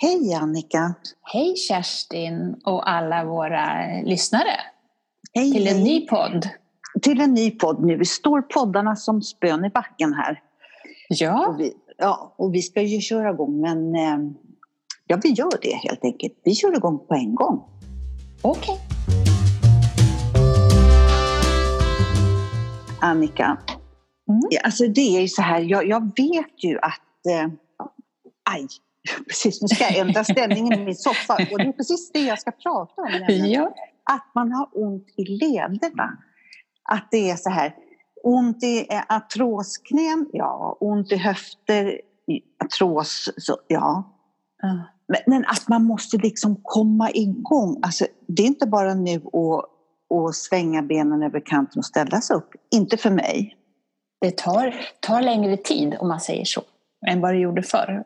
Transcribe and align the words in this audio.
Hej 0.00 0.34
Annika! 0.34 0.94
Hej 1.22 1.56
Kerstin 1.56 2.56
och 2.64 2.90
alla 2.90 3.24
våra 3.24 3.86
lyssnare 4.04 4.60
Hej, 5.34 5.52
till 5.52 5.66
en 5.68 5.74
hej. 5.74 5.84
ny 5.84 6.06
podd. 6.06 6.48
Till 7.02 7.20
en 7.20 7.34
ny 7.34 7.50
podd 7.50 7.84
nu. 7.84 7.96
Vi 7.96 8.04
står 8.04 8.42
poddarna 8.42 8.96
som 8.96 9.22
spön 9.22 9.64
i 9.64 9.70
backen 9.70 10.14
här. 10.14 10.42
Ja, 11.08 11.46
Och 11.48 11.60
vi, 11.60 11.72
ja, 11.98 12.34
och 12.36 12.54
vi 12.54 12.62
ska 12.62 12.82
ju 12.82 13.00
köra 13.00 13.30
igång 13.30 13.60
men 13.60 13.94
eh, 13.94 14.18
ja, 15.06 15.18
vi 15.22 15.28
gör 15.28 15.58
det 15.62 15.74
helt 15.88 16.04
enkelt. 16.04 16.32
Vi 16.44 16.54
kör 16.54 16.76
igång 16.76 16.98
på 16.98 17.14
en 17.14 17.34
gång. 17.34 17.64
okej. 18.42 18.78
Annika, 23.00 23.58
Mm. 24.30 24.40
alltså 24.64 24.86
det 24.88 25.16
är 25.16 25.20
ju 25.20 25.28
så 25.28 25.42
här, 25.42 25.60
jag, 25.60 25.88
jag 25.88 26.00
vet 26.00 26.64
ju 26.64 26.78
att... 26.78 27.26
Eh, 27.30 27.50
aj, 28.50 28.66
precis, 29.28 29.62
nu 29.62 29.68
ska 29.68 29.84
jag 29.84 29.96
ändra 29.96 30.24
ställningen 30.24 30.80
i 30.80 30.84
min 30.84 30.94
soffa 30.94 31.34
och 31.34 31.58
det 31.58 31.64
är 31.64 31.72
precis 31.72 32.12
det 32.12 32.20
jag 32.20 32.38
ska 32.38 32.50
prata 32.50 33.02
om. 33.02 33.08
Ja. 33.28 33.74
att 34.04 34.34
man 34.34 34.52
har 34.52 34.68
ont 34.72 35.06
i 35.16 35.24
lederna. 35.24 36.18
Att 36.90 37.08
det 37.10 37.30
är 37.30 37.36
så 37.36 37.50
här, 37.50 37.74
ont 38.22 38.62
i 38.62 38.86
artrosknän, 39.08 40.26
ja, 40.32 40.76
ont 40.80 41.12
i 41.12 41.16
höfter, 41.16 42.00
artros, 42.64 43.30
så, 43.36 43.56
ja. 43.66 44.14
Ja. 44.62 44.84
Men, 45.08 45.20
men 45.26 45.44
att 45.44 45.68
man 45.68 45.84
måste 45.84 46.16
liksom 46.16 46.60
komma 46.62 47.10
igång. 47.10 47.80
Alltså, 47.82 48.06
det 48.26 48.42
är 48.42 48.46
inte 48.46 48.66
bara 48.66 48.94
nu 48.94 49.16
att, 49.16 49.64
att 50.28 50.34
svänga 50.34 50.82
benen 50.82 51.22
över 51.22 51.40
kanten 51.46 51.78
och 51.78 51.84
ställa 51.84 52.20
sig 52.20 52.36
upp. 52.36 52.50
Inte 52.70 52.96
för 52.96 53.10
mig. 53.10 53.56
Det 54.20 54.36
tar, 54.36 54.74
tar 55.00 55.22
längre 55.22 55.56
tid 55.56 55.96
om 56.00 56.08
man 56.08 56.20
säger 56.20 56.44
så, 56.44 56.62
än 57.10 57.20
vad 57.20 57.34
det 57.34 57.38
gjorde 57.38 57.62
förr. 57.62 58.04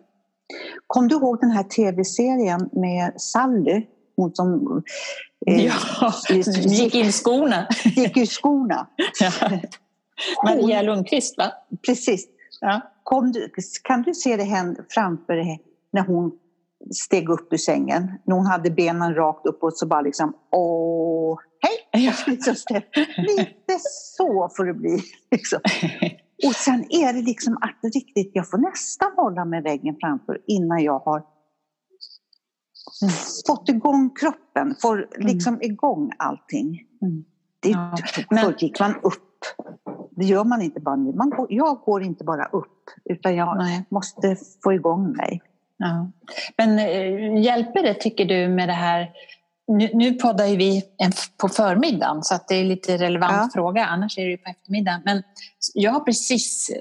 Kom 0.86 1.08
du 1.08 1.14
ihåg 1.14 1.40
den 1.40 1.50
här 1.50 1.62
tv-serien 1.62 2.68
med 2.72 3.20
Sally? 3.20 3.86
Hon 4.16 4.34
som 4.34 4.82
eh, 5.46 5.64
Ja, 5.64 5.74
gick 6.64 6.94
in 6.94 7.12
skorna. 7.12 7.66
gick 7.84 8.16
ur 8.16 8.26
skorna. 8.26 8.86
Maria 10.44 10.82
Lundqvist 10.82 11.38
va? 11.38 11.52
Precis. 11.86 12.26
Ja. 12.60 12.80
Kom 13.02 13.32
du, 13.32 13.48
kan 13.82 14.02
du 14.02 14.14
se 14.14 14.36
det 14.36 14.44
hända 14.44 14.82
framför 14.88 15.32
dig 15.36 15.60
när 15.92 16.02
hon 16.02 16.32
steg 17.04 17.28
upp 17.28 17.52
ur 17.52 17.56
sängen? 17.56 18.12
När 18.24 18.36
hon 18.36 18.46
hade 18.46 18.70
benen 18.70 19.14
rakt 19.14 19.46
uppåt 19.46 19.78
så 19.78 19.86
bara 19.86 20.00
liksom 20.00 20.34
åh, 20.50 21.38
hej! 21.60 22.04
Ja. 22.04 22.12
Liksom 22.26 22.54
Lite 23.16 23.78
så 24.16 24.50
får 24.56 24.64
det 24.64 24.74
bli. 24.74 25.02
Liksom. 25.30 25.60
Och 26.46 26.54
sen 26.54 26.84
är 26.88 27.12
det 27.12 27.22
liksom 27.22 27.56
att 27.56 27.94
riktigt, 27.94 28.30
jag 28.34 28.50
får 28.50 28.58
nästan 28.58 29.12
hålla 29.16 29.44
med 29.44 29.62
väggen 29.62 29.96
framför 30.00 30.38
innan 30.46 30.82
jag 30.82 30.98
har 30.98 31.22
fått 33.46 33.68
igång 33.68 34.10
kroppen, 34.20 34.74
får 34.82 35.08
liksom 35.18 35.62
igång 35.62 36.10
allting. 36.18 36.80
Mm. 37.02 37.24
Det, 37.60 37.68
Ja, 37.68 37.96
men- 38.30 38.54
gick 38.58 38.80
man 38.80 38.94
upp. 39.02 39.28
Det 40.10 40.24
gör 40.24 40.44
man 40.44 40.62
inte 40.62 40.80
bara 40.80 40.96
nu. 40.96 41.12
Man 41.12 41.30
går, 41.30 41.46
jag 41.50 41.78
går 41.80 42.02
inte 42.02 42.24
bara 42.24 42.44
upp, 42.44 42.82
utan 43.04 43.36
jag 43.36 43.56
Nej. 43.58 43.84
måste 43.90 44.36
få 44.64 44.72
igång 44.72 45.12
mig. 45.16 45.42
Ja. 45.76 46.10
Men 46.56 46.78
eh, 46.78 47.42
hjälper 47.42 47.82
det, 47.82 47.94
tycker 47.94 48.24
du, 48.24 48.48
med 48.48 48.68
det 48.68 48.72
här... 48.72 49.10
Nu, 49.68 49.90
nu 49.94 50.12
poddar 50.14 50.46
ju 50.46 50.56
vi 50.56 50.82
på 51.36 51.48
förmiddagen, 51.48 52.22
så 52.22 52.34
att 52.34 52.48
det 52.48 52.54
är 52.54 52.64
lite 52.64 52.96
relevant 52.98 53.32
Ja. 53.36 53.48
fråga. 53.54 53.84
Annars 53.84 54.18
är 54.18 54.24
det 54.24 54.30
ju 54.30 54.36
på 54.38 54.50
eftermiddagen. 54.50 55.00
Men 55.04 55.22
jag 55.74 55.92
har 55.92 56.00
precis 56.00 56.70
eh, 56.70 56.76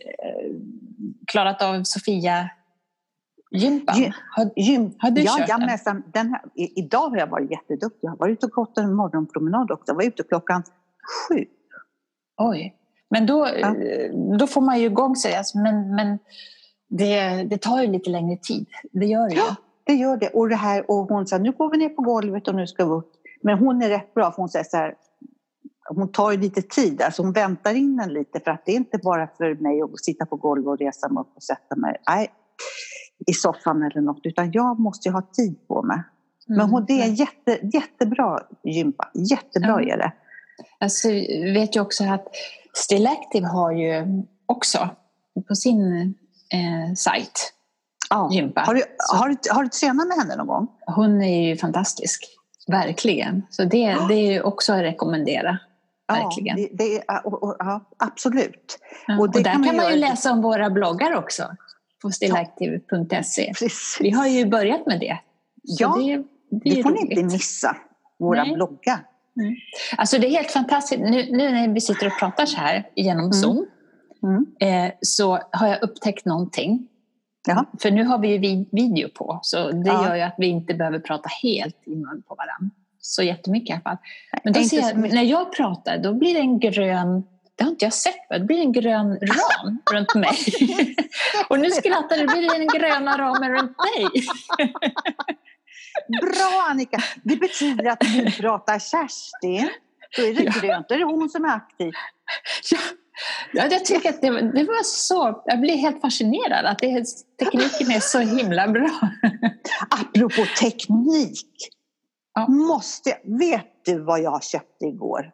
klarat 1.27 1.61
av 1.61 1.83
Sofia-gympan. 1.83 3.95
Gy- 3.95 4.13
Har, 4.35 4.49
Gym, 4.55 4.93
Har 4.99 5.11
du 5.11 5.21
ja, 5.21 5.35
kört 5.37 5.49
jag 5.49 5.59
den? 5.59 5.67
nästan, 5.67 6.03
den 6.13 6.29
här, 6.29 6.41
idag 6.55 7.09
har 7.09 7.17
jag 7.17 7.27
varit 7.27 7.51
jätteduktig. 7.51 7.99
Jag 8.01 8.09
har 8.11 8.17
varit 8.17 8.33
ute 8.37 8.45
och 8.45 8.51
gått 8.51 8.77
en 8.77 8.93
morgonpromenad 8.93 9.71
också. 9.71 9.83
Jag 9.87 9.95
var 9.95 10.03
ute 10.03 10.23
klockan 10.23 10.63
sju. 11.29 11.45
oj. 12.37 12.75
Men 13.09 13.25
då, 13.25 13.47
Ja. 13.59 13.75
eh, 13.75 14.11
då 14.39 14.47
får 14.47 14.61
man 14.61 14.79
ju 14.79 14.85
igång 14.85 15.15
sig. 15.15 15.35
Alltså, 15.35 15.57
men 15.57 15.95
men 15.95 16.19
det, 16.89 17.43
det 17.43 17.57
tar 17.61 17.81
ju 17.81 17.87
lite 17.87 18.09
längre 18.09 18.37
tid. 18.37 18.67
Det 18.91 19.05
gör 19.05 19.29
det 19.29 19.35
ju. 19.35 19.41
Ja. 19.41 19.55
Det 19.83 19.93
gör 19.93 20.17
det. 20.17 20.29
Och, 20.29 20.49
det 20.49 20.55
här, 20.55 20.91
och 20.91 20.97
hon 21.09 21.27
sa, 21.27 21.37
nu 21.37 21.51
går 21.51 21.71
vi 21.71 21.77
ner 21.77 21.89
på 21.89 22.01
golvet 22.01 22.47
och 22.47 22.55
nu 22.55 22.67
ska 22.67 22.85
vi 22.85 22.91
upp. 22.91 23.11
Men 23.43 23.57
hon 23.57 23.81
är 23.81 23.89
rätt 23.89 24.13
bra, 24.13 24.31
för 24.31 24.37
hon 24.37 24.49
säger 24.49 24.65
så 24.65 24.77
här, 24.77 24.95
hon 25.89 26.11
tar 26.11 26.31
ju 26.31 26.37
lite 26.37 26.61
tid, 26.61 27.01
alltså 27.01 27.23
hon 27.23 27.33
väntar 27.33 27.73
in 27.73 27.99
en 27.99 28.13
lite 28.13 28.39
för 28.39 28.51
att 28.51 28.65
det 28.65 28.71
är 28.71 28.75
inte 28.75 28.97
bara 28.97 29.27
för 29.37 29.55
mig 29.55 29.81
att 29.81 29.99
sitta 29.99 30.25
på 30.25 30.35
golvet 30.35 30.67
och 30.67 30.77
resa 30.79 31.09
mig 31.09 31.21
upp 31.21 31.31
och 31.35 31.43
sätta 31.43 31.75
mig 31.75 31.97
nej, 32.09 32.31
i 33.27 33.33
soffan 33.33 33.83
eller 33.83 34.01
något, 34.01 34.19
utan 34.23 34.51
jag 34.51 34.79
måste 34.79 35.09
ju 35.09 35.13
ha 35.13 35.21
tid 35.21 35.67
på 35.67 35.81
mig. 35.83 36.03
Men 36.47 36.69
hon, 36.69 36.85
det 36.85 36.93
är 36.93 37.03
Mm. 37.03 37.15
jätte, 37.15 37.59
jättebra 37.77 38.39
gympa, 38.63 39.11
jättebra 39.13 39.81
Ja. 39.83 39.93
är 39.93 39.97
det. 39.97 40.11
Alltså, 40.79 41.09
jag 41.09 41.53
vet 41.53 41.75
ju 41.75 41.79
också 41.81 42.03
att 42.03 42.27
Still 42.73 43.07
Active 43.07 43.47
har 43.47 43.71
ju 43.71 44.05
också 44.45 44.89
på 45.47 45.55
sin 45.55 46.01
eh, 46.53 46.93
sajt 46.95 47.53
Ja. 48.11 48.29
gympa. 48.33 48.61
Har, 48.61 48.73
du, 48.73 48.83
har, 49.13 49.29
du, 49.29 49.37
har 49.51 49.63
du 49.63 49.69
tränat 49.69 50.07
med 50.07 50.17
henne 50.17 50.35
någon 50.35 50.47
gång? 50.47 50.67
Hon 50.85 51.21
är 51.21 51.47
ju 51.49 51.57
fantastisk, 51.57 52.25
verkligen. 52.67 53.45
Så 53.49 53.63
det, 53.63 53.95
det 54.07 54.13
är 54.13 54.31
ju 54.31 54.41
också 54.41 54.73
att 54.73 54.81
rekommendera. 54.81 55.57
Verkligen. 56.07 56.57
Ja, 56.61 56.67
det, 56.71 56.83
det 56.85 57.03
är, 57.07 57.27
och, 57.27 57.43
och, 57.43 57.55
ja, 57.59 57.81
absolut. 57.97 58.79
Ja, 59.07 59.15
Och 59.15 59.21
Och, 59.21 59.31
där 59.31 59.43
kan 59.43 59.53
kan 59.53 59.61
man 59.65 59.75
man 59.75 59.85
ju 59.93 59.99
göra- 59.99 60.09
läsa 60.09 60.31
om 60.31 60.41
våra 60.41 60.69
bloggar 60.69 61.15
också 61.15 61.43
på 62.01 62.09
stillactive.se. 62.11 63.45
Precis. 63.59 63.97
Vi 63.99 64.09
har 64.11 64.27
ju 64.27 64.45
börjat 64.45 64.85
med 64.85 64.99
det. 64.99 65.17
Så 65.67 65.83
Ja, 65.83 65.95
det, 65.99 66.17
det, 66.63 66.75
Det 66.75 66.83
får 66.83 66.89
ni 66.91 67.01
inte 67.01 67.23
missa, 67.23 67.75
våra 68.19 68.43
Nej. 68.43 68.53
bloggar. 68.55 68.99
Alltså 69.97 70.17
det 70.17 70.27
är 70.27 70.31
helt 70.31 70.51
fantastiskt. 70.51 71.01
Nu, 71.01 71.09
nu 71.31 71.51
när 71.51 71.67
vi 71.73 71.81
sitter 71.81 72.07
och 72.07 72.19
pratar 72.19 72.45
så 72.45 72.57
här 72.57 72.87
genom 72.95 73.19
Mm. 73.25 73.33
Zoom 73.33 73.65
Mm. 74.23 74.45
eh, 74.85 74.91
så 75.01 75.39
har 75.51 75.67
jag 75.67 75.83
upptäckt 75.83 76.25
någonting. 76.25 76.87
Jaha. 77.47 77.65
För 77.81 77.91
nu 77.91 78.03
har 78.03 78.17
vi 78.19 78.27
ju 78.27 78.37
vi- 78.37 78.69
video 78.71 79.09
på, 79.09 79.39
så 79.43 79.71
det 79.71 79.87
Ja. 79.89 80.07
gör 80.07 80.15
ju 80.15 80.21
att 80.21 80.35
vi 80.37 80.47
inte 80.47 80.73
behöver 80.73 80.99
prata 80.99 81.29
helt 81.43 81.77
i 81.85 81.95
mun 81.95 82.23
på 82.27 82.35
varandra. 82.35 82.75
Så 82.99 83.23
jättemycket 83.23 83.69
i 83.69 83.73
alla 83.73 83.81
fall. 83.81 83.97
Men 84.43 84.53
då 84.53 84.63
ser 84.63 84.79
jag, 84.79 85.13
när 85.13 85.23
jag 85.23 85.53
pratar, 85.55 85.97
då 85.97 86.13
blir 86.13 86.33
det 86.33 86.39
en 86.39 86.59
grön, 86.59 87.23
det 87.55 87.63
har 87.63 87.71
inte 87.71 87.85
jag 87.85 87.93
sett, 87.93 88.15
va? 88.29 88.37
det 88.37 88.45
blir 88.45 88.59
en 88.61 88.71
grön 88.71 89.07
ram 89.19 89.77
runt 89.93 90.15
mig. 90.15 90.37
Och 91.49 91.59
nu 91.59 91.71
skrattar 91.71 92.17
du, 92.17 92.25
blir 92.27 92.49
det 92.49 92.55
en 92.55 92.67
gröna 92.79 93.17
ramen 93.17 93.51
runt 93.51 93.77
dig. 93.77 94.05
Bra 96.21 96.65
Annika! 96.69 96.97
Det 97.23 97.35
betyder 97.35 97.85
att 97.85 97.99
du 97.99 98.31
pratar 98.31 98.79
Kerstin. 98.79 99.69
Då 100.17 100.21
är 100.23 100.33
det 100.33 100.43
Ja. 100.43 100.51
grönt, 100.61 100.89
då 100.89 100.95
är 100.95 100.99
det 100.99 101.05
hon 101.05 101.29
som 101.29 101.45
är 101.45 101.49
aktiv. 101.55 101.91
Ja, 102.71 102.77
ja, 103.53 103.67
jag 103.71 103.85
tycker 103.85 104.09
att 104.09 104.21
det, 104.21 104.29
det 104.51 104.63
var 104.63 104.83
så, 104.83 105.41
jag 105.45 105.59
blir 105.61 105.77
helt 105.77 106.01
fascinerad 106.01 106.65
att 106.65 106.79
det, 106.79 107.05
tekniken 107.39 107.91
är 107.91 107.99
så 107.99 108.19
himla 108.19 108.67
bra. 108.67 108.99
Apropå 109.89 110.45
teknik. 110.59 111.47
Ja. 112.33 112.47
Måste 112.47 113.09
jag, 113.09 113.37
vet 113.39 113.85
du 113.85 113.99
vad 114.03 114.21
jag 114.21 114.43
köpte 114.43 114.85
igår? 114.85 115.31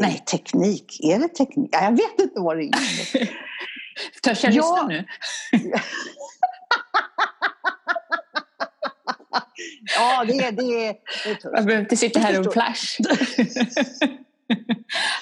Nej. 0.00 0.14
Är 0.14 0.18
teknik? 0.18 1.00
Är 1.02 1.18
det 1.18 1.28
teknik? 1.28 1.68
Ja, 1.72 1.82
Jag 1.84 1.90
vet 1.90 2.18
inte 2.20 2.40
vad 2.40 2.56
det 2.56 2.64
är. 2.64 3.30
Törs 4.22 4.44
jag 4.44 4.52
Ja. 4.52 4.62
lyssna 4.62 4.86
nu? 4.86 5.04
Ja, 9.96 10.24
det 10.24 10.32
är... 10.32 10.52
Det 10.52 10.62
det 10.62 10.86
är. 10.86 10.96
Jag 11.42 11.64
behöver 11.64 11.80
inte 11.80 11.96
sitta 11.96 12.20
här 12.20 12.46
och 12.46 12.52
flash. 12.52 12.98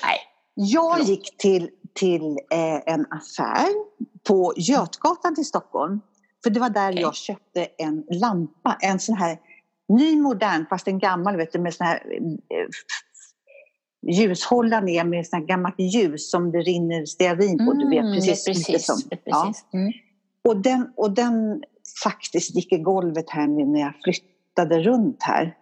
Nej. 0.02 0.20
Jag 0.58 1.00
gick 1.02 1.36
till, 1.38 1.70
till 1.94 2.38
eh, 2.50 2.94
en 2.94 3.06
affär 3.10 3.68
på 4.28 4.52
Götgatan 4.56 5.34
till 5.34 5.44
Stockholm. 5.44 6.00
För 6.42 6.50
det 6.50 6.60
var 6.60 6.70
där 6.70 6.90
Okej. 6.90 7.02
jag 7.02 7.14
köpte 7.14 7.66
en 7.78 8.04
lampa, 8.10 8.76
en 8.80 8.98
sån 9.00 9.16
här 9.16 9.38
ny 9.88 10.16
modern 10.16 10.66
fast 10.66 10.88
en 10.88 10.98
gammal 10.98 11.36
vet 11.36 11.52
du, 11.52 11.58
med 11.58 11.74
sån 11.74 11.86
här 11.86 12.02
eh, 12.50 12.66
ljushållare 14.14 14.84
ner 14.84 15.04
med 15.04 15.26
sån 15.26 15.40
här 15.40 15.46
gammalt 15.46 15.74
ljus 15.78 16.30
som 16.30 16.52
det 16.52 16.58
rinner 16.58 17.04
stearin 17.06 17.58
på. 17.58 17.72
du 17.72 17.88
vet, 17.88 18.00
Mm, 18.04 18.14
precis, 18.14 18.44
precis, 18.44 18.86
som. 18.86 18.98
är 19.10 19.18
Ja. 19.24 19.44
precis. 19.46 19.64
Mm. 19.72 19.92
Och, 20.44 20.56
den, 20.62 20.92
och 20.96 21.10
den 21.10 21.62
faktiskt 22.04 22.54
gick 22.54 22.72
i 22.72 22.78
golvet 22.78 23.30
här 23.30 23.46
nu 23.46 23.66
när 23.66 23.80
jag 23.80 23.92
flyttade 24.04 24.82
runt 24.82 25.22
här. 25.22 25.56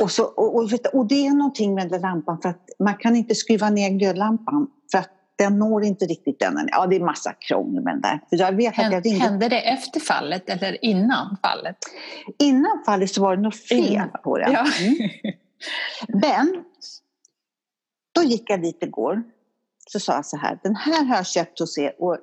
Och, 0.00 0.10
så, 0.10 0.24
och, 0.24 0.56
och, 0.56 0.70
och 0.92 1.06
det 1.06 1.26
är 1.26 1.30
någonting 1.30 1.74
med 1.74 1.90
den 1.90 2.00
lampan 2.00 2.40
för 2.42 2.48
att 2.48 2.68
man 2.78 2.94
kan 2.94 3.16
inte 3.16 3.34
skruva 3.34 3.70
ner 3.70 3.90
glödlampan 3.90 4.66
för 4.92 4.98
att 4.98 5.10
den 5.36 5.58
når 5.58 5.84
inte 5.84 6.04
riktigt 6.04 6.38
den. 6.38 6.68
Ja, 6.70 6.86
det 6.86 6.96
är 6.96 7.00
massa 7.00 7.32
krångel 7.32 7.82
med 7.82 7.94
den 7.94 8.00
där. 8.00 8.20
Jag 8.30 8.52
vet 8.52 8.72
att 8.72 8.76
jag 8.76 8.84
Hände, 8.84 9.00
ringde. 9.00 9.24
hände 9.24 9.48
det 9.48 9.60
efter 9.60 10.00
fallet 10.00 10.48
eller 10.48 10.84
innan 10.84 11.36
fallet? 11.42 11.76
Innan 12.38 12.82
fallet 12.86 13.10
så 13.10 13.22
var 13.22 13.36
det 13.36 13.42
något 13.42 13.56
fel 13.56 13.92
Innan. 13.92 14.10
på 14.24 14.38
den. 14.38 14.52
Ja. 14.52 14.66
Mm. 14.80 15.10
Men 16.08 16.64
då 18.14 18.22
gick 18.22 18.50
jag 18.50 18.62
dit 18.62 18.82
igår. 18.82 19.22
Så 19.90 20.00
sa 20.00 20.12
jag 20.14 20.26
så 20.26 20.36
här, 20.36 20.58
den 20.62 20.76
här 20.76 21.04
har 21.04 21.16
jag 21.16 21.26
köpt 21.26 21.58
hos 21.60 21.78
er 21.78 21.94
och 21.98 22.18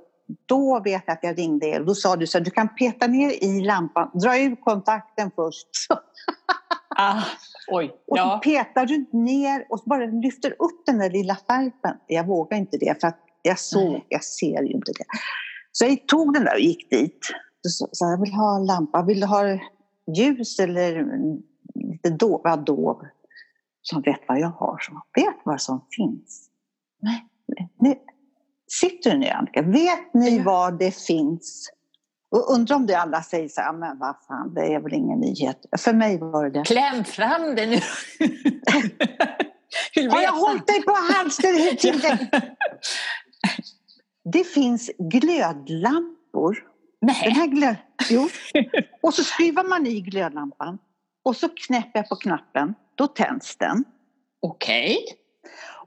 då 0.45 0.79
vet 0.79 1.03
jag 1.06 1.13
att 1.13 1.24
jag 1.24 1.38
ringde 1.38 1.65
er. 1.65 1.79
Då 1.79 1.95
sa 1.95 2.15
du 2.15 2.27
så 2.27 2.38
här, 2.38 2.45
du 2.45 2.51
kan 2.51 2.75
peta 2.75 3.07
ner 3.07 3.44
i 3.44 3.62
lampan, 3.62 4.12
dra 4.13 4.38
ur 4.38 4.56
kontakten 4.56 5.31
först. 5.35 5.67
Ah, 6.95 7.23
oj, 7.67 7.91
och 8.07 8.17
ja. 8.17 8.39
så 8.43 8.49
petar 8.49 8.85
du 8.85 9.05
ner 9.11 9.65
och 9.69 9.79
så 9.79 9.85
bara 9.85 10.05
lyfter 10.05 10.51
upp 10.51 10.85
den 10.85 10.97
där 10.97 11.09
lilla 11.09 11.35
skärpen. 11.35 11.97
Jag 12.07 12.27
vågar 12.27 12.57
inte 12.57 12.77
det 12.77 13.01
för 13.01 13.07
att 13.07 13.19
jag 13.41 13.59
såg, 13.59 13.91
Nej. 13.91 14.05
jag 14.09 14.23
ser 14.23 14.61
ju 14.63 14.71
inte 14.71 14.91
det. 14.91 15.05
Så 15.71 15.85
jag 15.85 16.07
tog 16.07 16.33
den 16.33 16.43
där 16.43 16.53
och 16.53 16.59
gick 16.59 16.89
dit. 16.91 17.19
Så 17.67 17.88
sa 17.91 18.09
jag 18.11 18.21
vill 18.21 18.33
ha 18.33 18.55
en 18.55 18.65
lampa, 18.65 19.03
vill 19.03 19.19
du 19.19 19.25
ha 19.25 19.43
ljus 20.17 20.59
eller 20.59 21.05
lite 21.75 22.09
dov? 22.09 22.41
Ja, 22.43 22.55
dov. 22.55 23.01
Som 23.81 24.01
vet 24.01 24.19
vad 24.27 24.39
jag 24.39 24.49
har, 24.49 24.77
som 24.79 25.01
vet 25.15 25.35
vad 25.43 25.61
som 25.61 25.85
finns. 25.97 26.49
Nej. 27.01 27.27
Ni, 27.79 27.95
sitter 28.67 29.11
du 29.11 29.17
nu 29.17 29.27
Annika? 29.27 29.61
Vet 29.61 30.13
ni 30.13 30.38
Ja. 30.38 30.43
vad 30.45 30.79
det 30.79 30.95
finns? 31.05 31.71
Och 32.31 32.53
undrar 32.53 32.75
om 32.75 32.85
det 32.85 32.95
alla 32.95 33.23
säger 33.23 33.47
så 33.49 33.61
här, 33.61 33.73
men 33.73 33.99
vad 33.99 34.15
fan, 34.27 34.53
det 34.53 34.73
är 34.73 34.79
väl 34.79 34.93
ingen 34.93 35.19
nyhet. 35.19 35.65
För 35.79 35.93
mig 35.93 36.17
var 36.19 36.43
det 36.43 36.49
det. 36.49 36.65
Kläm 36.65 37.03
fram 37.03 37.55
det 37.55 37.65
nu! 37.65 37.79
Har 40.11 40.21
jag 40.21 40.31
hållit 40.31 40.67
dig 40.67 40.81
på 40.83 40.91
halsen 40.91 41.55
hela 41.55 41.75
tiden? 41.77 42.17
Det 44.33 44.43
finns 44.43 44.91
glödlampor. 44.97 46.53
Den 47.01 47.15
Nej, 47.21 47.31
här 47.31 47.47
glöd... 47.47 47.75
Jo. 48.09 48.29
Och 49.01 49.13
så 49.13 49.23
skruvar 49.23 49.63
man 49.63 49.87
i 49.87 50.01
glödlampan. 50.01 50.77
Och 51.25 51.35
så 51.35 51.49
knäpper 51.49 51.99
jag 51.99 52.09
på 52.09 52.15
knappen. 52.15 52.75
Då 52.95 53.07
tänds 53.07 53.55
den. 53.57 53.83
okej. 54.41 54.97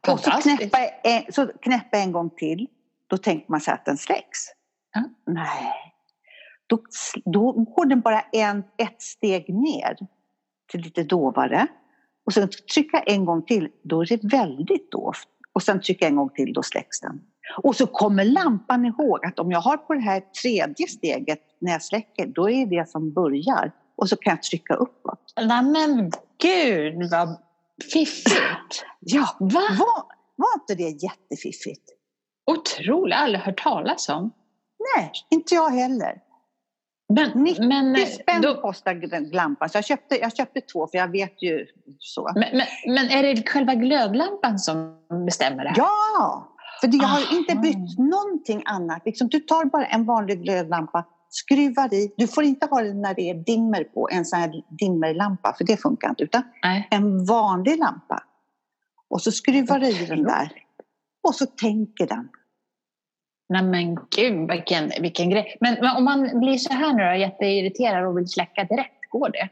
Och 0.09 0.21
så 0.21 0.31
knäpper, 0.31 0.79
jag 0.81 0.91
en, 1.05 1.33
så 1.33 1.47
knäpper 1.47 1.97
jag 1.99 2.03
en 2.03 2.13
gång 2.13 2.31
till. 2.31 2.67
Då 3.07 3.19
tänker 3.19 3.51
man 3.51 3.61
sig 3.61 3.75
att 3.75 3.85
den 3.85 3.97
släcks. 3.97 4.39
Ja. 4.95 5.03
Nej. 5.33 5.94
Då, 6.67 6.79
då 7.25 7.53
går 7.53 7.87
den 7.87 8.01
bara 8.01 8.21
en, 8.21 8.59
ett 8.59 9.03
steg 9.03 9.55
ner 9.55 9.97
till 10.71 10.81
lite 10.81 11.03
dovare. 11.03 11.67
Och 12.27 12.33
sen 12.33 12.49
trycker 12.75 12.97
jag 12.99 13.15
en 13.15 13.25
gång 13.25 13.43
till, 13.43 13.69
då 13.83 14.03
är 14.03 14.07
det 14.07 14.25
väldigt 14.25 14.91
dovt. 14.91 15.29
Och 15.53 15.63
sen 15.63 15.81
trycker 15.81 16.07
jag 16.07 16.11
en 16.11 16.17
gång 16.17 16.31
till, 16.31 16.53
då 16.53 16.63
släcks 16.63 17.01
den. 17.01 17.21
Och 17.63 17.77
så 17.77 17.87
kommer 17.87 18.25
lampan 18.25 18.85
ihåg 18.85 19.27
att 19.27 19.39
om 19.39 19.51
jag 19.51 19.61
har 19.61 19.77
på 19.77 19.95
det 19.95 20.01
här 20.01 20.21
tredje 20.43 20.89
steget 20.89 21.41
när 21.59 21.73
jag 21.73 21.83
släcker, 21.83 22.27
då 22.27 22.51
är 22.51 22.67
det 22.67 22.89
som 22.89 23.13
börjar. 23.13 23.73
Och 23.97 24.09
så 24.09 24.17
kan 24.17 24.31
jag 24.31 24.43
trycka 24.43 24.75
uppåt. 24.75 25.33
Nej 25.37 25.63
men 25.63 26.11
gud 26.43 27.11
vad 27.11 27.39
fiffigt! 27.93 28.85
Ja, 29.07 29.37
Va? 29.41 29.61
var, 29.71 30.03
var 30.37 30.55
inte 30.61 30.75
det 30.75 31.03
jättefiffigt? 31.03 31.91
Otroligt, 32.47 33.17
aldrig 33.17 33.41
hört 33.41 33.63
talas 33.63 34.09
om. 34.09 34.31
Nej, 34.97 35.13
inte 35.31 35.55
jag 35.55 35.71
heller. 35.71 36.21
Men, 37.09 37.31
90 37.45 37.69
men, 37.69 37.97
eh, 37.97 38.07
spänn 38.07 38.43
då, 38.43 38.61
kostar 38.61 39.33
lampan. 39.35 39.69
Så 39.69 39.79
jag 39.79 39.85
köpte, 39.85 40.19
jag 40.19 40.37
köpte 40.37 40.61
två 40.61 40.87
för 40.87 40.99
jag 40.99 41.09
vet 41.09 41.43
ju 41.43 41.67
så. 41.99 42.31
men, 42.35 42.45
men, 42.53 42.95
men 42.95 43.11
är 43.11 43.23
det 43.23 43.49
själva 43.49 43.75
glödlampan 43.75 44.59
som 44.59 44.97
bestämmer 45.27 45.65
det 45.65 45.71
här? 45.71 45.77
Ja! 45.77 46.51
För 46.81 46.91
jag 46.93 47.09
har 47.09 47.39
inte 47.39 47.55
bytt 47.55 47.99
någonting 47.99 48.63
annat. 48.65 49.03
Liksom, 49.05 49.29
du 49.29 49.41
tar 49.41 49.65
bara 49.65 49.87
en 49.87 50.05
vanlig 50.05 50.43
glödlampa, 50.43 51.05
skruvar 51.29 51.95
i. 51.95 52.15
Du 52.17 52.29
får 52.29 52.45
inte 52.45 52.67
ha 52.67 52.83
den 52.83 53.03
när 53.03 53.15
det 53.15 53.31
är 53.31 53.35
dimmer 53.35 53.85
på, 53.85 54.09
en 54.13 54.25
sån 54.25 54.39
här 54.39 54.63
dimmerlampa, 54.69 55.55
för 55.59 55.65
det 55.65 55.77
funkar 55.77 56.09
inte. 56.09 56.25
Utan 56.25 56.43
Nej. 56.63 56.89
en 56.91 57.25
vanlig 57.25 57.79
lampa. 57.79 58.23
Och 59.11 59.23
så 59.23 59.33
skruvar 59.33 59.79
du 59.79 59.89
i 59.89 60.07
den 60.07 60.23
där. 60.23 60.53
Och 61.29 61.35
så 61.35 61.47
tänker 61.47 62.07
den. 62.07 62.29
Nej 63.49 63.63
men 63.63 63.95
gud 64.17 64.51
vilken, 64.51 64.93
vilken 65.01 65.31
grej. 65.31 65.57
Men, 65.61 65.75
men 65.81 65.97
om 65.97 66.05
man 66.05 66.41
blir 66.41 66.59
så 66.59 66.73
här 66.73 66.93
nu 66.93 67.05
då, 67.05 67.15
jätteirriterad 67.21 68.07
och 68.07 68.19
vill 68.19 68.29
släcka 68.29 68.65
direkt, 68.65 69.11
går 69.11 69.29
det? 69.29 69.49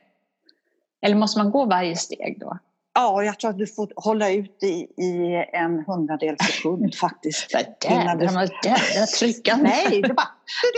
Eller 1.07 1.17
måste 1.17 1.39
man 1.39 1.51
gå 1.51 1.65
varje 1.65 1.97
steg 1.97 2.41
då? 2.41 2.59
Ja, 2.95 3.25
jag 3.25 3.39
tror 3.39 3.51
att 3.51 3.59
du 3.59 3.67
får 3.67 3.93
hålla 3.97 4.31
ut 4.31 4.63
i, 4.63 5.03
i 5.03 5.45
en 5.53 5.85
hundradel 5.87 6.37
sekund 6.39 6.95
faktiskt. 7.01 7.51
Du- 7.81 7.89
Jädrar, 7.95 8.35
vad 8.35 8.51
jädra 8.65 9.07
tryckande. 9.19 9.65
Nej, 9.65 10.03
det 10.03 10.15
bara... 10.15 10.29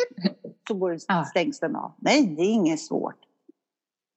Så 0.69 0.75
går 0.75 0.91
det, 0.91 0.99
Ja. 1.09 1.25
stängs 1.25 1.61
den 1.61 1.77
av. 1.77 1.93
Nej, 1.99 2.27
det 2.27 2.43
är 2.43 2.51
inget 2.53 2.81
svårt. 2.81 3.19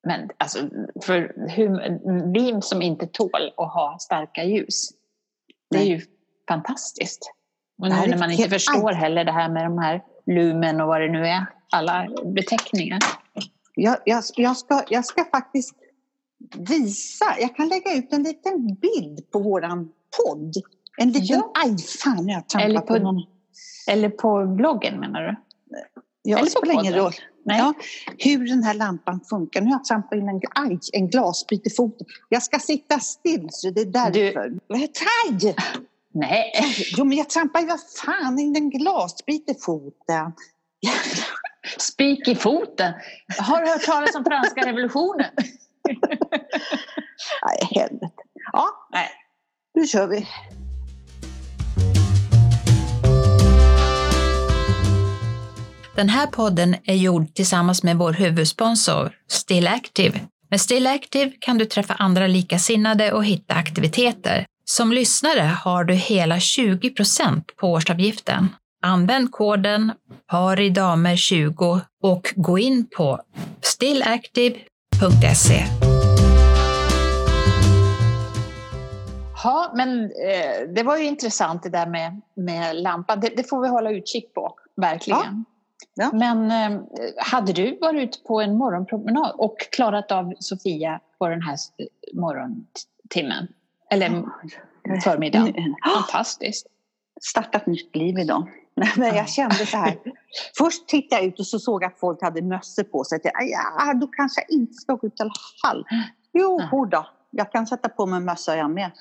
Men 0.08 0.30
alltså, 0.38 0.60
för 1.04 1.48
hur, 1.50 2.34
vi 2.34 2.62
som 2.62 2.82
inte 2.82 3.08
tål 3.08 3.54
att 3.58 3.74
ha 3.74 3.98
starka 4.00 4.44
ljus, 4.44 4.90
det 5.72 5.78
är 5.78 5.82
Nej. 5.82 5.90
ju 5.90 6.02
fantastiskt. 6.48 7.32
Och 7.78 7.90
nu 7.90 7.96
är 7.96 8.08
när 8.08 8.18
man 8.18 8.32
inte 8.32 8.50
förstår 8.50 8.92
heller 8.92 9.26
det 9.26 9.32
här 9.32 9.50
med 9.50 9.66
de 9.66 9.78
här 9.78 10.02
lumen 10.26 10.82
och 10.82 10.88
vad 10.88 11.02
det 11.02 11.12
nu 11.12 11.28
är, 11.28 11.46
alla 11.72 12.08
beteckningar. 12.26 13.00
Jag, 13.76 13.98
jag, 14.06 14.24
jag, 14.36 14.58
ska, 14.58 14.84
jag 14.90 15.06
ska 15.06 15.26
faktiskt 15.26 15.76
visa. 16.70 17.26
Jag 17.40 17.56
kan 17.56 17.68
lägga 17.68 17.94
ut 17.94 18.14
en 18.14 18.24
liten 18.24 18.76
bild 18.76 19.32
på 19.32 19.40
våran 19.40 19.90
podd. 20.24 20.54
En 20.98 21.12
liten... 21.12 21.38
Ja. 21.38 21.52
Aj, 21.66 21.78
fan, 21.78 22.28
jag 22.28 22.50
trampar 22.50 22.70
Eller 22.70 22.80
på, 22.80 22.88
på- 22.88 23.00
någon... 23.00 23.24
Eller 23.88 24.10
på 24.10 24.46
bloggen 24.46 25.00
menar 25.00 25.22
du? 25.22 25.36
Ja, 26.22 26.38
eller 26.38 26.46
på 26.46 26.52
spelar 26.52 26.74
ingen 26.74 26.94
roll. 26.94 27.12
Nej. 27.46 27.60
Ja, 27.60 27.74
hur 28.18 28.48
den 28.50 28.64
här 28.64 28.74
lampan 28.74 29.20
funkar. 29.30 29.62
Nu 29.62 29.68
har 29.68 29.74
jag 29.74 29.86
trampat 29.86 30.18
in 30.18 30.30
en, 30.30 30.42
aj, 30.56 30.80
en 30.94 31.10
glasbit 31.10 31.68
i 31.68 31.70
foten. 31.70 32.08
Jag 32.30 32.44
ska 32.44 32.60
sitta 32.60 33.00
still, 33.00 33.48
så 33.52 33.70
det 33.70 33.82
är 33.82 33.86
därför. 33.86 34.60
Vad 34.68 34.80
heter 34.80 35.04
Aj! 35.30 35.56
Nej. 36.20 36.52
Jo, 36.98 37.06
men 37.06 37.18
jag 37.18 37.30
trampar 37.30 37.60
ju 37.60 37.66
vad 37.68 37.80
fan 38.06 38.40
in 38.40 38.56
en 38.56 38.70
glasbit 38.70 39.50
i 39.50 39.54
foten. 39.62 40.34
Spik 41.78 42.28
i 42.28 42.36
foten. 42.36 42.94
Har 43.40 43.62
du 43.62 43.68
hört 43.68 43.86
talas 43.86 44.16
om 44.16 44.24
franska 44.24 44.62
revolutionen? 44.62 45.32
Nej, 47.46 47.60
helvete. 47.76 48.22
Ja, 48.54 48.68
Nej. 48.94 49.10
nu 49.74 49.88
kör 49.88 50.08
vi. 50.08 50.28
Den 55.96 56.10
här 56.10 56.28
podden 56.28 56.76
är 56.86 56.96
gjord 56.96 57.34
tillsammans 57.34 57.84
med 57.84 57.98
vår 57.98 58.14
huvudsponsor 58.14 59.12
Still 59.28 59.68
Active. 59.68 60.20
Med 60.50 60.62
Still 60.62 60.88
Active 60.88 61.32
kan 61.40 61.58
du 61.58 61.66
träffa 61.66 61.94
andra 61.94 62.28
likasinnade 62.28 63.12
och 63.12 63.26
hitta 63.26 63.54
aktiviteter. 63.54 64.46
Som 64.70 64.92
lyssnare 64.92 65.42
har 65.42 65.84
du 65.84 65.94
hela 65.94 66.36
20% 66.36 67.42
på 67.56 67.68
årsavgiften. 67.68 68.48
Använd 68.82 69.32
koden 69.32 69.92
PARIDAMER20 70.32 71.80
och 72.04 72.34
gå 72.36 72.60
in 72.60 72.88
på 72.98 73.20
stillactive.se. 73.62 75.64
Ja, 79.44 79.72
men 79.76 80.04
eh, 80.04 80.74
det 80.76 80.84
var 80.84 80.98
ju 80.98 81.06
intressant 81.06 81.64
det 81.64 81.70
där 81.70 81.88
med, 81.88 82.22
med 82.36 82.76
lampan. 82.76 83.20
Det, 83.20 83.30
det 83.38 83.50
får 83.50 83.62
vi 83.62 83.68
hålla 83.68 83.92
utkik 83.92 84.34
på, 84.34 84.56
verkligen. 84.76 85.46
Ja. 85.96 86.12
Men 86.14 86.52
eh, 86.52 86.82
hade 87.18 87.54
du 87.54 87.78
varit 87.82 88.04
ute 88.04 88.18
på 88.28 88.42
en 88.42 88.58
morgonpromenad 88.58 89.32
och 89.38 89.58
klarat 89.72 90.12
av 90.12 90.34
Sofia 90.40 91.00
på 91.20 91.28
den 91.28 91.42
här 91.42 91.58
morgontimmen? 92.14 93.48
Eller 93.90 94.24
förmiddagen? 95.04 95.76
Fantastiskt. 95.96 96.68
Startat 97.22 97.66
nytt 97.66 97.96
liv 97.96 98.20
idag. 98.20 98.48
Men 98.96 99.16
jag 99.16 99.30
kände 99.30 99.56
så 99.56 99.78
här. 99.78 99.98
Först 100.58 100.88
tittade 100.88 101.22
jag 101.22 101.28
ut 101.28 101.40
och 101.40 101.48
så 101.48 101.60
såg 101.60 101.84
jag 101.84 101.92
att 101.92 102.00
folk 102.00 102.22
hade 102.22 102.42
mössor 102.42 102.84
på 102.84 103.04
sig. 103.04 103.20
Jag, 103.24 103.50
ja, 103.50 103.94
då 103.94 104.08
kanske 104.08 104.42
jag 104.42 104.60
inte 104.60 104.74
ska 104.74 104.94
gå 104.94 105.08
ut 105.08 105.20
i 105.20 105.24
alla 105.24 105.34
fall. 105.62 105.86
Jo, 106.34 106.86
då. 106.86 107.08
Jag 107.30 107.52
kan 107.52 107.68
sätta 107.68 107.90
på 107.90 108.06
mig 108.06 108.20
mössa 108.20 108.58
jag 108.58 108.72
med. 108.72 108.92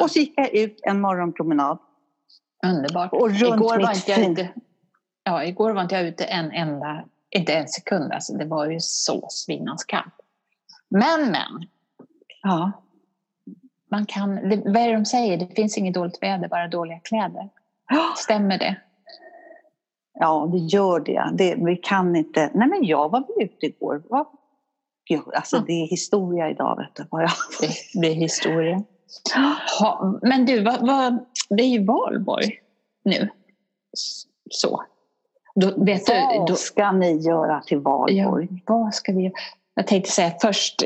Och 0.00 0.10
så 0.10 0.18
gick 0.18 0.32
jag 0.36 0.54
ut 0.54 0.80
en 0.82 1.00
morgonpromenad. 1.00 1.78
Underbart. 2.66 3.12
Och 3.12 3.30
runt 3.30 3.42
igår 3.42 3.78
var 3.80 3.88
mitt 3.88 3.96
inte 3.96 4.10
jag 4.10 4.30
ute, 4.30 4.48
ja, 5.24 5.44
igår 5.44 5.72
var 5.72 5.82
inte 5.82 5.94
jag 5.94 6.04
ute 6.04 6.24
en 6.24 6.50
enda, 6.50 7.04
inte 7.30 7.52
en 7.52 7.68
sekund. 7.68 8.12
Alltså, 8.12 8.32
det 8.32 8.44
var 8.44 8.70
ju 8.70 8.80
så 8.80 9.26
svinnans 9.30 9.84
kallt. 9.84 10.14
Men, 10.88 11.30
men. 11.30 11.68
Ja. 12.42 12.72
Man 13.94 14.06
kan, 14.06 14.48
det, 14.48 14.62
vad 14.64 14.76
är 14.76 14.88
det 14.88 14.94
de 14.94 15.04
säger? 15.04 15.36
Det 15.36 15.54
finns 15.54 15.78
inget 15.78 15.94
dåligt 15.94 16.22
väder, 16.22 16.48
bara 16.48 16.68
dåliga 16.68 16.98
kläder. 16.98 17.48
Stämmer 18.16 18.58
det? 18.58 18.76
Ja, 20.20 20.48
det 20.52 20.58
gör 20.58 21.00
det. 21.00 21.30
det. 21.32 21.54
Vi 21.64 21.76
kan 21.76 22.16
inte... 22.16 22.50
Nej, 22.54 22.68
men 22.68 22.84
jag 22.84 23.08
var 23.08 23.20
väl 23.20 23.44
ute 23.44 23.66
igår. 23.66 24.02
Va? 24.10 24.26
Jo, 25.10 25.22
alltså, 25.34 25.58
det 25.58 25.72
är 25.72 25.86
historia 25.86 26.50
idag, 26.50 26.76
vet 26.76 26.94
du. 26.94 27.06
Vad 27.10 27.22
jag... 27.22 27.30
Det, 27.60 28.00
det 28.00 28.06
är 28.06 28.14
historia. 28.14 28.82
Ha, 29.80 30.18
men 30.22 30.46
du, 30.46 30.64
vad, 30.64 30.86
vad, 30.86 31.24
det 31.48 31.62
är 31.62 31.68
ju 31.68 31.84
valborg 31.84 32.60
nu. 33.04 33.28
Så. 34.50 34.82
Då, 35.54 35.84
vet 35.84 36.06
du, 36.06 36.12
Vad 36.12 36.48
då, 36.48 36.54
ska 36.54 36.92
ni 36.92 37.16
göra 37.16 37.60
till 37.60 37.78
valborg? 37.78 38.48
ja, 38.66 38.74
vad 38.74 38.94
ska 38.94 39.12
vi 39.12 39.22
göra? 39.22 39.34
Jag 39.74 39.86
tänkte 39.86 40.10
säga 40.10 40.32
först, 40.42 40.82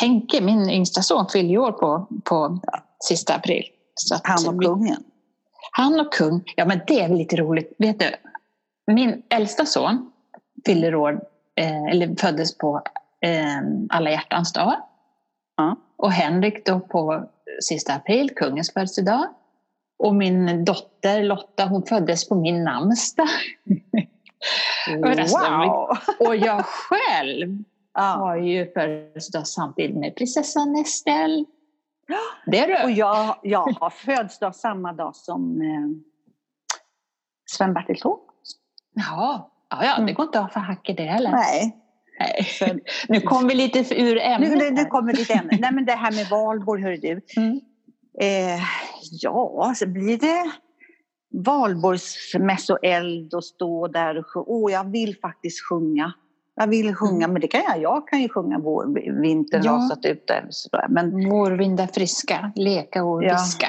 Henke, 0.00 0.40
min 0.40 0.70
yngsta 0.70 1.02
son, 1.02 1.26
fyller 1.32 1.50
ju 1.50 1.58
år 1.58 1.72
på, 1.72 2.06
på 2.24 2.60
sista 3.04 3.34
april. 3.34 3.64
Att 4.14 4.26
Han 4.26 4.54
och 4.54 4.62
kungen? 4.62 5.04
Han 5.72 6.00
och 6.00 6.12
kung, 6.12 6.42
ja 6.56 6.64
men 6.64 6.80
det 6.86 7.00
är 7.00 7.08
väl 7.08 7.18
lite 7.18 7.36
roligt. 7.36 7.74
Vet 7.78 7.98
du, 7.98 8.10
Min 8.92 9.22
äldsta 9.28 9.66
son 9.66 10.12
fyller 10.66 10.94
år, 10.94 11.20
eh, 11.56 11.84
eller 11.84 12.20
föddes 12.20 12.58
på 12.58 12.82
eh, 13.20 13.60
alla 13.88 14.10
hjärtans 14.10 14.52
dag. 14.52 14.74
Ja. 15.56 15.76
Och 15.96 16.12
Henrik 16.12 16.66
då 16.66 16.80
på 16.80 17.28
sista 17.62 17.94
april, 17.94 18.30
kungens 18.36 18.72
födelsedag. 18.72 19.26
Och 19.98 20.14
min 20.14 20.64
dotter 20.64 21.22
Lotta, 21.22 21.64
hon 21.64 21.82
föddes 21.82 22.28
på 22.28 22.34
min 22.34 22.64
namnsdag. 22.64 23.28
Wow! 24.88 25.96
Och 26.18 26.36
jag 26.36 26.64
själv 26.64 27.64
Ja. 27.94 28.02
har 28.02 28.36
ju 28.36 28.72
födelsedag 28.72 29.46
samtidigt 29.46 29.96
med 29.96 30.16
prinsessan 30.16 30.76
Estelle. 30.76 31.44
Det 32.46 32.58
är 32.58 32.82
Och 32.84 32.88
du. 32.88 32.94
jag, 32.94 33.36
jag 33.42 33.66
har 33.80 33.90
födelsedag 33.90 34.54
samma 34.54 34.92
dag 34.92 35.16
som 35.16 35.60
eh, 35.60 35.88
Sven-Bertil 37.50 38.00
Taube. 38.00 38.22
Jaha. 38.94 39.44
Ja, 39.70 39.84
ja, 39.84 39.98
det 40.04 40.12
går 40.12 40.26
inte 40.26 40.38
att 40.38 40.44
ha 40.44 40.50
för 40.52 40.60
hack 40.60 40.88
i 40.88 40.92
det 40.92 41.02
heller. 41.02 41.30
Nej. 41.30 41.76
Nej. 42.18 42.44
Så, 42.44 42.66
Nu 43.08 43.20
kom 43.20 43.48
vi 43.48 43.54
lite 43.54 44.00
ur 44.00 44.18
ämnet. 44.18 44.50
nu, 44.50 44.56
nu, 44.56 44.70
nu 44.70 44.84
kommer 44.84 45.12
ditt 45.12 45.30
ämne. 45.30 45.58
Nej 45.60 45.72
men 45.72 45.84
det 45.84 45.92
här 45.92 46.12
med 46.12 46.26
valborg, 46.30 46.82
hör 46.82 46.96
du. 46.96 47.20
Mm. 47.36 47.60
Eh, 48.20 48.60
ja, 49.10 49.72
så 49.76 49.86
blir 49.86 50.18
det 50.18 50.50
valborgsmässoeld 51.44 53.34
och 53.34 53.44
stå 53.44 53.86
där 53.88 54.18
och 54.18 54.26
sjunga. 54.26 54.44
Åh, 54.48 54.72
jag 54.72 54.90
vill 54.90 55.16
faktiskt 55.20 55.60
sjunga. 55.68 56.12
Jag 56.54 56.66
vill 56.66 56.94
sjunga, 56.94 57.28
men 57.28 57.40
det 57.40 57.48
kan 57.48 57.62
jag. 57.68 57.80
Jag 57.82 58.08
kan 58.08 58.20
ju 58.22 58.28
sjunga 58.28 58.58
vår, 58.58 59.20
vintern 59.22 59.62
Ja. 59.64 59.72
rasat 59.72 60.04
ut 60.04 60.30
eller 60.30 60.48
sådär. 60.50 60.86
Men 60.88 61.30
Vårvindar 61.30 61.86
friska, 61.86 62.52
leka 62.54 63.04
och 63.04 63.24
Ja. 63.24 63.32
viska. 63.32 63.66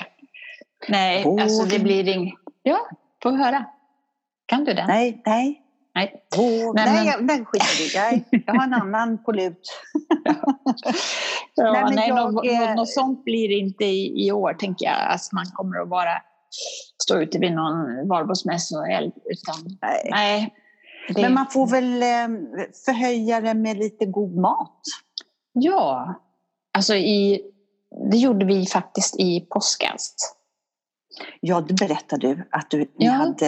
Nej, 0.90 1.24
Vårvind- 1.24 1.42
alltså 1.42 1.66
det 1.66 1.80
blir 1.80 2.08
inget... 2.08 2.34
Ja, 2.64 2.78
få 3.24 3.32
höra. 3.32 3.66
Kan 4.46 4.64
du 4.64 4.74
den? 4.74 4.88
nej, 4.88 5.22
nej. 5.26 5.62
Nej. 5.96 6.24
Vår, 6.38 6.74
Nej, 6.74 6.86
nej, 6.86 6.96
men- 6.96 7.06
jag, 7.06 7.24
nej 7.24 7.46
skit 7.46 7.64
i 7.82 7.88
det. 7.98 8.00
Jag, 8.32 8.44
jag 8.46 8.54
har 8.54 8.64
en 8.64 8.74
annan 8.74 9.24
på 9.24 9.32
lut. 9.32 9.62
Ja, 11.56 11.72
Nej, 11.74 11.96
nej, 11.96 12.14
men 12.14 12.34
något, 12.34 12.46
jag, 12.46 12.54
eh, 12.64 12.68
något, 12.68 12.76
något 12.76 12.90
sånt 12.90 13.24
blir 13.24 13.48
det 13.50 13.54
inte 13.56 13.86
i, 13.86 14.28
i 14.28 14.32
år, 14.32 14.54
tänker 14.54 14.86
jag. 14.86 14.96
Alltså, 14.96 15.36
man 15.36 15.46
kommer 15.54 15.82
att 15.82 15.90
bara 15.90 16.14
stå 17.04 17.18
ute 17.22 17.40
vid 17.40 17.52
någon 17.54 18.08
valborgsmässoeld. 18.08 19.14
Utan, 19.26 19.78
Nej. 19.82 20.10
nej. 20.12 20.54
Det, 21.08 21.22
Men 21.22 21.34
man 21.34 21.48
får 21.48 21.68
väl 21.68 22.04
eh, 22.04 22.40
förhöja 22.86 23.42
det 23.42 23.54
med 23.54 23.78
lite 23.78 24.06
god 24.06 24.38
mat. 24.38 24.80
Ja, 25.54 26.14
alltså 26.74 26.96
i, 26.96 27.42
det 28.12 28.18
gjorde 28.18 28.46
vi 28.46 28.66
faktiskt 28.66 29.16
i 29.20 29.42
påskas. 29.50 30.16
Ja, 31.40 31.62
det 31.62 31.74
berättade 31.74 32.28
du 32.28 32.48
att 32.52 32.70
du 32.70 32.92
Ja. 32.98 33.12
hade 33.12 33.48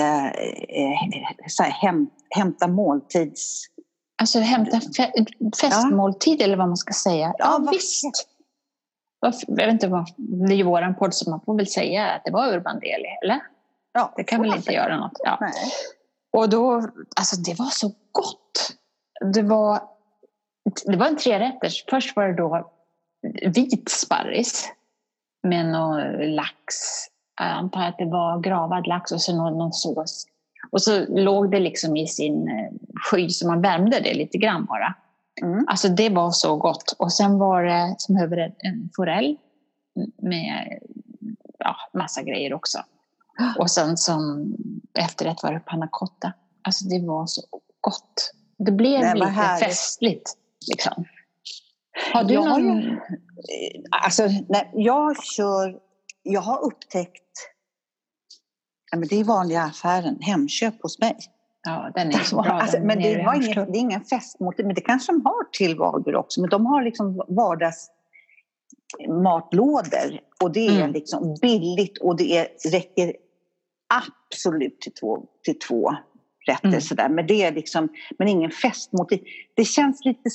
eh, 0.70 1.48
så 1.48 1.64
här, 1.64 1.72
häm, 1.72 2.10
hämta 2.30 2.68
måltids... 2.68 3.66
Alltså 4.22 4.40
hämta 4.40 4.80
fe, 4.98 5.12
festmåltid 5.62 6.42
eller 6.42 6.58
vad 6.58 6.68
man 6.68 6.78
ska 6.78 6.94
säga. 6.94 7.34
Ja, 7.38 7.58
vad 7.60 7.70
visst. 7.74 8.28
Jag 9.48 9.56
vet 9.56 9.72
inte 9.74 9.88
vad, 9.88 10.10
det 10.18 10.54
är 10.54 10.58
ju 10.58 10.64
våran 10.64 10.96
podd 10.96 11.14
så 11.14 11.30
man 11.30 11.42
får 11.46 11.56
väl 11.58 11.68
säga 11.68 12.12
att 12.12 12.22
det 12.26 12.32
var 12.32 12.54
Urban 12.54 12.80
Deli, 12.80 13.08
eller? 13.24 13.40
Ja, 13.94 14.14
Det 14.16 14.24
kan 14.24 14.42
väl 14.42 14.54
inte 14.56 14.74
göra 14.74 14.98
något. 14.98 15.20
Ja. 15.24 15.38
Nej. 15.42 15.52
Och 16.34 16.50
då, 16.50 16.88
alltså 17.16 17.42
det 17.42 17.60
var 17.60 17.70
så 17.70 17.88
gott. 18.12 18.78
Det 19.34 19.42
var, 19.42 19.82
det 20.86 20.98
var 20.98 21.08
en 21.08 21.18
trerätters. 21.18 21.86
Först 21.90 22.16
var 22.16 22.28
det 22.28 22.34
då 22.34 22.72
vit 23.56 23.90
sparris 23.90 24.72
med 25.44 25.66
någon 25.66 26.02
lax. 26.36 26.76
Jag 27.40 27.50
antar 27.50 27.82
att 27.82 27.98
det 27.98 28.06
var 28.06 28.40
gravad 28.40 28.88
lax 28.88 29.12
och 29.12 29.22
så 29.22 29.36
någon, 29.36 29.58
någon 29.58 29.74
sås. 29.74 30.26
Och 30.72 30.82
så 30.82 31.06
låg 31.06 31.52
det 31.52 31.60
liksom 31.60 31.98
i 31.98 32.08
sin 32.08 32.48
eh, 32.48 32.72
sky 32.96 33.30
så 33.30 33.48
man 33.48 33.62
värmde 33.62 34.00
det 34.00 34.14
lite 34.14 34.38
grann 34.38 34.66
bara. 34.66 34.96
Mm. 35.42 35.66
Alltså 35.68 35.90
det 35.90 36.10
var 36.10 36.32
så 36.32 36.56
gott. 36.58 36.96
Och 37.00 37.14
sen 37.14 37.40
var 37.40 37.64
det 37.64 37.96
som 37.98 38.16
huvudrätt 38.16 38.56
en 38.60 38.90
forell 38.96 39.38
med 40.18 40.80
ja, 41.60 41.76
massa 41.94 42.22
grejer 42.22 42.54
också. 42.54 42.80
Och 43.60 43.72
sen 43.72 43.98
som 43.98 44.54
efterrätt 45.00 45.44
var 45.44 45.54
det 45.54 45.60
panna 45.60 45.88
cotta. 45.92 46.34
Alltså 46.62 46.86
det 46.86 47.08
var 47.08 47.26
så 47.26 47.42
gott. 47.82 48.34
Det 48.58 48.72
blev 48.72 49.00
Nej, 49.02 49.14
lite 49.16 49.28
härligt. 49.28 49.66
festligt. 49.66 50.34
Liksom. 50.72 51.06
Har 52.14 52.24
du 52.24 52.34
Jag 52.34 52.50
någon... 52.50 53.00
Alltså, 54.06 54.24
nej, 54.50 54.72
jag 54.74 55.24
kör... 55.24 55.80
Jag 56.24 56.42
har 56.42 56.66
upptäckt... 56.66 57.24
Ja, 58.92 58.98
men 58.98 59.08
det 59.08 59.16
är 59.16 59.24
vanliga 59.24 59.62
affären, 59.64 60.18
Hemköp 60.22 60.82
hos 60.82 61.00
mig. 61.00 61.18
Ja, 61.64 61.92
den 61.96 62.08
är 62.08 62.20
så 62.20 62.42
bra. 62.42 62.52
Alltså, 62.52 62.80
men 62.80 63.02
det, 63.02 63.24
var 63.26 63.34
inget, 63.34 63.56
det 63.56 63.78
är 63.78 63.82
ingen 63.82 64.04
festmåltid, 64.04 64.66
men 64.66 64.76
det 64.76 64.82
kanske 64.82 65.12
de 65.12 65.26
har 65.26 65.52
till 65.52 65.78
Valborg 65.78 66.16
också. 66.16 66.42
Men 66.42 66.50
de 66.50 66.66
har 66.66 66.84
liksom 66.84 67.26
vardags 67.28 67.92
matlådor 69.10 70.20
och 70.44 70.52
det 70.52 70.68
är 70.68 70.78
Mm. 70.80 70.92
liksom 70.92 71.36
billigt 71.42 71.98
och 71.98 72.18
det 72.18 72.38
är, 72.38 72.48
räcker 72.72 73.14
absolut 73.94 74.82
till 74.82 74.94
två, 74.94 75.18
till 75.44 75.60
två 75.60 75.96
rätter 76.48 76.68
Mm. 76.68 76.82
sådär. 76.82 77.10
Men 77.10 77.28
det 77.28 77.44
är 77.44 77.52
liksom, 77.52 77.90
men 78.20 78.28
ingen 78.28 78.52
festmåltid. 78.52 79.20
Det 79.56 79.66
känns 79.66 80.06
lite, 80.06 80.30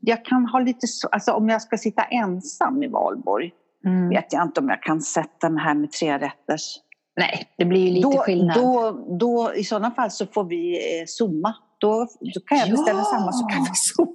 jag 0.00 0.24
kan 0.24 0.46
ha 0.46 0.58
lite, 0.60 0.86
så- 0.86 1.08
alltså 1.08 1.32
om 1.32 1.48
jag 1.48 1.62
ska 1.62 1.78
sitta 1.78 2.02
ensam 2.02 2.82
i 2.82 2.88
Valborg 2.88 3.52
Mm. 3.84 4.08
vet 4.08 4.32
jag 4.32 4.42
inte 4.42 4.60
om 4.60 4.68
jag 4.68 4.82
kan 4.82 5.00
sätta 5.00 5.50
mig 5.50 5.64
här 5.64 5.74
med 5.74 5.92
tre 5.92 6.18
rätters. 6.18 6.76
Nej, 7.16 7.46
det 7.58 7.64
blir 7.64 7.80
ju 7.80 7.90
lite 7.90 8.08
Då, 8.08 8.18
skillnad. 8.18 8.56
då, 8.56 8.90
då, 9.18 9.54
I 9.54 9.64
sådana 9.64 9.90
fall 9.90 10.10
så 10.10 10.26
får 10.26 10.44
vi 10.44 10.76
eh, 11.00 11.04
zooma. 11.06 11.54
Då, 11.78 12.06
då 12.34 12.40
kan 12.46 12.58
jag 12.58 12.70
beställa 12.70 12.98
Ja. 12.98 13.04
samma 13.04 13.32
så 13.32 13.46
kan 13.46 13.62
vi 13.64 13.70
zooma. 13.74 14.12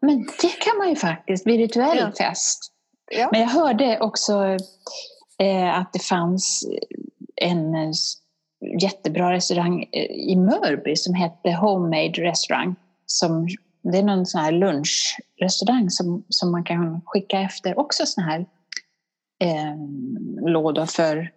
Men 0.00 0.18
det 0.42 0.48
kan 0.60 0.78
man 0.78 0.88
ju 0.88 0.96
faktiskt, 0.96 1.46
virtuell 1.46 1.98
Ja. 1.98 2.12
fest. 2.28 2.71
Ja. 3.10 3.28
Men 3.32 3.40
jag 3.40 3.48
hörde 3.48 4.00
också 4.00 4.56
eh, 5.38 5.78
att 5.78 5.92
det 5.92 5.98
fanns 5.98 6.66
en 7.36 7.74
eh, 7.74 7.90
jättebra 8.82 9.32
restaurang 9.32 9.88
eh, 9.92 10.04
i 10.04 10.36
Mörby 10.36 10.96
som 10.96 11.14
hette 11.14 11.52
Homemade 11.52 12.22
Restaurant. 12.22 12.78
Som, 13.06 13.48
det 13.82 13.98
är 13.98 14.02
någon 14.02 14.26
sån 14.26 14.40
här 14.40 14.52
lunchrestaurang 14.52 15.90
som, 15.90 16.24
som 16.28 16.52
man 16.52 16.64
kan 16.64 17.00
skicka 17.04 17.40
efter 17.40 17.78
också 17.78 18.06
såna 18.06 18.26
här 18.26 18.46
eh, 19.42 19.76
lådor 20.52 20.86
för 20.86 21.30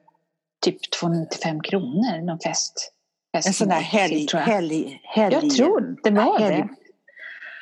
typ 0.61 0.91
295 0.99 1.61
kronor. 1.61 2.21
Någon 2.21 2.39
fest. 2.39 2.91
fest 3.35 3.47
En 3.47 3.53
sån 3.53 3.67
där 3.67 3.75
helg, 3.75 4.25
tror 4.27 4.41
jag. 4.41 4.47
helg, 4.47 5.01
helg. 5.03 5.35
Jag 5.35 5.49
tror 5.49 5.97
det 6.03 6.11
var 6.11 6.39
helg. 6.39 6.55
det. 6.55 6.84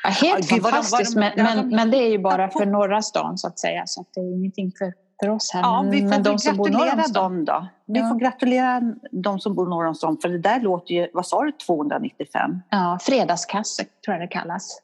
Ja, 0.03 0.09
helt 0.09 0.51
Ja, 0.51 0.57
fantastiskt, 0.57 1.15
men, 1.15 1.31
men, 1.35 1.69
men 1.69 1.91
det 1.91 1.97
är 1.97 2.09
ju 2.09 2.19
bara 2.19 2.49
för 2.49 2.65
norra 2.65 3.01
stan 3.01 3.37
så 3.37 3.47
att 3.47 3.59
säga. 3.59 3.83
Så 3.85 4.01
att 4.01 4.07
det 4.13 4.19
är 4.21 4.33
ingenting 4.37 4.71
för, 4.77 4.93
för 5.21 5.29
oss 5.29 5.51
här. 5.53 5.61
Ja, 5.61 5.85
vi 5.91 6.01
får 6.01 6.07
men 6.07 6.23
de 6.23 6.39
som 6.39 6.57
bor 6.57 6.69
norr 6.69 6.93
om 6.93 7.03
stan. 7.03 7.45
då. 7.45 7.67
Vi 7.85 7.99
Ja. 7.99 8.09
får 8.09 8.15
gratulera 8.19 8.81
de 9.11 9.39
som 9.39 9.55
bor 9.55 9.65
norr 9.69 9.85
om 9.87 9.95
stan 9.95 10.17
för 10.21 10.29
det 10.29 10.39
där 10.39 10.59
låter 10.59 10.93
ju, 10.93 11.07
vad 11.13 11.27
sa 11.27 11.43
du, 11.43 11.51
295? 11.51 12.61
Ja, 12.69 12.99
fredagskasse 13.01 13.83
tror 14.05 14.17
jag 14.17 14.21
det 14.21 14.27
kallas. 14.27 14.79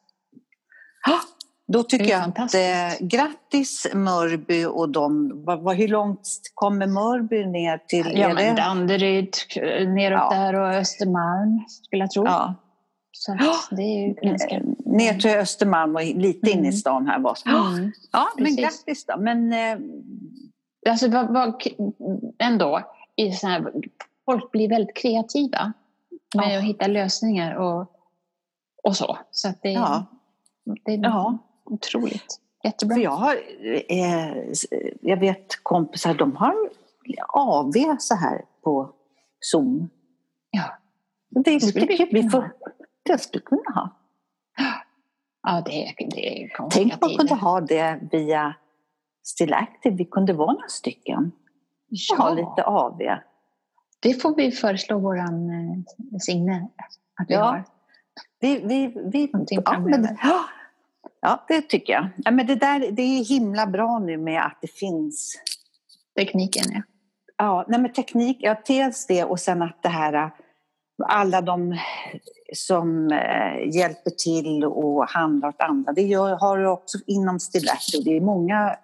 Då 1.71 1.83
tycker 1.83 2.05
jag 2.05 2.21
att 2.21 2.53
eh, 2.55 3.07
grattis 3.07 3.87
Mörby 3.93 4.65
och 4.65 4.89
de, 4.89 5.31
vad, 5.45 5.61
vad, 5.63 5.75
hur 5.75 5.87
långt 5.87 6.21
kommer 6.53 6.87
Mörby 6.87 7.45
ner 7.45 7.77
till? 7.87 8.11
Ja, 8.19 8.33
men 8.33 8.55
Danderyd, 8.55 9.33
neråt 9.87 10.19
Ja. 10.31 10.35
där 10.39 10.55
och 10.59 10.67
Östermalm 10.69 11.65
skulle 11.67 12.03
jag 12.03 12.11
tro. 12.11 12.25
ja. 12.25 12.55
Så 13.21 13.31
det 13.71 13.81
är 13.81 14.07
ju 14.07 14.13
ganska... 14.13 14.55
Eh, 14.55 14.61
Ner 14.85 15.13
till 15.13 15.29
Östermalm 15.31 15.95
och 15.95 16.01
lite 16.03 16.49
in 16.49 16.57
i 16.57 16.59
Mm. 16.59 16.71
stan 16.71 17.07
här 17.07 17.19
var. 17.19 17.37
Mm. 17.45 17.91
Ja, 18.11 18.27
men 18.35 18.45
precis. 18.45 18.59
grattis 18.59 19.05
då. 19.05 19.19
Men 19.19 19.53
eh, 19.53 19.77
Alltså 20.89 21.07
vad, 21.09 21.33
vad, 21.33 21.63
ändå, 22.39 22.81
i 23.15 23.31
så 23.31 23.47
här, 23.47 23.73
folk 24.25 24.51
blir 24.51 24.69
väldigt 24.69 24.95
kreativa 24.95 25.73
med 26.35 26.53
Ja. 26.53 26.57
att 26.57 26.63
hitta 26.63 26.87
lösningar 26.87 27.55
och, 27.55 27.91
och 28.83 28.95
så. 28.95 29.17
Så 29.31 29.47
att 29.49 29.61
det, 29.61 29.71
ja, 29.71 30.05
det 30.85 30.93
är 30.93 31.03
ja. 31.03 31.37
otroligt. 31.65 32.39
Jättebra. 32.63 32.95
För 32.95 33.01
jag 33.01 33.11
har, 33.11 33.35
eh, 33.89 34.53
jag 35.01 35.17
vet 35.17 35.63
kompisar, 35.63 36.13
de 36.13 36.35
har 36.35 36.55
AV 37.27 37.73
så 37.99 38.15
här 38.15 38.41
på 38.63 38.93
Zoom. 39.39 39.89
Ja. 40.51 40.63
Det 41.29 41.51
är 41.51 41.59
vi 41.73 41.79
lite 41.79 41.97
kul. 41.97 42.09
Vi 42.11 42.29
får, 42.29 42.51
det 43.13 43.19
skulle 43.19 43.43
kunna 43.43 43.71
ha. 43.75 43.95
Ja, 45.43 45.61
det 45.65 45.87
är, 45.87 45.93
det 46.09 46.43
är 46.43 46.69
Tänk 46.69 46.93
om 46.93 46.97
man 47.01 47.17
kunde 47.17 47.35
ha 47.35 47.61
det 47.61 47.99
via 48.11 48.55
Still 49.23 49.53
Active. 49.53 49.95
Vi 49.95 50.05
kunde 50.05 50.33
vara 50.33 50.51
några 50.53 50.67
stycken 50.67 51.31
och 52.11 52.17
ha 52.17 52.33
lite 52.33 52.63
AV. 52.63 52.99
Det 53.99 54.13
får 54.13 54.35
vi 54.35 54.51
föreslå 54.51 54.99
våran 54.99 55.49
eh, 55.49 56.19
Signe 56.19 56.67
att 57.21 57.29
vi 57.29 57.33
Ja. 57.33 57.43
har. 57.43 57.63
Vi, 58.39 58.59
vi, 58.59 58.87
vi, 59.11 59.31
ja, 59.49 59.79
men, 59.79 60.17
ja, 60.23 60.45
ja, 61.21 61.45
det 61.47 61.61
tycker 61.61 61.93
jag. 61.93 62.07
Ja, 62.17 62.31
men 62.31 62.47
det, 62.47 62.55
där, 62.55 62.91
det 62.91 63.01
är 63.01 63.25
himla 63.25 63.67
bra 63.67 63.99
nu 63.99 64.17
med 64.17 64.45
att 64.45 64.57
det 64.61 64.67
finns 64.67 65.41
Tekniken, 66.19 66.63
ja. 66.73 66.81
Ja, 67.37 67.65
nej 67.67 67.79
men 67.79 67.93
teknik, 67.93 68.37
ja 68.39 68.55
dels 68.67 69.07
det 69.07 69.23
och 69.23 69.39
sen 69.39 69.61
att 69.61 69.83
det 69.83 69.89
här 69.89 70.31
alla 71.07 71.41
de 71.41 71.77
som 72.53 73.11
eh, 73.11 73.75
hjälper 73.75 74.09
till 74.09 74.65
och 74.65 75.09
handlar 75.09 75.49
åt 75.49 75.61
andra. 75.61 75.93
Det 75.93 76.13
har 76.13 76.57
du 76.57 76.67
också 76.67 76.97
inom 77.07 77.39
Stiletto. 77.39 78.03
Det 78.05 78.17
är 78.17 78.21
många 78.21 78.75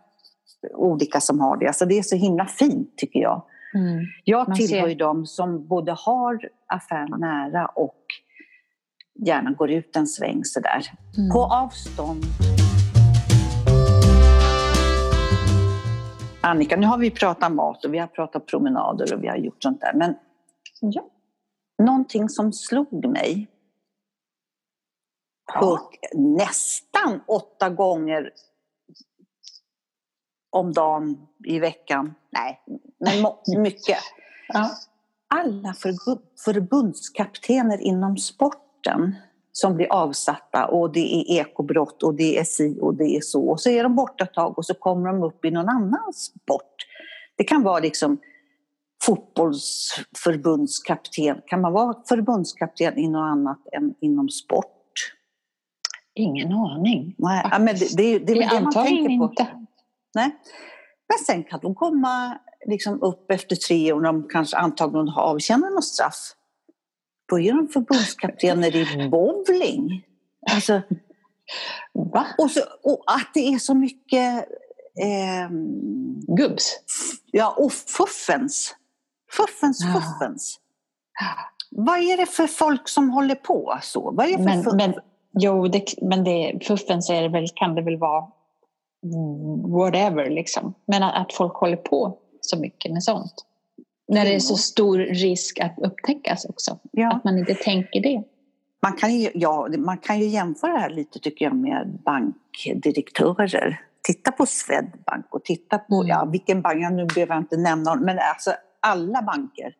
olika 0.73 1.19
som 1.19 1.39
har 1.39 1.57
det. 1.57 1.67
Alltså 1.67 1.85
det 1.85 1.97
är 1.97 2.03
så 2.03 2.15
himla 2.15 2.45
fint 2.45 2.97
tycker 2.97 3.19
jag. 3.19 3.43
Mm. 3.75 4.05
Jag 4.23 4.55
tillhör 4.55 4.87
ju 4.87 4.95
de 4.95 5.25
som 5.25 5.67
både 5.67 5.91
har 5.91 6.49
affären 6.67 7.19
nära 7.19 7.65
och 7.65 8.01
gärna 9.25 9.51
går 9.51 9.71
ut 9.71 9.95
en 9.95 10.07
sväng 10.07 10.43
sådär. 10.43 10.81
Mm. 11.17 11.31
På 11.31 11.43
avstånd. 11.43 12.25
Annika, 16.41 16.77
nu 16.77 16.87
har 16.87 16.97
vi 16.97 17.11
pratat 17.11 17.51
mat 17.51 17.85
och 17.85 17.93
vi 17.93 17.97
har 17.97 18.07
pratat 18.07 18.45
promenader 18.45 19.13
och 19.13 19.23
vi 19.23 19.27
har 19.27 19.37
gjort 19.37 19.63
sånt 19.63 19.81
där. 19.81 19.93
Men 19.93 20.15
ja. 20.81 21.03
Någonting 21.83 22.29
som 22.29 22.53
slog 22.53 23.05
mig 23.05 23.47
ja. 25.53 25.91
nästan 26.13 27.21
åtta 27.27 27.69
gånger 27.69 28.31
om 30.49 30.73
dagen 30.73 31.27
i 31.45 31.59
veckan. 31.59 32.15
Nej, 32.29 32.61
men 32.97 33.33
mycket. 33.61 33.97
Ja. 34.47 34.71
Alla 35.27 35.73
förbundskaptener 36.45 37.81
inom 37.81 38.17
sporten 38.17 39.15
som 39.51 39.75
blir 39.75 39.93
avsatta 39.93 40.65
och 40.65 40.93
det 40.93 40.99
är 40.99 41.41
ekobrott 41.41 42.03
och 42.03 42.15
det 42.15 42.39
är 42.39 42.43
si 42.43 42.77
och 42.81 42.95
det 42.95 43.15
är 43.15 43.21
så. 43.21 43.49
Och 43.49 43.61
så 43.61 43.69
är 43.69 43.83
de 43.83 43.95
borta 43.95 44.23
ett 44.23 44.33
tag 44.33 44.57
och 44.57 44.65
så 44.65 44.73
kommer 44.73 45.09
de 45.09 45.23
upp 45.23 45.45
i 45.45 45.51
någon 45.51 45.69
annan 45.69 46.13
sport. 46.13 46.75
Det 47.35 47.43
kan 47.43 47.63
vara 47.63 47.79
liksom 47.79 48.17
fotbollsförbundskapten. 49.05 51.41
Kan 51.47 51.61
man 51.61 51.73
vara 51.73 51.95
förbundskapten 52.07 52.97
i 52.97 53.07
något 53.07 53.31
annat 53.31 53.59
än 53.71 53.95
inom 54.01 54.29
sport? 54.29 54.71
Ingen 56.13 56.51
aning. 56.51 57.15
Nej, 57.17 57.45
men 57.51 57.65
det, 57.65 57.97
det, 57.97 58.19
det 58.19 58.33
är 58.33 58.39
väl 58.39 58.49
det 58.49 58.61
man 58.61 58.73
tänker 58.73 59.17
på. 59.17 59.23
Inte. 59.23 59.47
Nej. 60.15 60.35
Men 61.09 61.17
sen 61.25 61.43
kan 61.43 61.59
de 61.59 61.75
komma 61.75 62.39
liksom 62.65 63.01
upp 63.01 63.31
efter 63.31 63.55
tre 63.55 63.93
år, 63.93 64.01
de 64.01 64.27
kanske 64.27 64.57
antagligen 64.57 65.07
har 65.07 65.23
avtjänat 65.23 65.73
något 65.73 65.85
straff. 65.85 66.33
Då 67.29 67.39
är 67.39 67.53
de 67.53 67.67
förbundskaptener 67.67 68.75
i 68.75 69.09
bowling. 69.11 70.05
Alltså, 70.51 70.81
Va? 71.93 72.27
Och, 72.37 72.51
så, 72.51 72.61
och 72.83 73.03
att 73.07 73.29
det 73.33 73.39
är 73.39 73.59
så 73.59 73.73
mycket... 73.73 74.45
Eh, 75.01 75.49
Gubbs? 76.27 76.79
Ja, 77.31 77.55
och 77.57 77.73
fuffens. 77.73 78.75
Fuffens, 79.37 79.79
ja. 79.81 79.93
fuffens. 79.93 80.59
Vad 81.71 81.97
är 81.99 82.17
det 82.17 82.25
för 82.25 82.47
folk 82.47 82.87
som 82.89 83.09
håller 83.09 83.35
på 83.35 83.77
så? 83.81 84.11
Vad 84.11 84.25
är 84.25 84.37
det 84.37 84.43
för 84.43 84.75
men, 84.75 84.77
men, 84.77 84.93
jo, 85.39 85.67
det, 85.67 85.83
men 86.01 86.23
det, 86.23 86.59
fuffens 86.67 87.09
är 87.09 87.21
det 87.21 87.29
väl, 87.29 87.47
kan 87.55 87.75
det 87.75 87.81
väl 87.81 87.97
vara 87.97 88.25
whatever 89.67 90.29
liksom. 90.29 90.73
Men 90.85 91.03
att, 91.03 91.15
att 91.15 91.33
folk 91.33 91.53
håller 91.53 91.77
på 91.77 92.17
så 92.41 92.59
mycket 92.59 92.91
med 92.91 93.03
sånt. 93.03 93.45
När 94.07 94.25
det 94.25 94.35
är 94.35 94.39
så 94.39 94.55
stor 94.55 94.97
risk 94.97 95.59
att 95.59 95.79
upptäckas 95.79 96.45
också. 96.45 96.79
Ja. 96.91 97.11
Att 97.11 97.23
man 97.23 97.37
inte 97.37 97.55
tänker 97.55 98.01
det. 98.01 98.23
Man 98.81 98.93
kan, 98.93 99.15
ju, 99.15 99.29
ja, 99.33 99.67
man 99.77 99.97
kan 99.97 100.19
ju 100.19 100.25
jämföra 100.25 100.73
det 100.73 100.79
här 100.79 100.89
lite 100.89 101.19
tycker 101.19 101.45
jag 101.45 101.55
med 101.55 101.99
bankdirektörer. 102.05 103.81
Titta 104.03 104.31
på 104.31 104.45
Swedbank 104.45 105.25
och 105.29 105.43
titta 105.43 105.77
på, 105.77 105.95
mm. 105.95 106.07
ja 106.07 106.25
vilken 106.31 106.61
bank, 106.61 106.91
nu 106.91 107.05
behöver 107.05 107.33
jag 107.33 107.41
inte 107.41 107.57
nämna 107.57 107.95
men 107.95 108.19
alltså 108.19 108.51
alla 108.85 109.21
banker 109.21 109.73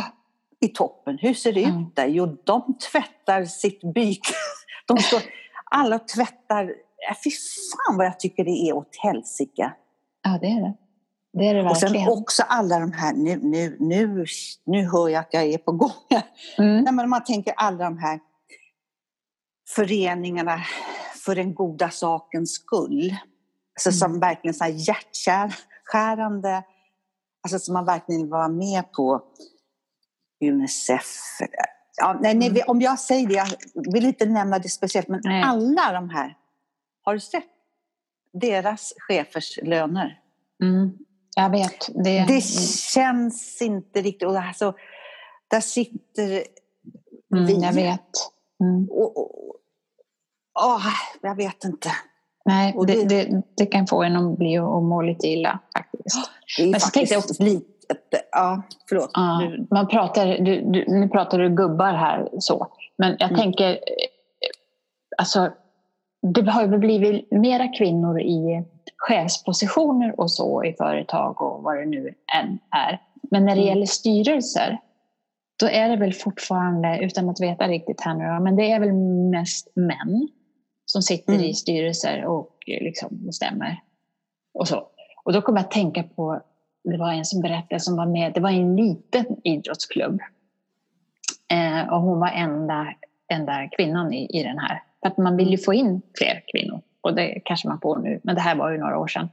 i 0.60 0.68
toppen. 0.68 1.18
Hur 1.18 1.34
ser 1.34 1.52
det 1.52 1.64
mm. 1.64 1.82
ut 1.82 1.96
där? 1.96 2.06
Jo, 2.06 2.38
de 2.44 2.78
tvättar 2.92 3.44
sitt 3.44 3.94
byk. 3.94 4.22
De 4.86 4.98
står, 4.98 5.22
alla 5.70 5.98
tvättar 5.98 6.74
fy 7.24 7.30
fan 7.30 7.96
vad 7.96 8.06
jag 8.06 8.20
tycker 8.20 8.44
det 8.44 8.68
är 8.68 8.72
åt 8.72 8.96
helsike. 9.02 9.72
Ja, 10.22 10.38
det 10.40 10.46
är 10.46 10.60
det. 10.60 10.74
Det 11.32 11.48
är 11.48 11.54
det 11.54 11.62
verkligen. 11.62 11.70
Och 11.70 11.76
sen 11.76 12.08
också 12.08 12.42
alla 12.42 12.78
de 12.78 12.92
här, 12.92 13.12
nu, 13.12 13.36
nu, 13.36 13.76
nu, 13.80 14.24
nu 14.66 14.90
hör 14.90 15.08
jag 15.08 15.20
att 15.20 15.34
jag 15.34 15.44
är 15.44 15.58
på 15.58 15.72
gång. 15.72 15.90
Mm. 16.58 16.82
Nej, 16.84 16.92
men 16.92 17.08
man 17.08 17.24
tänker 17.24 17.54
alla 17.56 17.84
de 17.84 17.98
här 17.98 18.20
föreningarna 19.68 20.60
för 21.24 21.34
den 21.34 21.54
goda 21.54 21.90
sakens 21.90 22.52
skull. 22.52 23.16
Alltså, 23.74 23.88
mm. 23.88 23.98
Som 23.98 24.20
verkligen 24.20 24.54
så 24.54 24.64
här 24.64 24.74
hjärtskärande, 24.88 26.62
alltså 27.54 27.66
som 27.66 27.74
man 27.74 27.84
verkligen 27.84 28.28
vara 28.28 28.48
med 28.48 28.92
på. 28.92 29.22
Unicef. 30.44 31.38
Ja, 31.96 32.18
nej, 32.20 32.34
nej, 32.34 32.48
mm. 32.48 32.62
Om 32.66 32.80
jag 32.80 32.98
säger 32.98 33.28
det, 33.28 33.34
jag 33.34 33.48
vill 33.92 34.06
inte 34.06 34.26
nämna 34.26 34.58
det 34.58 34.68
speciellt, 34.68 35.08
men 35.08 35.20
nej. 35.24 35.42
alla 35.42 35.92
de 35.92 36.10
här 36.10 36.36
har 37.02 37.14
du 37.14 37.20
sett 37.20 37.44
deras 38.32 38.92
chefers 38.96 39.58
löner? 39.62 40.20
Mm, 40.62 40.98
jag 41.36 41.50
vet. 41.50 42.04
Det, 42.04 42.24
det 42.28 42.40
känns 42.94 43.62
inte 43.62 44.02
riktigt... 44.02 44.28
Och 44.28 44.38
alltså, 44.38 44.74
där 45.50 45.60
sitter 45.60 46.44
mm, 47.34 47.46
vi. 47.46 47.60
Jag 47.60 47.72
vet. 47.72 48.10
Mm. 48.60 48.88
Och, 48.90 49.18
och, 49.18 49.56
åh, 50.60 50.86
jag 51.22 51.34
vet 51.34 51.64
inte. 51.64 51.90
Nej, 52.44 52.74
det, 52.86 52.94
det, 52.94 53.04
det, 53.04 53.42
det, 53.56 53.66
kan 53.66 53.86
få 53.86 54.02
en 54.02 54.16
att 54.16 54.38
bli 54.38 54.58
och 54.58 54.82
må 54.82 55.02
lite 55.02 55.26
illa 55.26 55.58
faktiskt. 56.14 56.56
Det 56.56 56.62
är 56.62 56.70
Men 56.70 56.80
faktiskt 56.80 57.12
jag 57.12 57.18
också, 57.18 57.42
lite... 57.42 57.66
Ja, 58.30 58.62
förlåt. 58.88 59.10
Ja, 59.14 59.42
man 59.70 59.88
pratar, 59.88 60.26
du, 60.26 60.60
du, 60.60 60.84
nu 60.88 61.08
pratar 61.08 61.38
du 61.38 61.54
gubbar 61.54 61.92
här 61.92 62.28
så. 62.38 62.66
Men 62.98 63.16
jag 63.18 63.30
mm. 63.30 63.40
tänker, 63.40 63.78
alltså 65.18 65.50
det 66.22 66.50
har 66.50 66.62
ju 66.62 66.78
blivit 66.78 67.32
mera 67.32 67.68
kvinnor 67.68 68.20
i 68.20 68.64
chefspositioner 68.96 70.20
och 70.20 70.30
så 70.30 70.64
i 70.64 70.72
företag 70.72 71.42
och 71.42 71.62
vad 71.62 71.76
det 71.76 71.86
nu 71.86 72.14
än 72.40 72.58
är. 72.70 73.00
Men 73.30 73.44
när 73.44 73.54
det 73.54 73.60
mm. 73.62 73.68
gäller 73.68 73.86
styrelser, 73.86 74.78
då 75.60 75.68
är 75.68 75.88
det 75.88 75.96
väl 75.96 76.12
fortfarande, 76.12 76.98
utan 77.02 77.28
att 77.28 77.40
veta 77.40 77.68
riktigt 77.68 78.00
här 78.00 78.14
nu, 78.14 78.44
men 78.44 78.56
det 78.56 78.72
är 78.72 78.80
väl 78.80 78.92
mest 79.30 79.72
män 79.76 80.28
som 80.84 81.02
sitter 81.02 81.32
mm. 81.32 81.44
i 81.44 81.54
styrelser 81.54 82.24
och 82.24 82.56
liksom 82.66 83.08
bestämmer. 83.10 83.82
Och, 84.54 84.68
så. 84.68 84.88
Och 85.28 85.34
då 85.34 85.42
kommer 85.42 85.58
jag 85.58 85.64
att 85.64 85.70
tänka 85.70 86.02
på, 86.02 86.42
det 86.84 86.96
var 86.96 87.12
en 87.12 87.24
som 87.24 87.40
berättade 87.40 87.80
som 87.80 87.96
var 87.96 88.06
med, 88.06 88.32
det 88.34 88.40
var 88.40 88.50
en 88.50 88.76
liten 88.76 89.26
idrottsklubb. 89.44 90.20
Eh, 91.52 91.92
och 91.92 92.00
hon 92.00 92.20
var 92.20 92.28
enda, 92.28 92.94
enda 93.32 93.68
kvinnan 93.68 94.12
i, 94.12 94.38
i 94.38 94.42
den 94.42 94.58
här 94.58 94.82
för 95.02 95.08
att 95.08 95.18
man 95.18 95.36
vill 95.36 95.50
ju 95.50 95.58
få 95.58 95.74
in 95.74 96.02
fler 96.18 96.42
kvinnor. 96.52 96.82
Och 97.00 97.14
det 97.14 97.40
kanske 97.44 97.68
man 97.68 97.80
får 97.80 97.98
nu, 97.98 98.20
men 98.24 98.34
det 98.34 98.40
här 98.40 98.54
var 98.54 98.70
ju 98.70 98.78
några 98.78 98.98
år 98.98 99.06
sedan. 99.06 99.28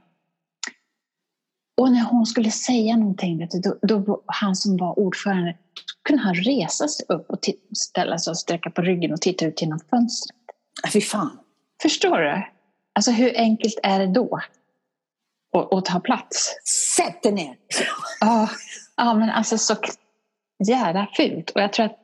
Och 1.80 1.92
när 1.92 2.04
hon 2.04 2.26
skulle 2.26 2.50
säga 2.50 2.96
någonting, 2.96 3.48
då, 3.62 3.76
då 3.82 4.22
han 4.26 4.56
som 4.56 4.76
var 4.76 4.98
ordförande, 4.98 5.56
kunde 6.02 6.22
han 6.22 6.34
resa 6.34 6.88
sig 6.88 7.06
upp 7.08 7.30
och 7.30 7.38
ställa 7.76 8.18
sig 8.18 8.30
och 8.30 8.38
sträcka 8.38 8.70
på 8.70 8.82
ryggen 8.82 9.12
och 9.12 9.20
titta 9.20 9.46
ut 9.46 9.62
genom 9.62 9.78
fönstret. 9.90 10.36
Fy 10.92 11.00
fan! 11.00 11.38
Förstår 11.82 12.18
du? 12.18 12.42
Alltså 12.92 13.10
hur 13.10 13.36
enkelt 13.36 13.78
är 13.82 13.98
det 13.98 14.06
då? 14.06 14.40
Att 15.70 15.84
ta 15.84 16.00
plats? 16.00 16.54
Sätt 16.96 17.22
dig 17.22 17.32
ner! 17.32 17.56
Ja, 18.20 18.48
ja, 18.96 19.14
men 19.14 19.30
alltså 19.30 19.58
så 19.58 19.76
jävla 20.68 21.08
fult. 21.16 21.50
Och 21.50 21.60
jag 21.60 21.72
tror 21.72 21.86
att 21.86 21.98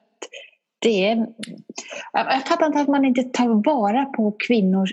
det 0.79 1.09
är... 1.09 1.27
Jag 2.13 2.47
fattar 2.47 2.67
inte 2.67 2.81
att 2.81 2.89
man 2.89 3.05
inte 3.05 3.23
tar 3.23 3.65
vara 3.65 4.05
på 4.05 4.37
kvinnor. 4.47 4.89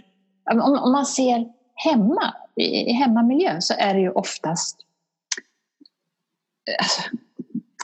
Om, 0.52 0.62
om 0.62 0.92
man 0.92 1.06
ser 1.06 1.48
hemma, 1.76 2.34
i 2.56 2.92
hemmamiljö, 2.94 3.62
så 3.62 3.74
är 3.78 3.94
det 3.94 4.00
ju 4.00 4.12
oftast... 4.12 4.78
Alltså, 6.80 7.02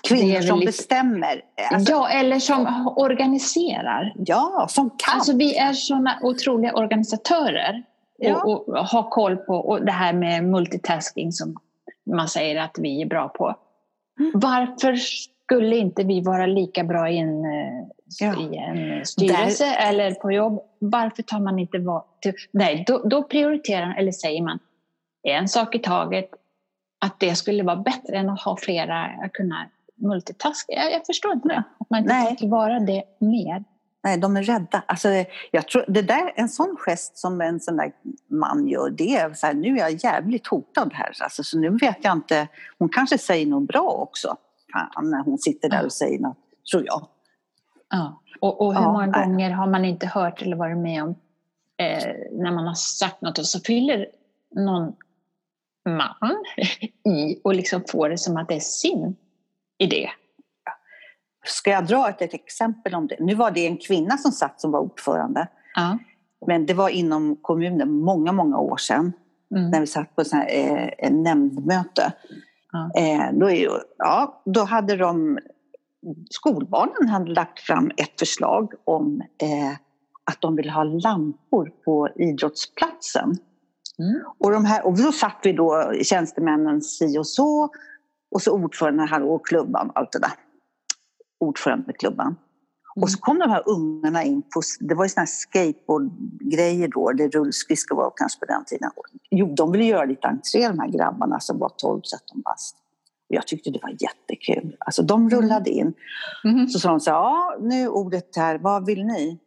Kvinnor 0.07 0.41
som 0.41 0.59
lite, 0.59 0.69
bestämmer. 0.69 1.41
Alltså, 1.71 1.91
ja, 1.91 2.09
eller 2.09 2.39
som 2.39 2.93
organiserar. 2.97 4.13
Ja, 4.15 4.67
som 4.69 4.89
kan. 4.89 5.15
Alltså, 5.15 5.37
vi 5.37 5.55
är 5.55 5.73
såna 5.73 6.19
otroliga 6.21 6.73
organisatörer. 6.73 7.83
Ja. 8.17 8.43
Och, 8.43 8.69
och 8.69 8.77
har 8.77 9.09
koll 9.09 9.37
på 9.37 9.55
och 9.55 9.85
det 9.85 9.91
här 9.91 10.13
med 10.13 10.43
multitasking 10.43 11.31
som 11.31 11.57
man 12.05 12.27
säger 12.27 12.61
att 12.61 12.75
vi 12.79 13.01
är 13.01 13.05
bra 13.05 13.29
på. 13.29 13.55
Mm. 14.19 14.31
Varför 14.35 14.95
skulle 14.95 15.77
inte 15.77 16.03
vi 16.03 16.21
vara 16.21 16.45
lika 16.45 16.83
bra 16.83 17.09
i 17.09 17.17
en, 17.17 17.45
eh, 17.45 17.87
ja. 18.19 18.41
i 18.41 18.57
en 18.57 19.05
styrelse 19.05 19.65
Där... 19.65 19.89
eller 19.89 20.11
på 20.11 20.31
jobb? 20.31 20.59
Varför 20.79 21.23
tar 21.23 21.39
man 21.39 21.59
inte 21.59 21.79
var... 21.79 22.03
Nej, 22.51 22.83
då, 22.87 22.97
då 22.97 23.23
prioriterar 23.23 23.95
eller 23.97 24.11
säger 24.11 24.41
man 24.41 24.59
en 25.23 25.47
sak 25.47 25.75
i 25.75 25.79
taget. 25.79 26.29
Att 27.05 27.19
det 27.19 27.35
skulle 27.35 27.63
vara 27.63 27.75
bättre 27.75 28.17
än 28.17 28.29
att 28.29 28.41
ha 28.41 28.57
flera, 28.57 29.05
att 29.05 29.33
kunna 29.33 29.69
multitaska. 29.95 30.73
Jag, 30.73 30.91
jag 30.91 31.05
förstår 31.05 31.33
inte 31.33 31.47
det. 31.47 31.63
Att 31.79 31.89
man 31.89 31.99
inte 31.99 32.13
tar 32.13 32.35
tillvara 32.35 32.79
det 32.79 33.03
mer. 33.19 33.63
Nej, 34.05 34.17
de 34.17 34.37
är 34.37 34.43
rädda. 34.43 34.83
Alltså, 34.85 35.09
jag 35.51 35.67
tror, 35.67 35.85
det 35.87 36.01
där, 36.01 36.33
en 36.35 36.49
sån 36.49 36.75
gest 36.79 37.17
som 37.17 37.41
en 37.41 37.59
sån 37.59 37.77
där 37.77 37.91
man 38.29 38.67
gör, 38.67 38.89
det 38.89 39.15
är 39.15 39.33
så 39.33 39.47
här, 39.47 39.53
nu 39.53 39.75
är 39.75 39.79
jag 39.79 40.03
jävligt 40.03 40.47
hotad 40.47 40.93
här. 40.93 41.11
Alltså, 41.23 41.43
så 41.43 41.59
nu 41.59 41.69
vet 41.69 41.97
jag 42.01 42.13
inte, 42.13 42.47
hon 42.79 42.89
kanske 42.89 43.17
säger 43.17 43.45
något 43.45 43.67
bra 43.67 43.89
också 43.89 44.37
fan 44.75 45.09
när 45.09 45.23
hon 45.23 45.37
sitter 45.37 45.69
där 45.69 45.85
och 45.85 45.93
säger 45.93 46.19
något, 46.19 46.37
tror 46.71 46.85
jag. 46.85 47.07
Ja. 47.89 48.21
Och, 48.39 48.61
och 48.61 48.73
hur 48.73 48.81
Ja, 48.81 48.91
många 48.91 49.05
nej. 49.05 49.25
gånger 49.25 49.51
har 49.51 49.67
man 49.67 49.85
inte 49.85 50.07
hört 50.07 50.41
eller 50.41 50.55
varit 50.55 50.77
med 50.77 51.03
om 51.03 51.09
eh, 51.77 52.13
när 52.31 52.51
man 52.51 52.67
har 52.67 52.73
sagt 52.73 53.21
något 53.21 53.39
och 53.39 53.45
så 53.45 53.59
fyller 53.59 54.07
någon 54.55 54.93
man 55.85 56.43
i 57.13 57.41
och 57.43 57.55
liksom 57.55 57.83
får 57.89 58.09
det 58.09 58.17
som 58.17 58.37
att 58.37 58.47
det 58.47 58.55
är 58.55 58.59
sin 58.59 59.15
idé. 59.77 60.09
Ska 61.45 61.71
jag 61.71 61.87
dra 61.87 62.09
ett, 62.09 62.21
ett 62.21 62.33
exempel 62.33 62.95
om 62.95 63.07
det? 63.07 63.15
Nu 63.19 63.35
var 63.35 63.51
det 63.51 63.67
en 63.67 63.77
kvinna 63.77 64.17
som 64.17 64.31
satt 64.31 64.61
som 64.61 64.71
var 64.71 64.79
ordförande. 64.79 65.47
Ja. 65.75 65.97
Men 66.47 66.65
det 66.65 66.73
var 66.73 66.89
inom 66.89 67.35
kommunen 67.41 67.91
många, 67.91 68.31
många 68.31 68.57
år 68.57 68.77
sedan. 68.77 69.13
Mm. 69.55 69.69
När 69.69 69.79
vi 69.79 69.87
satt 69.87 70.15
på 70.15 70.21
ett 70.21 70.33
eh, 70.33 71.11
nämndmöte. 71.11 72.13
Ja. 72.71 73.01
Eh, 73.01 73.33
då, 73.33 73.49
är 73.49 73.69
ja, 73.97 74.41
då 74.45 74.63
hade 74.63 74.95
de, 74.95 75.39
skolbarnen 76.29 77.09
hade 77.09 77.31
lagt 77.31 77.59
fram 77.59 77.91
ett 77.97 78.19
förslag 78.19 78.73
om 78.83 79.21
eh, 79.41 79.71
att 80.31 80.41
de 80.41 80.55
ville 80.55 80.71
ha 80.71 80.83
lampor 80.83 81.71
på 81.85 82.09
idrottsplatsen. 82.15 83.37
Mm. 83.99 84.21
Och, 84.37 84.51
de 84.51 84.65
här, 84.65 84.85
och 84.85 84.97
då 84.97 85.11
satt 85.11 85.39
vi 85.43 85.53
då 85.53 85.93
tjänstemännen 86.03 86.81
si 86.81 87.17
och 87.17 87.27
så. 87.27 87.69
Och 88.31 88.41
så 88.41 88.51
ordföranden 88.51 89.07
här 89.07 89.23
och 89.23 89.45
klubban 89.45 89.89
och 89.89 89.97
allt 89.99 90.11
det 90.11 90.19
där. 90.19 90.31
Ordförande 91.39 91.85
med 91.85 91.97
klubban. 91.97 92.35
Och 93.01 93.09
så 93.09 93.17
kom 93.17 93.39
de 93.39 93.49
här 93.49 93.63
ungarna 93.65 94.23
in 94.23 94.41
på, 94.41 94.61
det 94.79 94.95
var 94.95 95.05
ju 95.05 95.09
såna 95.09 95.21
här 95.21 95.25
skateboardgrejer 95.25 96.87
då, 96.87 97.11
det 97.11 97.27
rullskridskor 97.27 97.95
var 97.95 98.13
kanske 98.15 98.39
på 98.39 98.45
den 98.45 98.65
tiden. 98.65 98.91
Jo, 99.29 99.55
de 99.55 99.71
ville 99.71 99.85
göra 99.85 100.05
lite 100.05 100.27
entré 100.27 100.67
de 100.67 100.79
här 100.79 100.87
grabbarna 100.87 101.39
som 101.39 101.59
var 101.59 101.69
12-13 101.69 102.01
bast. 102.45 102.77
Jag 103.27 103.47
tyckte 103.47 103.69
det 103.69 103.79
var 103.81 103.95
jättekul. 103.99 104.75
Alltså 104.79 105.03
de 105.03 105.29
rullade 105.29 105.69
in. 105.69 105.93
Mhm. 106.43 106.67
Så 106.67 106.79
sa 106.79 106.89
de 106.89 106.99
så 106.99 107.11
här, 107.11 107.17
ja 107.17 107.57
nu 107.61 107.87
ordet 107.87 108.35
här, 108.35 108.57
vad 108.57 108.85
vill 108.85 109.05
ni? 109.05 109.39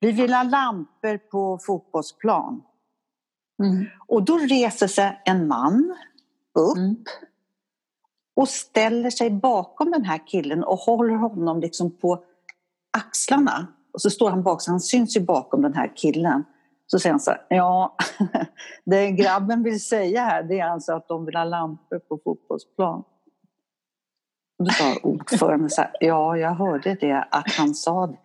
Vi 0.00 0.12
vill 0.12 0.32
ha 0.34 0.42
lampor 0.42 1.18
på 1.18 1.58
fotbollsplan. 1.66 2.62
Mm. 3.62 3.86
Och 4.06 4.24
då 4.24 4.38
reser 4.38 4.86
sig 4.86 5.22
en 5.24 5.48
man 5.48 5.96
upp 6.58 6.76
Mm. 6.76 6.96
Och 8.36 8.48
ställer 8.48 9.10
sig 9.10 9.30
bakom 9.30 9.90
den 9.90 10.04
här 10.04 10.26
killen 10.26 10.64
och 10.64 10.78
håller 10.78 11.14
honom 11.14 11.60
liksom 11.60 11.90
på 11.90 12.24
axlarna. 12.98 13.66
Och 13.92 14.02
så 14.02 14.10
står 14.10 14.30
han 14.30 14.42
bak, 14.42 14.62
så 14.62 14.70
han 14.70 14.80
syns 14.80 15.16
ju 15.16 15.20
bakom 15.20 15.62
den 15.62 15.74
här 15.74 15.92
killen. 15.96 16.44
Så 16.86 16.98
säger 16.98 17.12
han 17.12 17.20
så 17.20 17.30
här, 17.30 17.46
ja, 17.48 17.96
det 18.84 19.10
grabben 19.10 19.62
vill 19.62 19.84
säga 19.84 20.24
här 20.24 20.42
det 20.42 20.60
är 20.60 20.66
alltså 20.66 20.92
att 20.92 21.08
de 21.08 21.26
vill 21.26 21.36
ha 21.36 21.44
lampor 21.44 21.98
på 21.98 22.18
fotbollsplan. 22.24 23.04
Och 24.58 24.64
då 24.64 24.70
sa 24.70 24.96
ordföranden 25.02 25.70
så 25.70 25.80
här, 25.80 25.90
ja, 26.00 26.36
jag 26.36 26.54
hörde 26.54 26.94
det, 27.00 27.28
att 27.30 27.52
han 27.52 27.74
sa 27.74 28.06
det. 28.06 28.16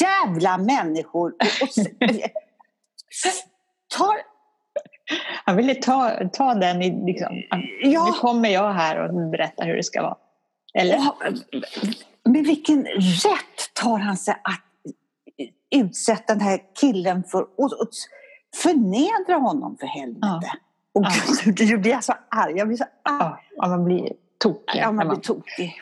Jävla 0.00 0.58
människor! 0.58 1.30
Och, 1.30 1.62
och, 1.62 1.86
tar, 3.96 4.16
Han 5.44 5.56
ville 5.56 5.74
ta, 5.74 6.12
ta 6.32 6.54
den 6.54 6.82
i, 6.82 7.06
liksom, 7.06 7.42
Ja. 7.82 8.04
nu 8.06 8.12
kommer 8.12 8.48
jag 8.48 8.72
här 8.72 8.98
och 9.08 9.30
berättar 9.30 9.66
hur 9.66 9.76
det 9.76 9.82
ska 9.82 10.02
vara. 10.02 10.16
Eller? 10.74 10.94
Ja, 10.94 11.16
med 12.24 12.44
vilken 12.44 12.84
rätt 13.24 13.74
tar 13.74 13.98
han 13.98 14.16
sig 14.16 14.34
att 14.44 14.62
utsätta 15.70 16.34
den 16.34 16.40
här 16.40 16.60
killen 16.80 17.24
för 17.24 17.42
och, 17.42 17.72
förnedra 18.62 19.34
honom 19.36 19.76
för 19.80 19.86
helvete? 19.86 20.20
Ja. 20.22 20.40
Och 20.94 21.04
Ja. 21.04 21.10
gud, 21.44 21.60
jag 21.60 21.80
blir 21.80 22.00
så 22.00 22.12
arg. 22.28 22.52
Jag 22.56 22.68
blir 22.68 22.76
så 22.76 22.84
arg. 22.84 23.18
Ja, 23.20 23.38
ja, 23.56 23.68
man 23.68 23.84
blir 23.84 24.12
tokig. 24.38 24.80
Ja, 24.80 24.92
man 24.92 25.08
blir 25.08 25.18
tokig. 25.18 25.74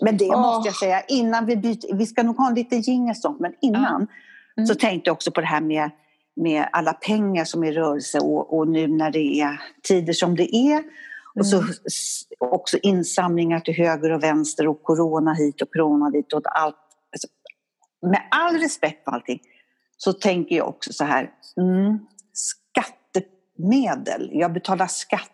Men 0.00 0.16
det 0.16 0.28
Åh. 0.28 0.40
måste 0.40 0.68
jag 0.68 0.76
säga, 0.76 1.00
innan 1.08 1.46
vi 1.46 1.56
byter, 1.56 1.94
vi 1.96 2.06
ska 2.06 2.22
nog 2.22 2.36
ha 2.36 2.48
en 2.48 2.54
liten 2.54 2.80
jingel 2.80 3.14
men 3.38 3.54
innan 3.60 4.06
Mm. 4.56 4.66
så 4.66 4.74
tänkte 4.74 5.08
jag 5.08 5.14
också 5.14 5.30
på 5.30 5.40
det 5.40 5.46
här 5.46 5.60
med, 5.60 5.90
med 6.36 6.68
alla 6.72 6.92
pengar 6.92 7.44
som 7.44 7.64
är 7.64 7.68
i 7.72 7.72
rörelse 7.72 8.18
och, 8.18 8.58
och 8.58 8.68
nu 8.68 8.86
när 8.88 9.10
det 9.10 9.40
är 9.40 9.60
tider 9.82 10.12
som 10.12 10.36
det 10.36 10.56
är. 10.56 10.82
Och 11.34 11.46
så 11.46 11.56
Mm. 11.58 11.68
också 12.38 12.78
insamlingar 12.82 13.60
till 13.60 13.74
höger 13.74 14.12
och 14.12 14.22
vänster 14.22 14.66
och 14.68 14.82
corona 14.82 15.34
hit 15.34 15.62
och 15.62 15.72
corona 15.72 16.10
dit 16.10 16.32
och 16.32 16.58
allt. 16.58 16.76
Alltså, 17.12 17.28
med 18.10 18.22
all 18.30 18.58
respekt 18.58 19.04
för 19.04 19.10
allting 19.10 19.40
så 19.96 20.12
tänker 20.12 20.56
jag 20.56 20.68
också 20.68 20.92
så 20.92 21.04
här, 21.04 21.30
mm, 21.56 21.98
skattemedel, 22.32 24.30
jag 24.32 24.52
betalar 24.52 24.86
skatt. 24.86 25.28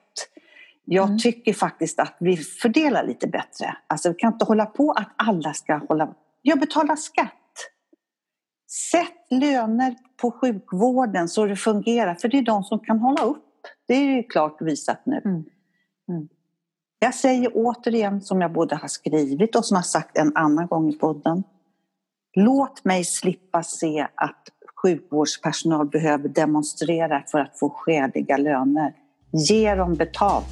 Jag 0.85 1.05
Mm. 1.07 1.19
tycker 1.19 1.53
faktiskt 1.53 2.01
att 2.01 2.17
vi 2.21 2.37
fördelar 2.37 3.07
lite 3.07 3.27
bättre. 3.27 3.77
Alltså 3.87 4.09
vi 4.09 4.15
kan 4.15 4.33
inte 4.33 4.45
hålla 4.45 4.67
på 4.67 4.93
att 4.93 5.09
alla 5.17 5.53
ska 5.55 5.75
hålla... 5.89 6.15
Jag 6.43 6.61
betalar 6.61 6.97
skatt. 6.97 7.33
Sätt 8.71 9.41
löner 9.41 9.97
på 10.21 10.31
sjukvården 10.31 11.29
så 11.29 11.47
det 11.47 11.57
fungerar, 11.57 12.15
för 12.15 12.29
det 12.29 12.39
är 12.39 12.43
de 12.43 12.63
som 12.63 12.79
kan 12.79 12.99
hålla 12.99 13.23
upp. 13.23 13.45
Det 13.87 13.95
är 13.95 14.17
ju 14.17 14.23
klart 14.23 14.63
visat 14.63 15.07
nu. 15.07 15.23
Mm. 15.25 15.45
Mm. 16.09 16.29
Jag 16.99 17.15
säger 17.15 17.51
återigen, 17.55 18.21
som 18.21 18.41
jag 18.41 18.53
både 18.53 18.77
har 18.77 18.89
skrivit 18.89 19.57
och 19.57 19.65
som 19.65 19.75
jag 19.75 19.79
har 19.79 19.85
sagt 19.85 20.19
en 20.19 20.37
annan 20.37 20.67
gång 20.67 20.91
i 20.91 20.99
podden. 20.99 21.45
Låt 22.37 22.85
mig 22.85 23.05
slippa 23.05 23.63
se 23.63 24.07
att 24.15 24.49
sjukvårdspersonal 24.83 25.89
behöver 25.89 26.29
demonstrera 26.29 27.23
för 27.27 27.39
att 27.39 27.59
få 27.59 27.71
skäliga 27.71 28.37
löner. 28.37 28.93
Ge 29.33 29.75
dem 29.75 29.95
betalt. 29.95 30.47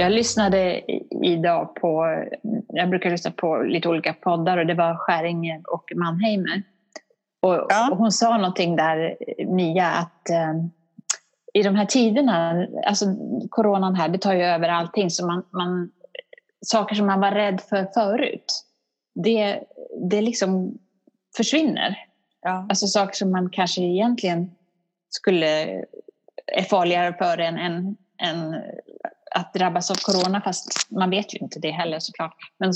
Jag 0.00 0.12
lyssnade 0.12 0.82
idag 1.22 1.74
på, 1.74 2.22
jag 2.68 2.88
brukar 2.90 3.10
lyssna 3.10 3.30
på 3.30 3.56
lite 3.56 3.88
olika 3.88 4.12
poddar 4.12 4.58
och 4.58 4.66
det 4.66 4.74
var 4.74 4.94
Skäringer 4.96 5.62
och 5.66 5.92
Mannheimer. 5.96 6.62
Och, 7.42 7.66
Ja. 7.68 7.90
och 7.90 7.96
hon 7.96 8.12
sa 8.12 8.36
någonting 8.36 8.76
där, 8.76 9.16
Mia, 9.46 9.86
att 9.86 10.30
eh, 10.30 10.54
i 11.54 11.62
de 11.62 11.74
här 11.74 11.84
tiderna, 11.84 12.66
alltså 12.86 13.04
coronan 13.50 13.94
här, 13.94 14.08
det 14.08 14.18
tar 14.18 14.34
ju 14.34 14.42
över 14.42 14.68
allting. 14.68 15.10
Så 15.10 15.26
man, 15.26 15.44
man, 15.50 15.90
saker 16.66 16.94
som 16.94 17.06
man 17.06 17.20
var 17.20 17.32
rädd 17.32 17.60
för 17.60 17.88
förut, 17.94 18.64
det, 19.14 19.60
det 20.10 20.20
liksom 20.20 20.78
försvinner. 21.36 21.96
Ja. 22.42 22.66
Alltså 22.68 22.86
saker 22.86 23.14
som 23.14 23.30
man 23.30 23.50
kanske 23.50 23.82
egentligen 23.82 24.50
skulle 25.10 25.84
är 26.46 26.62
farligare 26.70 27.14
för 27.18 27.38
en 27.38 27.58
än, 27.58 27.96
än 28.22 28.62
att 29.38 29.54
drabbas 29.54 29.90
av 29.90 29.94
corona, 29.94 30.40
fast 30.40 30.90
man 30.90 31.10
vet 31.10 31.34
ju 31.34 31.38
inte 31.38 31.58
det 31.60 31.70
heller 31.70 31.98
såklart. 32.00 32.34
Men 32.58 32.72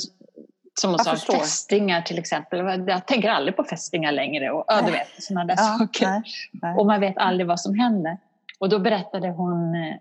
som 0.80 0.90
hon 0.90 0.98
Jag 1.06 1.18
sa, 1.18 1.32
fästingar 1.32 2.02
till 2.02 2.18
exempel. 2.18 2.58
Jag 2.88 3.06
tänker 3.06 3.28
aldrig 3.30 3.56
på 3.56 3.64
fästingar 3.64 4.12
längre 4.12 4.50
och 4.50 4.64
ja, 4.66 4.82
du 4.86 4.92
vet 4.92 5.08
sådana 5.22 5.44
där 5.44 5.54
Ja, 5.58 5.76
saker. 5.78 6.06
nej, 6.08 6.22
nej. 6.52 6.74
Och 6.78 6.86
man 6.86 7.00
vet 7.00 7.18
aldrig 7.18 7.46
vad 7.46 7.60
som 7.60 7.78
händer. 7.78 8.18
Och 8.58 8.68
då 8.68 8.78
berättade 8.78 9.30
hon 9.30 9.74
eh, 9.74 9.94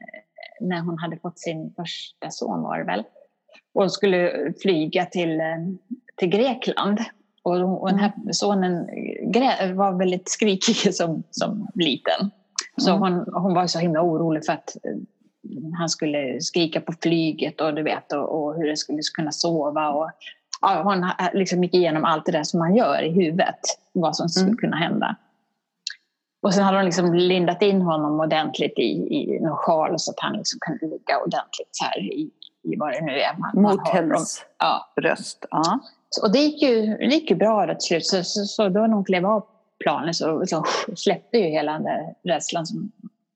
när 0.62 0.80
hon 0.82 0.98
hade 1.00 1.18
fått 1.18 1.40
sin 1.40 1.74
första 1.76 2.30
son 2.32 2.62
var 2.62 2.78
det 2.78 2.84
väl. 2.86 3.04
Och 3.74 3.92
skulle 3.94 4.54
flyga 4.62 5.06
till, 5.06 5.40
eh, 5.40 5.46
till 6.18 6.30
Grekland. 6.30 7.00
Och, 7.44 7.82
och 7.82 7.90
den 7.90 8.00
här 8.00 8.12
sonen 8.32 8.88
grä- 9.34 9.74
var 9.74 9.92
väldigt 9.92 10.30
skrikig 10.30 10.96
som, 10.96 11.24
som 11.32 11.68
liten. 11.76 12.32
Så 12.78 12.90
Mm. 12.96 13.02
hon, 13.02 13.34
hon 13.44 13.54
var 13.54 13.68
så 13.68 13.80
himla 13.80 14.02
orolig 14.02 14.46
för 14.46 14.54
att 14.54 14.76
eh, 14.84 14.92
han 15.78 15.90
skulle 15.90 16.42
skrika 16.42 16.82
på 16.82 16.94
flyget 17.02 17.62
och 17.62 17.74
du 17.74 17.84
vet 17.84 18.14
och, 18.14 18.44
och 18.44 18.56
hur 18.56 18.68
det 18.68 18.78
skulle 18.78 19.02
kunna 19.18 19.32
sova. 19.32 19.90
Och, 19.90 20.12
ja, 20.62 20.82
hon 20.84 21.04
ha- 21.04 21.30
liksom 21.34 21.64
gick 21.64 21.74
igenom 21.74 22.06
allt 22.06 22.26
det 22.26 22.32
där 22.32 22.44
som 22.44 22.60
man 22.60 22.76
gör 22.76 23.02
i 23.04 23.12
huvudet. 23.12 23.60
Vad 23.94 24.16
som 24.16 24.30
skulle 24.30 24.48
Mm. 24.48 24.58
kunna 24.58 24.78
hända. 24.78 25.16
Och 26.44 26.54
sen 26.54 26.64
hade 26.64 26.78
de 26.78 26.86
liksom 26.86 27.14
lindat 27.14 27.62
in 27.62 27.82
honom 27.82 28.20
ordentligt 28.20 28.80
i, 28.80 28.84
i 29.16 29.40
någon 29.42 29.58
sjal 29.58 29.94
så 30.00 30.12
att 30.12 30.20
han 30.20 30.34
liksom 30.38 30.60
kunde 30.62 30.86
ligga 30.86 31.18
ordentligt 31.20 31.70
så 31.72 31.86
här 31.86 32.00
i, 32.00 32.32
i 32.64 32.76
vad 32.78 32.92
det 32.92 33.02
nu 33.02 33.12
är 33.12 33.38
man, 33.38 33.52
man 33.54 33.64
Mot 33.76 33.88
har. 33.88 33.94
hennes 33.94 34.46
Ja. 34.60 34.92
bröst. 34.96 35.46
Ja. 35.52 35.80
Så- 36.10 36.26
Och 36.26 36.32
det 36.34 36.40
gick 36.40 36.62
ju, 36.62 36.98
det 36.98 37.06
gick 37.16 37.30
ju 37.30 37.36
bra 37.36 37.66
då 37.66 37.74
till 37.74 37.82
slut. 37.88 38.06
Så, 38.06 38.24
så, 38.24 38.46
så 38.46 38.70
då 38.70 38.80
när 38.80 38.94
hon 38.96 39.04
klev 39.06 39.26
av 39.26 39.46
planet 39.84 40.16
så, 40.16 40.44
så 40.48 40.64
släppte 40.96 41.38
ju 41.38 41.44
hela 41.46 41.72
den 41.72 41.84
där 41.84 42.14
rädslan 42.24 42.66
som 42.66 42.92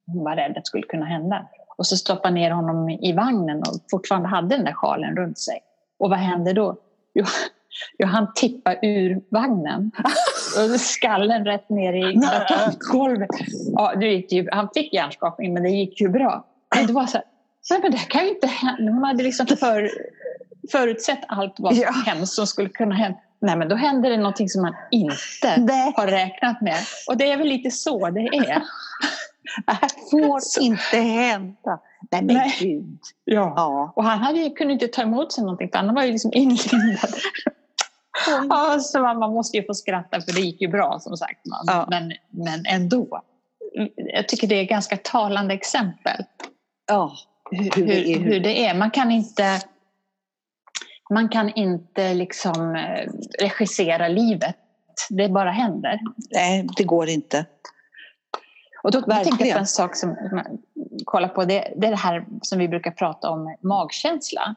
hon 0.07 0.23
var 0.23 0.35
rädd 0.35 0.57
att 0.57 0.67
skulle 0.67 0.83
kunna 0.83 1.05
hända. 1.05 1.47
Och 1.77 1.87
så 1.87 1.97
stoppade 1.97 2.33
ner 2.33 2.51
honom 2.51 2.89
i 2.89 3.13
vagnen 3.13 3.59
och 3.59 3.75
fortfarande 3.91 4.27
hade 4.29 4.55
den 4.55 4.65
där 4.65 4.73
sjalen 4.73 5.15
runt 5.15 5.39
sig. 5.39 5.59
Och 5.99 6.09
vad 6.09 6.19
hände 6.19 6.53
då? 6.53 6.75
Jo, 7.13 7.25
jo 7.97 8.07
han 8.07 8.27
tippade 8.35 8.79
ur 8.87 9.21
vagnen. 9.29 9.91
Och 10.73 10.79
skallen 10.79 11.45
rätt 11.45 11.69
ner 11.69 11.93
i 11.93 12.19
golvet. 12.91 13.29
Ja, 13.73 13.95
det 13.95 14.07
gick 14.07 14.31
ju, 14.31 14.47
han 14.51 14.69
fick 14.73 14.93
hjärnskakning 14.93 15.53
men 15.53 15.63
det 15.63 15.69
gick 15.69 16.01
ju 16.01 16.09
bra. 16.09 16.45
Men 16.75 16.87
det 16.87 16.93
var 16.93 17.05
så 17.05 17.17
här, 17.17 17.25
så, 17.61 17.79
men 17.81 17.91
det 17.91 17.97
kan 17.97 18.23
ju 18.23 18.29
inte 18.29 18.47
hända. 18.47 18.91
Hon 18.91 19.03
hade 19.03 19.23
liksom 19.23 19.47
för, 19.47 19.91
förutsett 20.71 21.19
allt 21.27 21.55
vad 21.57 21.73
Ja. 21.73 21.91
hemskt 22.05 22.33
som 22.33 22.47
skulle 22.47 22.69
kunna 22.69 22.95
hända. 22.95 23.17
Nej, 23.41 23.55
men 23.57 23.69
då 23.69 23.75
händer 23.75 24.09
det 24.09 24.17
någonting 24.17 24.49
som 24.49 24.61
man 24.61 24.75
inte 24.91 25.57
Nej, 25.57 25.93
har 25.95 26.07
räknat 26.07 26.61
med. 26.61 26.77
Och 27.07 27.17
det 27.17 27.31
är 27.31 27.37
väl 27.37 27.47
lite 27.47 27.71
så 27.71 28.09
det 28.09 28.19
är. 28.19 28.63
Det 29.65 29.71
här 29.71 29.89
får 30.11 30.63
inte 30.63 30.97
hända. 30.97 31.79
Nej 32.11 32.21
men 32.23 32.35
Nej. 32.35 32.55
gud. 32.59 32.99
Ja. 33.23 33.53
Ja. 33.55 33.93
Och 33.95 34.03
han 34.03 34.19
hade, 34.19 34.49
kunde 34.49 34.73
inte 34.73 34.87
ta 34.87 35.01
emot 35.01 35.33
sig 35.33 35.43
någonting 35.43 35.69
för 35.71 35.77
han 35.77 35.95
var 35.95 36.03
ju 36.03 36.11
liksom 36.11 36.31
inlindad. 36.33 37.13
ja, 38.49 38.79
så 38.79 38.99
man, 38.99 39.19
man 39.19 39.33
måste 39.33 39.57
ju 39.57 39.63
få 39.65 39.73
skratta 39.73 40.21
för 40.21 40.33
det 40.33 40.41
gick 40.41 40.61
ju 40.61 40.67
bra 40.67 40.99
som 40.99 41.17
sagt. 41.17 41.45
Man. 41.45 41.63
Ja. 41.67 41.87
Men, 41.89 42.13
men 42.29 42.65
ändå. 42.65 43.21
Jag 43.95 44.27
tycker 44.27 44.47
det 44.47 44.55
är 44.55 44.63
ett 44.63 44.69
ganska 44.69 44.97
talande 44.97 45.53
exempel. 45.53 46.23
ja. 46.87 47.15
hur, 47.51 47.71
Hur 47.75 47.85
det 47.87 48.13
är. 48.13 48.19
hur, 48.19 48.25
hur 48.25 48.39
det 48.39 48.65
är. 48.65 48.73
Man 48.73 48.91
kan 48.91 49.11
inte, 49.11 49.61
man 51.09 51.29
kan 51.29 51.49
inte 51.49 52.13
liksom 52.13 52.75
eh, 52.75 53.11
regissera 53.39 54.07
livet. 54.07 54.55
Det 55.09 55.29
bara 55.29 55.51
händer. 55.51 55.99
Nej, 56.31 56.67
det 56.77 56.83
går 56.83 57.09
inte. 57.09 57.45
Och 58.85 58.91
då, 58.91 58.99
då 58.99 59.05
tänkte 59.05 59.29
jag 59.29 59.35
Verkligen. 59.37 59.53
på 59.55 59.59
en 59.59 59.65
sak 59.67 59.95
som 59.95 60.09
jag 60.31 60.45
kollar 61.05 61.27
på. 61.27 61.45
Det, 61.45 61.73
det 61.77 61.87
är 61.87 61.91
det 61.91 61.97
här 61.97 62.25
som 62.41 62.59
vi 62.59 62.67
brukar 62.67 62.91
prata 62.91 63.29
om, 63.29 63.55
magkänsla. 63.61 64.55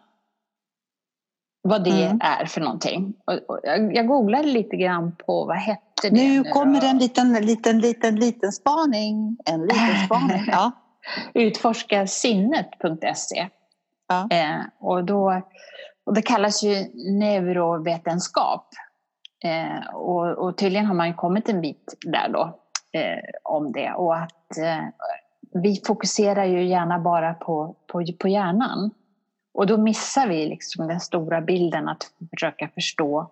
Vad 1.62 1.84
det 1.84 2.04
Mm. 2.04 2.20
är 2.22 2.44
för 2.46 2.60
någonting. 2.60 3.14
Och, 3.26 3.32
och 3.34 3.60
jag, 3.62 3.94
jag 3.96 4.06
googlade 4.06 4.48
lite 4.48 4.76
grann 4.76 5.16
på 5.26 5.44
vad 5.44 5.56
hette 5.56 5.82
det 6.02 6.10
Nu 6.10 6.44
kommer 6.44 6.80
då? 6.80 6.86
en 6.86 6.98
liten, 6.98 7.32
liten, 7.32 7.78
liten, 7.80 8.16
liten 8.16 8.52
spaning. 8.52 9.36
En 9.44 9.60
liten 9.62 10.04
spaning. 10.06 10.44
Ja. 10.46 10.70
Utforskasinnet.se. 11.34 13.48
Ja. 14.08 14.28
Eh, 14.30 14.60
och, 14.80 15.04
då, 15.04 15.42
och 16.06 16.14
det 16.14 16.22
kallas 16.22 16.62
ju 16.62 16.86
neurovetenskap. 17.18 18.68
Eh, 19.44 19.94
och, 19.94 20.26
och 20.26 20.58
tydligen 20.58 20.86
har 20.86 20.94
man 20.94 21.06
ju 21.08 21.14
kommit 21.14 21.48
en 21.48 21.60
bit 21.60 21.94
där 22.06 22.28
då 22.28 22.60
om 23.42 23.72
det. 23.72 23.92
Och 23.92 24.16
att 24.16 24.59
eh, 24.59 24.85
vi 25.62 25.83
fokuserar 25.87 26.44
ju 26.44 26.66
gärna 26.66 26.98
bara 26.98 27.35
på, 27.35 27.77
på, 27.87 28.05
på 28.18 28.29
hjärnan. 28.29 28.90
Och 29.55 29.66
då 29.66 29.77
missar 29.77 30.29
vi 30.29 30.46
liksom 30.46 30.88
den 30.88 31.01
stora 31.01 31.40
bilden 31.40 31.88
att 31.88 32.12
försöka 32.31 32.68
förstå 32.68 33.31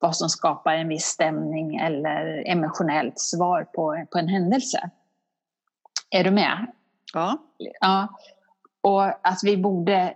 vad 0.00 0.16
som 0.16 0.28
skapar 0.28 0.74
en 0.74 0.88
viss 0.88 1.04
stämning 1.04 1.76
eller 1.76 2.42
emotionellt 2.46 3.20
svar 3.20 3.64
på, 3.64 4.06
på 4.10 4.18
en 4.18 4.28
händelse. 4.28 4.90
Är 6.10 6.24
du 6.24 6.30
med? 6.30 6.66
Ja. 7.14 7.38
Ja. 7.80 8.08
Och 8.80 9.04
att 9.04 9.40
vi 9.42 9.56
borde, 9.56 9.94
eh, 9.94 10.14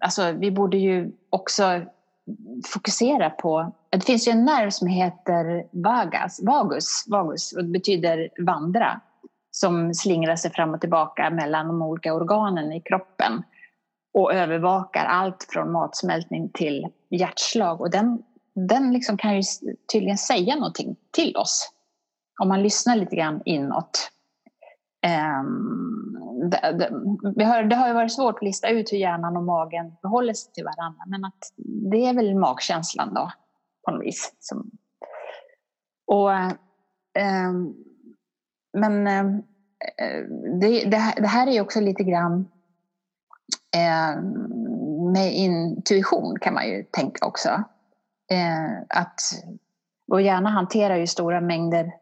alltså 0.00 0.32
vi 0.32 0.50
borde 0.50 0.76
ju 0.76 1.12
också 1.30 1.82
fokusera 2.66 3.30
på, 3.30 3.72
det 3.90 4.04
finns 4.04 4.28
ju 4.28 4.32
en 4.32 4.44
nerv 4.44 4.70
som 4.70 4.88
heter 4.88 5.66
vagus, 5.70 6.40
vagus, 6.42 7.04
vagus 7.08 7.52
och 7.52 7.64
det 7.64 7.70
betyder 7.70 8.28
vandra, 8.38 9.00
som 9.50 9.94
slingrar 9.94 10.36
sig 10.36 10.50
fram 10.50 10.74
och 10.74 10.80
tillbaka 10.80 11.30
mellan 11.30 11.66
de 11.66 11.82
olika 11.82 12.14
organen 12.14 12.72
i 12.72 12.80
kroppen 12.80 13.42
och 14.14 14.34
övervakar 14.34 15.04
allt 15.04 15.46
från 15.48 15.72
matsmältning 15.72 16.50
till 16.54 16.86
hjärtslag. 17.10 17.80
Och 17.80 17.90
den, 17.90 18.22
den 18.54 18.92
liksom 18.92 19.16
kan 19.16 19.36
ju 19.36 19.42
tydligen 19.92 20.18
säga 20.18 20.54
någonting 20.54 20.96
till 21.10 21.36
oss 21.36 21.72
om 22.42 22.48
man 22.48 22.62
lyssnar 22.62 22.96
lite 22.96 23.16
grann 23.16 23.42
inåt. 23.44 24.10
Ehm, 25.06 26.50
det, 26.50 26.72
det, 26.78 26.90
vi 27.36 27.44
har, 27.44 27.62
det 27.62 27.76
har 27.76 27.88
ju 27.88 27.94
varit 27.94 28.12
svårt 28.14 28.34
att 28.36 28.42
lista 28.42 28.68
ut 28.68 28.92
hur 28.92 28.96
hjärnan 28.98 29.36
och 29.36 29.42
magen 29.42 29.96
förhåller 30.00 30.32
sig 30.32 30.52
till 30.52 30.64
varandra 30.64 31.02
men 31.06 31.24
att 31.24 31.38
det 31.92 32.06
är 32.06 32.14
väl 32.14 32.34
magkänslan 32.34 33.14
då 33.14 33.30
på 33.84 33.90
något 33.90 34.04
vis. 34.04 34.34
Som, 34.38 34.70
och, 36.06 36.32
eh, 36.32 37.52
men 38.78 39.06
ehm, 39.06 39.28
eh, 39.98 40.22
det, 40.60 40.84
det, 40.90 40.96
här- 40.96 41.20
det 41.20 41.26
här 41.26 41.46
är 41.46 41.52
ju 41.52 41.60
också 41.60 41.80
lite 41.80 42.04
grann 42.04 42.48
eh, 43.76 44.22
med 45.12 45.34
intuition 45.34 46.38
kan 46.40 46.54
man 46.54 46.68
ju 46.68 46.82
tänka 46.82 47.26
också. 47.26 47.48
Eh, 48.32 48.78
att 48.88 49.20
vår 50.06 50.20
hjärna 50.20 50.50
hanterar 50.50 50.96
ju 50.96 51.06
stora 51.06 51.40
mängder 51.40 51.92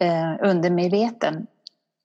eh, 0.00 0.32
undermedveten 0.42 1.46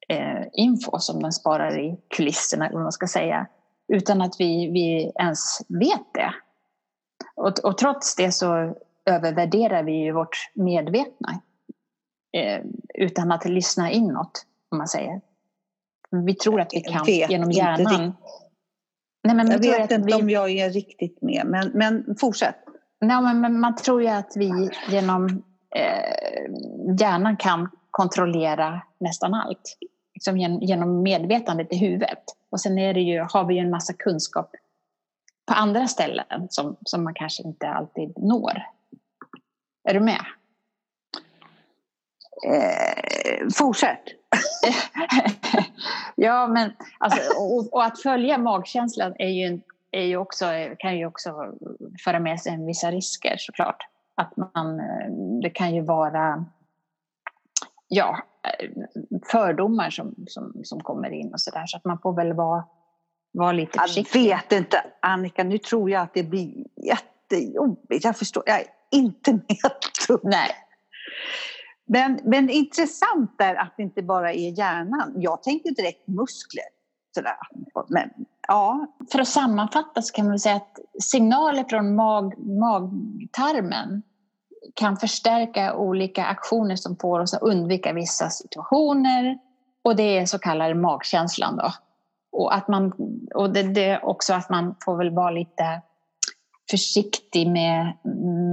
eh, 0.10 0.48
info 0.54 1.00
som 1.00 1.24
den 1.24 1.32
sparar 1.32 1.80
i 1.80 2.00
kulisserna, 2.08 2.66
eller 2.66 2.76
vad 2.76 2.84
man 2.84 2.92
ska 2.92 3.08
säga, 3.08 3.48
utan 3.94 4.22
att 4.22 4.36
vi, 4.40 4.72
vi 4.72 5.12
ens 5.20 5.62
vet 5.68 6.14
det. 6.14 6.34
Och, 7.36 7.60
och 7.60 7.78
trots 7.78 8.16
det 8.16 8.32
så 8.32 8.76
övervärderar 9.06 9.84
vi 9.84 9.92
ju 9.92 10.12
vårt 10.12 10.52
medvetna 10.54 11.42
eh, 12.38 12.62
utan 12.94 13.32
att 13.32 13.46
lyssna 13.46 13.92
inåt, 13.92 14.46
om 14.72 14.78
man 14.78 14.88
säger. 14.88 15.22
Vi 16.12 16.34
tror 16.34 16.62
att 16.62 16.74
vi 16.74 16.82
kan 16.82 17.06
genom 17.06 17.52
hjärnan. 17.52 18.16
Nej, 19.24 19.36
men 19.36 19.52
Jag 19.52 19.60
vet 19.60 19.92
inte 19.92 20.16
vi, 20.16 20.22
om 20.22 20.30
jag 20.30 20.50
är 20.50 20.70
riktigt 20.70 21.22
med, 21.22 21.46
men, 21.46 21.72
men 21.74 22.16
fortsätt. 22.20 22.56
Nej, 23.02 23.22
men, 23.22 23.42
men 23.42 23.60
man 23.60 23.76
tror 23.76 24.02
ju 24.02 24.08
att 24.08 24.32
vi 24.36 24.70
genom 24.90 25.44
eh, 25.76 27.00
hjärnan 27.00 27.38
kan 27.38 27.70
kontrollera 27.92 28.82
nästan 29.00 29.34
allt. 29.34 29.78
Liksom 30.20 30.38
gen, 30.38 30.60
genom 30.60 31.02
medvetandet 31.02 31.74
i 31.74 31.78
huvudet. 31.78 32.24
Och 32.50 32.62
sen 32.62 32.80
är 32.80 32.94
det 32.94 33.00
ju, 33.00 33.20
har 33.20 33.46
vi 33.46 33.54
ju 33.54 33.60
en 33.60 33.70
massa 33.70 33.94
kunskap 33.94 34.52
på 35.48 35.54
andra 35.54 35.88
ställen 35.88 36.48
som, 36.50 36.76
som 36.86 37.04
man 37.04 37.14
kanske 37.14 37.44
inte 37.44 37.68
alltid 37.68 38.14
når. 38.18 38.64
Är 39.90 39.94
du 39.94 40.00
med? 40.00 40.26
Eh, 42.48 43.48
fortsätt. 43.54 44.04
ja, 46.16 46.48
men 46.48 46.72
alltså, 46.98 47.40
och, 47.40 47.74
och 47.74 47.86
att 47.86 48.02
följa 48.02 48.38
magkänslan 48.38 49.16
är 49.20 49.30
ju, 49.30 49.60
är 49.92 50.04
ju 50.04 50.18
också, 50.18 50.46
kan 50.80 50.98
ju 50.98 51.06
också 51.06 51.54
föra 52.04 52.20
med 52.20 52.42
sig 52.42 52.54
en 52.54 52.66
vissa 52.66 52.92
risker 52.92 53.36
såklart. 53.38 53.88
Att 54.16 54.38
man, 54.38 54.80
eh, 54.80 55.12
det 55.42 55.50
kan 55.50 55.76
ju 55.76 55.82
vara 55.82 56.46
ja, 57.90 58.20
eh, 58.44 58.70
fördomar 59.32 59.90
som, 59.90 60.16
som, 60.28 60.54
som 60.64 60.80
kommer 60.80 61.12
in 61.12 61.34
och 61.34 61.42
sådär. 61.42 61.66
Så 61.66 61.78
att 61.78 61.86
man 61.86 62.00
får 62.00 62.16
väl 62.16 62.34
vara, 62.34 62.64
vara 63.34 63.52
lite 63.52 63.72
Jag 63.74 63.88
försiktig. 63.88 64.24
vet 64.24 64.52
inte, 64.52 64.84
Annika. 65.02 65.44
Nu 65.44 65.58
tror 65.58 65.90
jag 65.90 66.02
att 66.02 66.14
det 66.14 66.24
blir 66.24 66.66
jättejobbigt. 66.86 68.04
Jag 68.04 68.18
förstår. 68.18 68.44
Jag 68.46 68.60
är 68.60 68.68
inte 68.92 69.34
med. 69.34 69.42
Nej, 70.24 70.52
Men, 71.86 72.20
men 72.24 72.50
intressant 72.50 73.36
är 73.42 73.56
att 73.56 73.74
det 73.78 73.84
inte 73.84 74.02
bara 74.02 74.34
är 74.34 74.58
hjärnan. 74.60 75.14
Jag 75.16 75.44
tänkte 75.44 75.70
direkt 75.70 76.08
muskler. 76.08 76.64
Sådär. 77.16 77.38
Men 77.88 78.10
ja, 78.48 78.88
för 79.12 79.20
att 79.20 79.28
sammanfatta 79.28 80.02
så 80.02 80.14
kan 80.14 80.28
man 80.28 80.40
säga 80.40 80.56
att 80.56 80.80
signaler 81.04 81.64
från 81.70 81.96
mag, 81.96 82.38
magtarmen 82.48 84.02
kan 84.74 84.98
förstärka 84.98 85.76
olika 85.76 86.26
aktioner 86.26 86.76
som 86.76 86.96
får 86.96 87.20
oss 87.20 87.34
att 87.34 87.42
undvika 87.42 87.94
vissa 87.94 88.30
situationer. 88.30 89.38
Och 89.84 89.96
det 89.96 90.18
är 90.18 90.26
så 90.26 90.40
kallade 90.40 90.76
magkänslan 90.76 91.58
då. 91.58 91.72
Och, 92.32 92.56
att 92.56 92.68
man, 92.68 92.94
och 93.36 93.54
det, 93.54 93.64
det 93.64 93.86
är 93.86 94.06
också 94.06 94.34
att 94.34 94.50
man 94.50 94.76
får 94.86 94.98
väl 94.98 95.10
vara 95.10 95.32
lite 95.32 95.82
försiktig 96.72 97.48
med, 97.48 97.98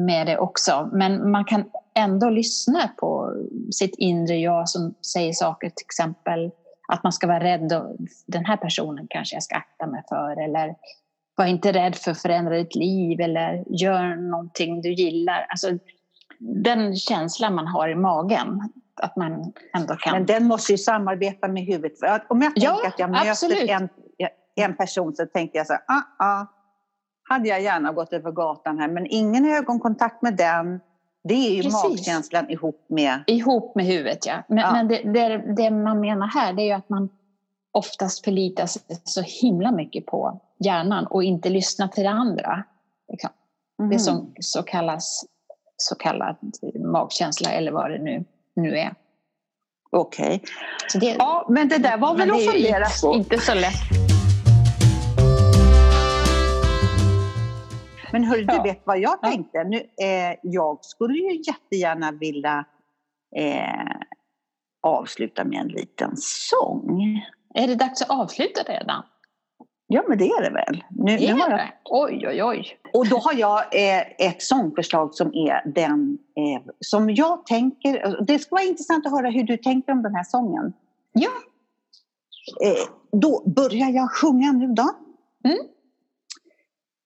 med 0.06 0.26
det 0.26 0.38
också. 0.38 0.90
Men 0.92 1.30
man 1.30 1.44
kan 1.44 1.64
ändå 1.94 2.30
lyssna 2.30 2.88
på 2.96 3.32
sitt 3.72 3.94
inre 3.98 4.36
jag 4.36 4.68
som 4.68 4.94
säger 5.12 5.32
saker, 5.32 5.70
till 5.70 5.84
exempel 5.86 6.50
att 6.88 7.02
man 7.02 7.12
ska 7.12 7.26
vara 7.26 7.44
rädd 7.44 7.72
och 7.72 7.96
den 8.26 8.44
här 8.44 8.56
personen 8.56 9.06
kanske 9.10 9.36
jag 9.36 9.42
ska 9.42 9.56
akta 9.56 9.86
mig 9.86 10.02
för 10.08 10.44
eller 10.44 10.74
var 11.36 11.46
inte 11.46 11.72
rädd 11.72 11.94
för 11.94 12.10
att 12.10 12.22
förändra 12.22 12.56
ditt 12.56 12.74
liv 12.74 13.20
eller 13.20 13.64
gör 13.66 14.30
någonting 14.30 14.80
du 14.80 14.92
gillar. 14.92 15.46
Alltså, 15.48 15.70
den 16.38 16.96
känslan 16.96 17.54
man 17.54 17.66
har 17.66 17.88
i 17.88 17.94
magen, 17.94 18.62
att 19.02 19.16
man 19.16 19.52
ändå 19.74 19.96
kan... 19.96 20.12
men 20.12 20.26
den 20.26 20.44
måste 20.44 20.72
ju 20.72 20.78
samarbeta 20.78 21.48
med 21.48 21.62
huvudet. 21.64 21.98
För 21.98 22.22
om 22.28 22.42
jag 22.42 22.52
Ja, 22.56 22.70
tänker 22.70 22.88
att 22.88 22.98
jag 22.98 23.10
möter 23.10 23.30
absolut. 23.30 23.70
en, 23.70 23.88
en 24.54 24.76
person 24.76 25.14
så 25.14 25.26
tänker 25.26 25.58
jag 25.58 25.66
så 25.66 25.72
här, 25.72 25.82
ah, 25.88 26.24
ah, 26.26 26.46
hade 27.28 27.48
jag 27.48 27.62
gärna 27.62 27.92
gått 27.92 28.12
över 28.12 28.32
gatan 28.32 28.78
här, 28.78 28.88
men 28.88 29.06
ingen 29.06 29.44
ögonkontakt 29.52 30.22
med 30.22 30.36
den. 30.36 30.80
Det 31.24 31.34
är 31.34 31.50
ju 31.50 31.62
Precis. 31.62 31.84
magkänslan 31.84 32.50
ihop 32.50 32.86
med... 32.88 33.24
Ihop 33.26 33.74
med 33.74 33.84
huvudet, 33.84 34.26
ja. 34.26 34.42
Men, 34.48 34.58
Ja. 34.58 34.72
men 34.72 34.88
det, 34.88 35.02
det, 35.12 35.54
det 35.56 35.70
man 35.70 36.00
menar 36.00 36.26
här 36.26 36.52
det 36.52 36.62
är 36.62 36.66
ju 36.66 36.72
att 36.72 36.88
man 36.88 37.08
oftast 37.72 38.24
förlitar 38.24 38.66
sig 38.66 38.82
så 39.04 39.22
himla 39.22 39.72
mycket 39.72 40.06
på 40.06 40.40
hjärnan 40.64 41.06
och 41.06 41.22
inte 41.24 41.48
lyssnar 41.48 41.88
till 41.88 42.04
det 42.04 42.10
andra. 42.10 42.64
Liksom. 43.12 43.30
Mhm. 43.78 43.90
Det 43.90 43.98
som 43.98 44.34
så 44.40 44.62
kallas 44.62 45.24
så 45.76 45.94
kallad 45.94 46.36
magkänsla 46.92 47.50
eller 47.50 47.72
vad 47.72 47.90
det 47.90 47.98
nu, 47.98 48.24
nu 48.54 48.78
är. 48.78 48.94
Okej. 49.90 50.42
Det, 51.00 51.16
Ja, 51.18 51.46
men 51.48 51.68
det 51.68 51.78
där 51.78 51.98
var 51.98 52.14
väl 52.14 52.30
att 52.30 52.44
fundera 52.44 52.86
på. 53.02 53.14
inte 53.14 53.38
så 53.40 53.54
lätt. 53.54 53.74
Men 58.12 58.24
hörru, 58.24 58.44
du 58.44 58.54
Ja. 58.54 58.62
vet 58.62 58.82
vad 58.84 58.98
jag 58.98 59.18
Ja. 59.22 59.28
tänkte? 59.30 59.64
Nu, 59.64 59.76
eh, 59.76 60.36
jag 60.42 60.84
skulle 60.84 61.18
ju 61.18 61.42
jättegärna 61.46 62.12
vilja 62.12 62.64
eh, 63.36 63.96
avsluta 64.82 65.44
med 65.44 65.60
en 65.60 65.68
liten 65.68 66.10
sång. 66.16 67.22
Är 67.54 67.66
det 67.66 67.74
dags 67.74 68.02
att 68.02 68.10
avsluta 68.10 68.62
redan? 68.62 69.02
Ja, 69.88 70.04
men 70.08 70.18
det 70.18 70.24
är 70.24 70.42
det 70.42 70.50
väl. 70.50 70.84
Nu, 70.90 71.12
Är 71.12 71.34
nu 71.34 71.40
har 71.40 71.50
jag, 71.50 71.58
det? 71.58 71.72
Oj, 71.84 72.28
oj, 72.28 72.42
oj. 72.44 72.78
och 72.92 73.08
då 73.08 73.16
har 73.16 73.34
jag 73.34 73.58
eh, 73.58 74.00
ett 74.28 74.42
sångförslag 74.42 75.14
som 75.14 75.34
är 75.34 75.62
den 75.74 76.18
eh, 76.36 76.62
som 76.80 77.10
jag 77.10 77.46
tänker... 77.46 78.24
Det 78.26 78.38
ska 78.38 78.54
vara 78.54 78.64
intressant 78.64 79.06
att 79.06 79.12
höra 79.12 79.30
hur 79.30 79.42
du 79.42 79.56
tänker 79.56 79.92
om 79.92 80.02
den 80.02 80.14
här 80.14 80.24
sången. 80.24 80.72
Ja. 81.12 81.30
Eh, 82.64 82.88
då 83.12 83.42
börjar 83.46 83.88
jag 83.90 84.10
sjunga 84.10 84.52
nu 84.52 84.66
då. 84.66 84.90
Mm. 85.44 85.58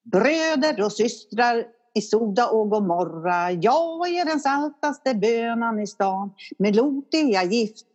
Bröder 0.03 0.85
och 0.85 0.93
systrar 0.93 1.65
i 1.95 2.01
Soda 2.01 2.49
och 2.49 2.71
Gomorra 2.71 3.51
Jag 3.53 4.09
är 4.09 4.25
den 4.25 4.41
saltaste 4.41 5.15
bönan 5.15 5.81
i 5.81 5.87
stan 5.87 6.31
Med 6.59 6.77
Lot 6.77 7.15
är 7.15 7.33
jag 7.33 7.53
gift 7.53 7.87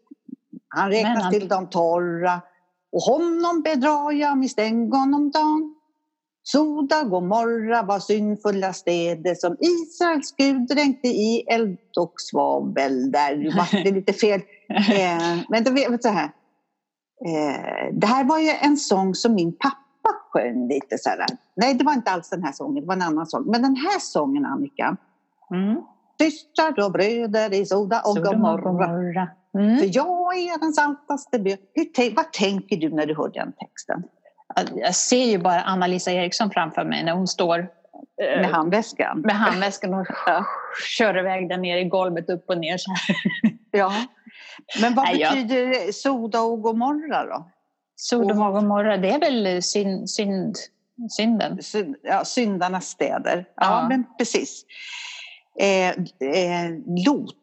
Han 0.68 0.92
räknas 0.92 1.24
han- 1.24 1.32
till 1.34 1.48
de 1.48 1.68
torra 1.70 2.42
Och 2.96 3.02
honom 3.02 3.62
bedrar 3.62 4.12
jag 4.12 4.38
med 4.38 4.50
stängon 4.50 5.14
om 5.14 5.32
dagen 5.32 5.76
Soda 6.48 7.04
Gomorra 7.04 7.84
var 7.84 8.00
syndfulla 8.00 8.74
städer 8.74 9.36
som 9.36 9.58
Israels 9.60 10.36
Gud 10.38 10.68
dränkte 10.68 11.08
i 11.08 11.46
eld 11.48 11.78
och 11.98 12.14
svavel. 12.18 13.12
Där 13.12 13.56
var 13.58 13.84
det 13.84 13.92
lite 13.92 14.14
fel. 14.14 14.42
Eh, 14.70 15.40
men 15.50 15.64
då 15.64 15.72
vet 15.72 16.04
så 16.04 16.10
här. 16.10 16.32
Eh, 17.26 17.94
det 17.94 18.08
här 18.08 18.24
var 18.24 18.40
ju 18.40 18.50
en 18.50 18.78
sång 18.78 19.16
som 19.16 19.36
min 19.36 19.58
pappa 19.58 20.10
sjöng 20.32 20.68
lite 20.68 20.98
så 20.98 21.10
här. 21.10 21.26
Nej, 21.56 21.74
det 21.74 21.84
var 21.84 21.94
inte 21.94 22.12
alls 22.12 22.30
den 22.30 22.44
här 22.44 22.52
sången, 22.52 22.82
det 22.82 22.88
var 22.88 22.96
en 22.96 23.02
annan 23.02 23.26
sång. 23.26 23.46
Men 23.46 23.62
den 23.62 23.76
här 23.76 24.00
sången, 24.00 24.46
Annika. 24.46 24.98
Mm. 25.52 25.82
Systrar 26.20 26.86
och 26.86 26.92
bröder 26.92 27.54
i 27.54 27.66
Soda 27.66 28.02
och 28.02 28.16
Gomorra. 28.18 29.28
Mm. 29.58 29.78
För 29.78 29.90
jag 29.96 30.38
är 30.38 30.60
den 30.60 30.74
saltaste 30.74 31.58
tänk- 31.96 32.16
Vad 32.18 32.34
tänker 32.34 32.78
du 32.78 32.90
när 32.90 33.06
du 33.06 33.16
hör 33.16 33.30
den 33.34 33.54
texten? 33.54 34.04
Jag 34.76 34.96
ser 34.96 35.26
ju 35.26 35.38
bara 35.38 35.62
Anna-Lisa 35.62 36.12
Eriksson 36.12 36.50
framför 36.52 36.86
mig 36.86 37.04
när 37.04 37.12
hon 37.14 37.28
står 37.28 37.60
eh, 37.60 38.42
Med 38.42 38.46
handväskan? 38.50 39.20
med 39.22 39.36
handväskan 39.36 39.94
och 39.94 40.08
kör 40.98 41.18
iväg 41.20 41.50
den 41.50 41.62
ner 41.62 41.78
i 41.78 41.84
golvet 41.84 42.30
upp 42.30 42.50
och 42.50 42.58
ner 42.58 42.78
så 42.78 42.92
här. 42.92 43.16
Ja. 43.72 43.94
Men 44.82 44.96
vad 44.96 45.06
Nej, 45.06 45.18
betyder 45.20 45.92
Soda 45.92 46.42
och 46.42 46.62
Gomorra 46.62 47.26
då? 47.26 47.50
Sodom 47.96 48.42
och 48.42 48.54
Gomorra, 48.54 48.98
det 48.98 49.10
är 49.12 49.20
väl 49.20 49.64
synd, 49.64 50.10
synd, 50.10 50.56
synden? 51.10 51.58
Syn- 51.62 51.96
Ja, 52.04 52.26
syndarnas 52.26 52.86
städer. 52.86 53.46
Ja, 53.56 53.64
Ja. 53.82 53.88
men 53.90 54.04
precis. 54.18 54.66
Eh, 55.60 55.90
eh, 55.90 56.72
Lot. 57.08 57.36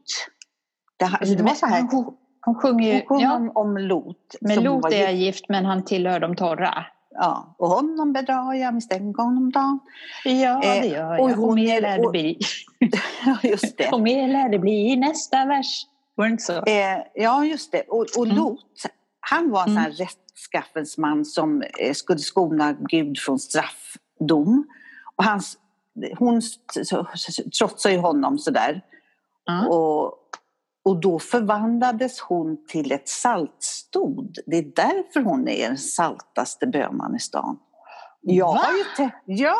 Det, 0.99 1.05
här- 1.05 1.37
det 1.37 1.43
var 1.43 1.55
så 1.55 1.67
här. 1.67 1.81
Hon, 1.91 2.15
hon 2.45 2.55
sjunger 2.55 2.95
ju... 2.95 3.03
Hon 3.09 3.19
sjöng 3.19 3.21
Ja, 3.21 3.37
om, 3.37 3.53
om 3.55 3.77
Lot. 3.77 4.37
med 4.41 4.63
Lot 4.63 4.93
är 4.93 5.03
jag 5.03 5.15
gift. 5.15 5.45
men 5.49 5.65
han 5.65 5.85
tillhör 5.85 6.21
de 6.21 6.37
torra. 6.37 6.85
Ja, 7.15 7.57
och 7.59 7.69
honom 7.69 8.13
bedrar 8.13 8.55
jag 8.55 8.75
med 8.75 8.83
stängon 8.83 9.37
om 9.37 9.51
dagen. 9.51 9.79
Ja, 10.25 10.63
Eh, 10.63 10.81
det 10.83 10.87
gör 10.89 11.09
och 11.11 11.15
jag. 11.19 11.21
Och 11.21 11.31
hon 11.31 11.55
mer 11.55 11.77
är- 11.77 11.81
lär 11.81 11.99
det 11.99 12.05
och- 12.05 12.11
bli. 12.13 12.39
Just 13.43 13.79
det. 13.79 13.89
Och 13.93 14.01
mer 14.01 14.29
lär 14.29 14.49
det 14.49 14.59
bli 14.59 14.93
i 14.93 14.97
nästa 14.97 15.45
vers. 15.47 15.87
Var 16.15 16.25
det 16.27 16.31
inte 16.31 16.43
så? 16.43 16.53
Eh, 16.53 16.99
ja, 17.15 17.45
just 17.45 17.73
det. 17.73 17.83
Och, 17.83 18.07
och 18.19 18.25
Mm. 18.25 18.37
Lot, 18.37 18.83
han 19.21 19.51
var 19.51 19.61
en 19.63 19.67
sån 19.69 19.77
här 19.77 19.87
Mm. 19.87 19.97
rättskaffens 19.97 20.99
man 20.99 21.25
som 21.25 21.63
eh, 21.79 21.93
skulle 21.93 22.19
skona 22.19 22.73
Gud 22.73 23.19
från 23.19 23.39
straffdom. 23.39 24.65
Och 25.17 25.25
hans, 25.25 25.59
hon 26.19 26.41
trotsade 27.59 27.95
ju 27.95 28.01
honom 28.01 28.39
sådär. 28.39 28.81
Ja. 29.45 29.67
Och, 29.69 30.19
och 30.85 31.01
då 31.01 31.19
förvandlades 31.19 32.21
hon 32.21 32.67
till 32.69 32.93
ett 32.93 33.09
saltstod. 33.09 34.37
Det 34.47 34.57
är 34.59 34.63
därför 34.77 35.21
hon 35.21 35.49
är 35.49 35.69
den 35.69 35.79
saltaste 35.79 36.67
bönan 36.67 37.17
i 37.17 37.19
stan. 37.19 37.59
Jag 38.21 38.47
Va? 38.47 38.61
har 38.65 38.73
ju 38.79 38.85
te- 38.97 39.17
ja, 39.25 39.57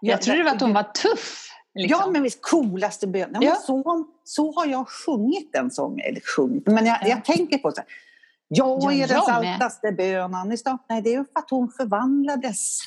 Jag 0.00 0.22
trodde 0.22 0.38
det 0.38 0.44
var 0.44 0.50
att 0.54 0.60
hon 0.60 0.72
var 0.74 0.82
tuff. 0.82 1.42
Liksom. 1.74 1.98
Ja, 2.00 2.10
men 2.10 2.22
visst 2.22 2.42
coolaste 2.42 3.06
bönen. 3.06 3.42
Ja. 3.42 3.54
Så, 3.54 4.06
så 4.24 4.52
har 4.52 4.66
jag 4.66 4.88
sjungit 4.88 5.52
den 5.52 5.70
sången. 5.70 6.00
Eller 6.08 6.20
sjungit, 6.36 6.66
men 6.66 6.86
jag, 6.86 6.98
Ja. 7.02 7.08
jag 7.08 7.24
tänker 7.24 7.58
på 7.58 7.70
så 7.70 7.76
här. 7.80 7.86
Jag 8.48 8.78
Ja, 8.82 8.92
är 8.92 9.08
den 9.08 9.16
jag 9.16 9.42
med. 9.42 9.52
saltaste 9.58 9.92
bönan 9.92 10.52
i 10.52 10.56
stan. 10.56 10.78
Nej, 10.88 11.02
det 11.02 11.08
är 11.10 11.18
ju 11.18 11.24
för 11.24 11.38
att 11.38 11.50
hon 11.50 11.68
förvandlades 11.76 12.78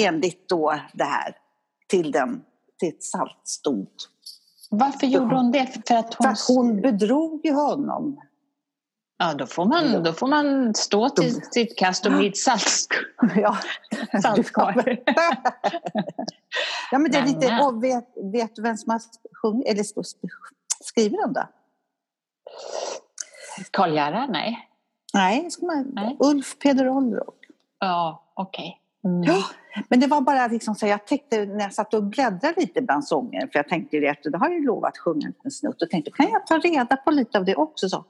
enligt 0.00 0.48
då 0.48 0.74
det 0.92 1.04
här 1.04 1.36
till, 1.88 2.12
den, 2.12 2.42
till 2.78 2.88
ett 2.88 3.02
saltstod. 3.02 3.88
Varför 4.70 5.06
gjorde 5.06 5.36
hon 5.36 5.52
det? 5.52 5.66
För 5.86 5.94
att 5.94 6.14
För 6.14 6.24
hon... 6.24 6.32
att 6.32 6.44
hon 6.48 6.80
bedrog 6.80 7.46
ju 7.46 7.52
honom. 7.52 8.20
Ja, 9.18 9.34
då 9.34 9.46
får 9.46 9.64
man, 9.64 10.02
då 10.02 10.12
får 10.12 10.26
man 10.26 10.74
stå 10.74 11.08
till 11.08 11.40
sitt 11.50 11.78
kast 11.78 12.06
och 12.06 12.12
bli 12.12 12.28
ett 12.28 12.36
salt, 12.36 12.88
Ja. 13.36 13.58
saltkar. 14.22 14.98
ja, 16.90 16.98
men 16.98 17.10
det 17.10 17.18
är 17.18 17.26
lite, 17.26 17.60
och 17.62 17.84
vet, 17.84 18.08
vet 18.32 18.56
du 18.56 18.62
vem 18.62 18.76
som 18.76 18.90
har 18.92 19.00
sjungit, 19.42 19.68
eller 19.68 19.84
skrivit 20.84 21.18
den 21.24 21.32
då? 21.32 21.42
Karl 23.70 23.94
Gerhard? 23.94 24.30
Nej. 24.30 24.68
Nej, 25.14 25.50
ska 25.50 25.66
man, 25.66 25.90
Nej. 25.92 26.16
Ulf 26.20 26.58
Peder 26.58 26.88
Olrog. 26.88 27.34
Ja, 27.78 28.22
okej. 28.34 28.80
Mm. 29.08 29.22
Ja, 29.22 29.42
men 29.88 30.00
det 30.00 30.06
var 30.06 30.20
bara 30.20 30.46
liksom 30.46 30.74
så 30.74 30.86
jag 30.86 31.06
tänkte 31.06 31.44
när 31.46 31.60
jag 31.60 31.72
satt 31.74 31.94
och 31.94 32.02
bläddrade 32.04 32.54
lite 32.56 32.82
bland 32.82 33.04
sånger, 33.04 33.40
för 33.40 33.58
jag 33.58 33.68
tänkte 33.68 33.96
det, 34.00 34.16
det 34.30 34.38
har 34.38 34.48
jag 34.48 34.58
ju 34.58 34.66
lovat 34.66 34.88
att 34.92 34.98
sjunga 34.98 35.26
en 35.26 35.32
liten 35.32 35.50
snutt, 35.50 35.82
och 35.82 35.90
tänkte 35.90 36.10
kan 36.10 36.26
jag 36.32 36.46
ta 36.46 36.58
reda 36.58 36.96
på 36.96 37.10
lite 37.10 37.38
av 37.38 37.44
det 37.44 37.56
också? 37.56 37.88
Så. 37.88 38.04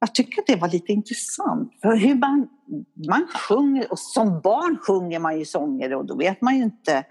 Jag 0.00 0.14
tycker 0.14 0.40
att 0.42 0.46
det 0.46 0.56
var 0.56 0.68
lite 0.68 0.92
intressant, 0.92 1.72
för 1.82 1.96
hur 1.96 2.14
man, 2.14 2.48
man 3.08 3.26
sjunger, 3.48 3.92
och 3.92 3.98
som 3.98 4.40
barn 4.40 4.78
sjunger 4.86 5.18
man 5.18 5.38
ju 5.38 5.44
sånger 5.44 5.94
och 5.94 6.04
då 6.06 6.16
vet 6.16 6.40
man 6.40 6.56
ju 6.56 6.62
inte, 6.62 7.04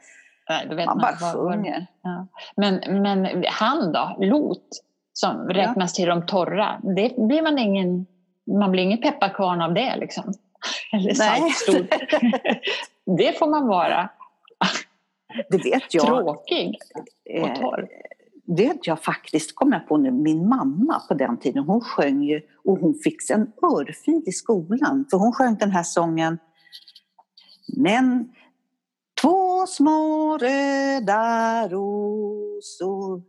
Nej, 0.50 0.68
vet 0.76 0.86
man 0.86 0.98
bara 0.98 1.18
vad- 1.22 1.34
sjunger. 1.34 1.88
Ja. 2.02 2.28
Men, 2.56 3.02
men 3.02 3.44
han 3.48 3.92
då, 3.92 4.16
Lot, 4.20 4.68
som 5.14 5.48
räknas 5.48 5.94
till 5.94 6.08
de 6.08 6.26
torra, 6.26 6.80
det 6.96 7.16
blir 7.28 7.42
man 7.42 7.58
ingen, 7.58 8.06
man 8.60 8.72
blir 8.72 8.84
ingen 8.84 9.02
pepparkvarn 9.02 9.62
av 9.62 9.74
det 9.74 9.96
liksom. 9.98 10.34
Eller 10.94 11.14
saltstod. 11.14 11.88
det 13.06 13.40
får 13.40 13.48
man 13.50 13.68
vara. 13.68 14.10
Det 15.50 15.58
vet 15.58 15.94
jag. 15.94 16.06
Tråkig 16.06 16.78
och 16.96 17.50
Eh, 17.50 17.60
torr. 17.60 17.88
det 18.46 18.68
vet 18.68 18.88
jag 18.88 19.04
faktiskt, 19.04 19.56
kom 19.56 19.72
jag 19.74 19.88
på 19.88 19.98
nu, 19.98 20.12
min 20.12 20.48
mamma 20.50 21.02
på 21.08 21.14
den 21.14 21.38
tiden, 21.40 21.64
hon 21.64 21.82
sjöng 21.82 22.24
ju 22.24 22.42
och 22.66 22.80
hon 22.80 22.94
fick 23.04 23.30
en 23.30 23.42
örfil 23.64 24.24
i 24.26 24.32
skolan. 24.32 25.06
För 25.12 25.18
hon 25.18 25.32
sjöng 25.34 25.56
den 25.56 25.72
här 25.72 25.84
sången 25.84 26.38
Men 27.78 28.32
två 29.22 29.66
små 29.68 30.38
röda 30.38 31.68
rosor 31.68 33.22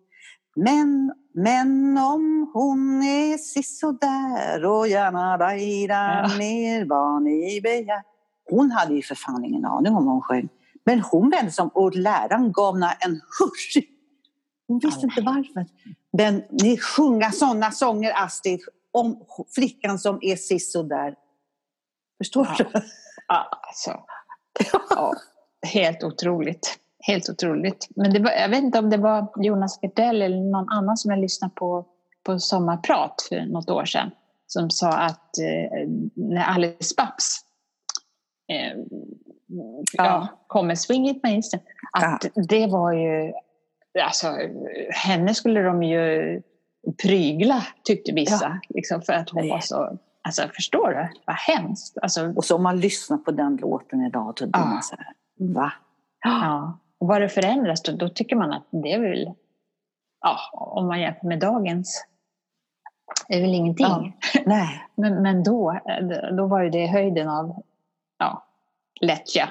men, 0.57 1.15
men 1.35 1.99
om 1.99 2.51
hon 2.55 3.03
är 3.03 3.37
sisådär 3.39 4.65
och 4.65 4.89
gärna 4.89 5.39
rajda 5.39 6.27
Ja. 6.29 6.39
ner 6.39 6.85
vad 6.85 7.23
ni 7.23 7.61
begär. 7.61 8.03
Hon 8.51 8.71
hade 8.71 8.95
ju 8.95 9.03
för 9.03 9.15
fan 9.15 9.45
ingen 9.45 9.65
aning 9.65 9.95
om 9.95 10.05
vad 10.05 10.15
hon 10.15 10.23
sjöng. 10.23 10.49
Men 10.85 11.01
hon 11.01 11.31
vände 11.31 11.51
sig 11.53 11.63
om 11.63 11.69
och 11.69 11.95
läraren 11.97 12.53
gav 12.53 12.75
henne 12.75 12.97
en 13.01 13.13
husch. 13.41 13.79
Hon 14.69 14.79
visste 14.79 15.07
inte 15.07 15.21
varför. 15.23 15.67
Men 16.13 16.43
ni 16.51 16.79
sjunga 16.79 17.31
sådana 17.33 17.71
sånger, 17.71 18.13
Astrid, 18.25 18.61
om 18.93 19.25
flickan 19.55 19.99
som 19.99 20.19
är 20.23 20.37
sisådär. 20.37 21.15
Förstår 22.19 22.49
Ja. 22.59 22.65
du? 22.73 22.81
Ja, 23.29 23.49
Alltså, 23.69 24.01
ja, 24.91 25.15
helt 25.67 26.05
otroligt. 26.05 26.79
Helt 27.07 27.29
otroligt. 27.29 27.89
Men 27.97 28.13
det 28.13 28.21
var, 28.21 28.31
jag 28.31 28.49
vet 28.49 28.63
inte 28.63 28.79
om 28.79 28.91
det 28.91 28.97
var 28.97 29.33
Jonas 29.37 29.81
Gardell 29.81 30.23
eller 30.23 30.37
någon 30.51 30.69
annan 30.69 30.97
som 30.97 31.11
jag 31.11 31.21
lyssnade 31.21 31.55
på 31.55 31.87
på 32.23 32.39
Sommarprat 32.39 33.27
för 33.29 33.41
något 33.47 33.71
år 33.71 33.85
sedan 33.85 34.11
som 34.47 34.71
sa 34.71 34.89
att 34.93 35.39
eh, 35.39 35.89
när 36.15 36.45
Alice 36.45 36.95
Babs 36.97 37.44
eh, 38.49 38.79
ja. 39.93 40.29
kom 40.47 40.67
med 40.67 40.79
Swing 40.79 41.09
It 41.09 41.27
isen, 41.27 41.61
att 41.93 42.27
det 42.49 42.67
var 42.67 42.93
ju... 42.93 43.33
Alltså, 44.05 44.27
henne 45.07 45.35
skulle 45.35 45.63
de 45.63 45.83
ju 45.83 46.43
prygla, 47.03 47.63
tyckte 47.85 48.13
vissa. 48.13 48.61
Liksom, 48.69 49.03
för 49.03 49.13
att 49.13 49.31
hon 49.31 49.49
var 49.49 49.61
så... 49.61 49.99
Alltså, 50.23 50.43
förstår 50.55 50.89
du? 50.89 51.09
Vad 51.27 51.37
hemskt. 51.37 51.99
Alltså, 52.03 52.33
Och 52.37 52.45
så 52.45 52.57
om 52.57 52.63
man 52.63 52.81
lyssnar 52.81 53.17
på 53.19 53.31
den 53.31 53.57
låten 53.57 54.05
idag, 54.05 54.35
då 54.37 54.47
blir 54.47 54.61
Ja. 54.61 54.67
man 54.67 54.83
så 54.83 54.97
här, 54.97 55.15
va? 55.39 55.73
Ja. 56.25 56.79
Och 56.99 57.09
vad 57.09 57.21
det 57.21 57.29
förändras, 57.29 57.83
då, 57.83 57.93
då 57.93 58.09
tycker 58.09 58.37
man 58.37 58.53
att 58.53 58.67
det 58.71 58.93
är 58.93 59.01
väl, 59.01 59.33
ja, 60.21 60.37
om 60.53 60.87
man 60.87 61.01
jämför 61.01 61.27
med 61.27 61.41
dagens, 61.41 62.07
är 63.29 63.41
väl 63.41 63.55
ingenting. 63.55 63.87
Ja. 63.87 64.13
Nej. 64.47 64.85
Men, 64.97 65.23
men 65.23 65.43
då, 65.43 65.81
då 66.37 66.47
var 66.47 66.63
ju 66.63 66.71
det 66.71 66.87
höjden 66.87 67.29
av 67.29 67.63
ja, 68.19 68.47
lättja. 69.01 69.49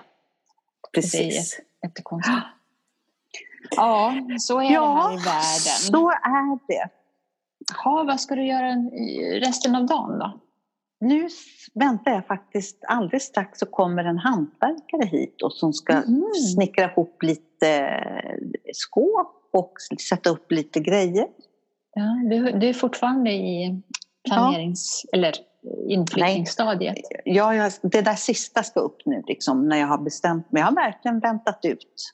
Precis. 0.94 1.60
Jättekonstigt. 1.84 2.38
Ja, 3.76 4.14
så 4.40 4.60
är 4.60 4.70
det 4.70 4.80
här 4.80 5.14
i 5.14 5.16
världen. 5.16 5.78
så 5.82 6.10
är 6.10 6.68
det. 6.68 6.90
Ja, 7.84 8.04
vad 8.08 8.22
ska 8.22 8.36
du 8.36 8.46
göra 8.46 8.76
resten 9.40 9.76
av 9.76 9.86
dagen 9.86 10.20
då? 10.20 10.40
nu 11.04 11.30
väntar 11.74 12.12
jag 12.12 12.28
faktiskt, 12.28 12.84
alldeles 12.88 13.24
strax 13.24 13.60
så 13.60 13.66
kommer 13.66 14.04
en 14.04 14.18
hantverkare 14.18 15.06
hit 15.06 15.42
och 15.42 15.54
som 15.54 15.74
ska 15.74 15.94
mm. 15.94 16.34
snickra 16.34 16.92
ihop 16.92 17.24
lite 17.24 17.90
skåp 18.74 19.50
och 19.54 19.74
sätta 20.10 20.30
upp 20.30 20.52
lite 20.52 20.80
grejer. 20.80 21.28
Ja, 21.96 22.30
du, 22.30 22.60
du 22.60 22.70
är 22.70 22.74
fortfarande 22.74 23.32
i 23.32 23.82
planerings 24.30 25.02
ja. 25.12 25.18
eller 25.18 25.34
inflyttningsstadiet? 25.88 26.96
Ja, 27.26 27.56
jag, 27.56 27.72
det 27.82 28.02
där 28.02 28.16
sista 28.16 28.64
ska 28.64 28.80
upp 28.80 28.98
nu 29.06 29.24
liksom, 29.28 29.70
när 29.70 29.78
jag 29.78 29.88
har 29.88 29.98
bestämt 29.98 30.52
mig. 30.52 30.60
Jag 30.60 30.68
har 30.68 30.76
verkligen 30.76 31.20
väntat 31.20 31.60
ut. 31.64 32.14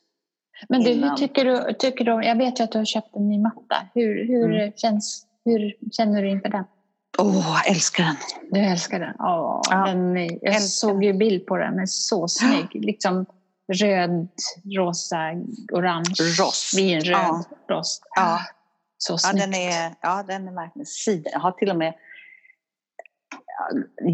Men 0.68 0.82
du, 0.82 0.90
hur 0.90 1.16
tycker 1.16 1.44
du, 1.44 1.74
tycker 1.78 2.04
du, 2.04 2.26
jag 2.26 2.36
vet 2.36 2.60
ju 2.60 2.64
att 2.64 2.72
du 2.72 2.78
har 2.78 2.84
köpt 2.84 3.16
en 3.16 3.28
ny 3.28 3.38
matta. 3.38 3.76
Hur, 3.94 4.26
hur, 4.26 4.54
mm. 4.54 4.72
känns, 4.76 5.26
hur 5.44 5.74
känner 5.92 6.22
du 6.22 6.30
inför 6.30 6.48
den? 6.48 6.64
Åh, 7.18 7.26
oh, 7.26 7.60
jag 7.64 7.70
älskar 7.70 8.04
den. 8.04 8.16
Du 8.50 8.60
älskar 8.60 9.00
den? 9.00 9.14
Oh, 9.18 9.60
ja, 9.70 9.86
den 9.86 10.16
jag 10.16 10.42
älskar. 10.42 10.60
såg 10.60 11.04
ju 11.04 11.12
bild 11.12 11.46
på 11.46 11.56
den, 11.56 11.72
den 11.72 11.82
är 11.82 11.86
så 11.86 12.28
snygg. 12.28 12.84
Liksom 12.84 13.26
röd, 13.72 14.28
rosa, 14.76 15.16
orange, 15.72 16.14
rost. 16.40 16.78
vinröd 16.78 17.12
ja. 17.12 17.44
rost. 17.70 18.02
Ja. 18.16 18.40
Så 18.98 19.18
snyggt. 19.18 19.40
Ja, 19.40 19.46
den 19.46 19.54
är, 19.54 19.94
ja, 20.00 20.24
den 20.28 20.48
är 20.48 20.52
verkligen 20.52 20.86
siden. 20.86 21.32
Jag 21.32 21.40
har 21.40 21.52
till 21.52 21.70
och 21.70 21.76
med 21.76 21.94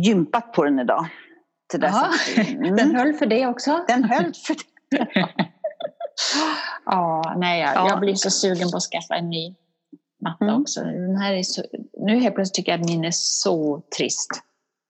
gympat 0.05 0.53
på 0.53 0.65
den 0.65 0.79
idag. 0.79 1.07
Till 1.71 1.81
dess 1.81 1.95
mm. 2.49 2.77
Den 2.77 2.97
höll 2.97 3.13
för 3.13 3.27
det 3.27 3.47
också? 3.47 3.85
Den 3.89 4.05
höll 4.05 4.33
för 4.35 4.57
det. 4.91 5.07
ja, 6.85 7.35
nej, 7.37 7.61
jag, 7.61 7.75
ja. 7.75 7.89
jag 7.89 8.01
blir 8.01 8.15
så 8.15 8.31
sugen 8.31 8.71
på 8.71 8.77
att 8.77 8.83
skaffa 8.83 9.15
en 9.15 9.31
ny 9.31 9.55
matta 10.23 10.45
mm. 10.45 10.63
också. 10.63 10.81
Den 10.81 11.17
här 11.17 11.33
är 11.33 11.43
så, 11.43 11.63
nu 11.93 12.17
helt 12.17 12.35
plötsligt 12.35 12.55
tycker 12.55 12.73
jag 12.73 12.81
att 12.81 12.87
min 12.87 13.05
är 13.05 13.11
så 13.13 13.83
trist. 13.97 14.31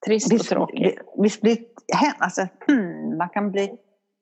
Trist 0.07 0.33
visst, 0.33 0.43
och 0.43 0.49
tråkig. 0.49 0.99
Visst 1.19 1.41
blir 1.41 1.59
alltså, 2.19 2.47
hmm, 2.67 3.17
man 3.19 3.29
kan 3.29 3.53
bli... 3.53 3.73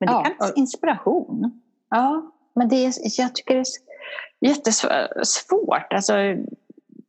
Men 0.01 0.07
det 0.07 0.13
ja. 0.13 0.23
kan 0.39 0.53
inspiration. 0.57 1.63
Ja, 1.91 2.33
men 2.55 2.69
det 2.69 2.77
är, 2.77 2.93
jag 3.19 3.35
tycker 3.35 3.55
det 3.55 3.61
är 3.61 4.49
jättesvårt. 4.49 5.93
Alltså, 5.93 6.13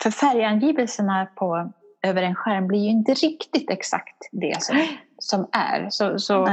för 0.04 0.12
färgangivelserna 0.12 1.28
på, 1.36 1.72
över 2.06 2.24
en 2.24 2.36
skärm 2.36 2.68
blir 2.68 2.80
ju 2.80 2.90
inte 2.90 3.14
riktigt 3.14 3.70
exakt 3.70 4.30
det 4.32 4.64
som, 4.64 4.88
som 5.20 5.48
är. 5.52 5.90
Så, 5.90 6.20
så 6.20 6.48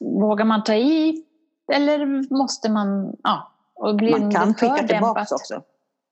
vågar 0.00 0.44
man 0.44 0.64
ta 0.64 0.74
i 0.74 1.24
eller 1.72 2.34
måste 2.38 2.70
man... 2.70 3.16
Ja, 3.22 3.52
och 3.74 3.96
blir 3.96 4.10
man 4.10 4.30
kan 4.30 4.54
skicka 4.54 4.86
tillbaka 4.88 5.20
också. 5.20 5.62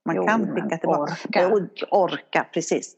Man 0.07 0.17
jo, 0.17 0.27
kan 0.27 0.55
skicka 0.55 0.79
tillbaka. 0.79 1.15
Orka. 1.53 1.87
orka, 1.91 2.47
precis. 2.55 2.97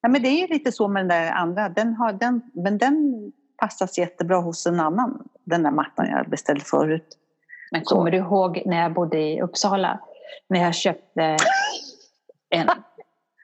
Ja, 0.00 0.08
men 0.08 0.22
det 0.22 0.28
är 0.28 0.48
lite 0.48 0.72
så 0.72 0.88
med 0.88 1.00
den 1.00 1.08
där 1.08 1.32
andra. 1.32 1.68
Den 1.68 1.94
har, 1.94 2.12
den, 2.12 2.42
men 2.54 2.78
den 2.78 3.32
passas 3.56 3.98
jättebra 3.98 4.36
hos 4.36 4.66
en 4.66 4.80
annan, 4.80 5.28
den 5.44 5.62
där 5.62 5.70
mattan 5.70 6.06
jag 6.06 6.30
beställde 6.30 6.64
förut. 6.64 7.18
Men 7.72 7.84
kommer 7.84 8.10
så. 8.10 8.10
du 8.10 8.16
ihåg 8.16 8.62
när 8.66 8.82
jag 8.82 8.94
bodde 8.94 9.18
i 9.18 9.42
Uppsala? 9.42 10.00
När 10.48 10.60
jag 10.60 10.74
köpte 10.74 11.36
en... 12.50 12.68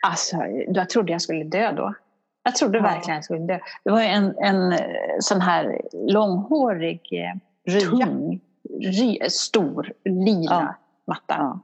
Alltså, 0.03 0.37
jag 0.69 0.89
trodde 0.89 1.13
jag 1.13 1.23
skulle 1.23 1.45
dö 1.45 1.73
då. 1.73 1.95
Jag 2.43 2.57
trodde 2.57 2.79
ja. 2.79 2.83
verkligen 2.83 3.15
jag 3.15 3.25
skulle 3.25 3.47
dö. 3.47 3.59
Det 3.85 3.91
var 3.91 4.01
en, 4.01 4.35
en 4.39 4.79
sån 5.21 5.41
här 5.41 5.81
långhårig, 5.93 7.01
eh, 7.13 7.81
tung, 7.81 8.41
ry, 8.81 9.19
stor, 9.31 9.93
lila 10.05 10.51
ja. 10.51 10.75
matta. 11.07 11.35
Ja. 11.39 11.61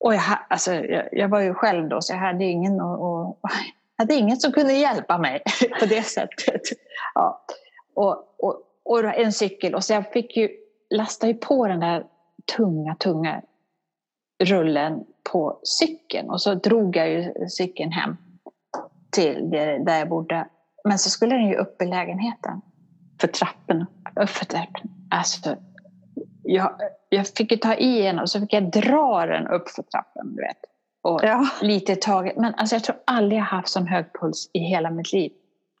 Och 0.00 0.14
jag, 0.14 0.22
alltså, 0.48 0.74
jag, 0.74 1.08
jag, 1.12 1.28
var 1.28 1.40
ju 1.40 1.54
själv 1.54 1.88
då, 1.88 2.00
så 2.00 2.12
jag 2.12 2.18
hade 2.18 2.44
ingen, 2.44 2.80
och, 2.80 3.28
och, 3.30 3.50
hade 3.98 4.14
ingen 4.14 4.36
som 4.36 4.52
kunde 4.52 4.72
hjälpa 4.72 5.18
mig 5.18 5.42
på 5.80 5.86
det 5.86 6.02
sättet. 6.02 6.62
Ja. 7.14 7.44
Och, 7.94 8.34
och, 8.38 8.62
och 8.84 9.04
en 9.04 9.32
cykel. 9.32 9.74
Och 9.74 9.84
så 9.84 9.92
jag 9.92 10.12
fick 10.12 10.36
ju 10.36 10.48
lasta 10.90 11.26
ju 11.26 11.34
på 11.34 11.66
den 11.66 11.80
där 11.80 12.04
tunga, 12.56 12.94
tunga 12.94 13.42
rullen 14.44 15.04
på 15.32 15.60
cykeln. 15.62 16.30
Och 16.30 16.40
så 16.40 16.54
drog 16.54 16.96
jag 16.96 17.10
ju 17.10 17.48
cykeln 17.48 17.92
hem 17.92 18.16
till 19.10 19.50
där 19.50 19.98
jag 19.98 20.08
bodde. 20.08 20.48
Men 20.84 20.98
så 20.98 21.10
skulle 21.10 21.34
den 21.34 21.48
ju 21.48 21.54
upp 21.54 21.82
i 21.82 21.86
lägenheten. 21.86 22.60
För 23.20 23.28
trapporna? 23.28 23.86
För 24.26 24.44
trapporna. 24.44 24.90
Alltså, 25.10 25.56
jag, 26.42 26.72
jag 27.08 27.26
fick 27.26 27.52
ju 27.52 27.56
ta 27.56 27.74
i 27.74 28.06
en 28.06 28.18
och 28.18 28.30
så 28.30 28.40
fick 28.40 28.52
jag 28.52 28.70
dra 28.70 29.26
den 29.26 29.46
upp 29.46 29.68
för 29.68 29.82
trappan. 29.82 30.34
Du 30.34 30.42
vet. 30.42 30.56
Och 31.02 31.20
ja. 31.22 31.48
Lite 31.60 31.96
taget. 31.96 32.36
Men 32.36 32.54
alltså, 32.54 32.74
jag 32.74 32.84
tror 32.84 32.96
aldrig 33.04 33.38
jag 33.38 33.44
haft 33.44 33.68
sån 33.68 33.86
hög 33.86 34.06
puls 34.20 34.50
i 34.52 34.58
hela 34.58 34.90
mitt 34.90 35.12
liv. 35.12 35.32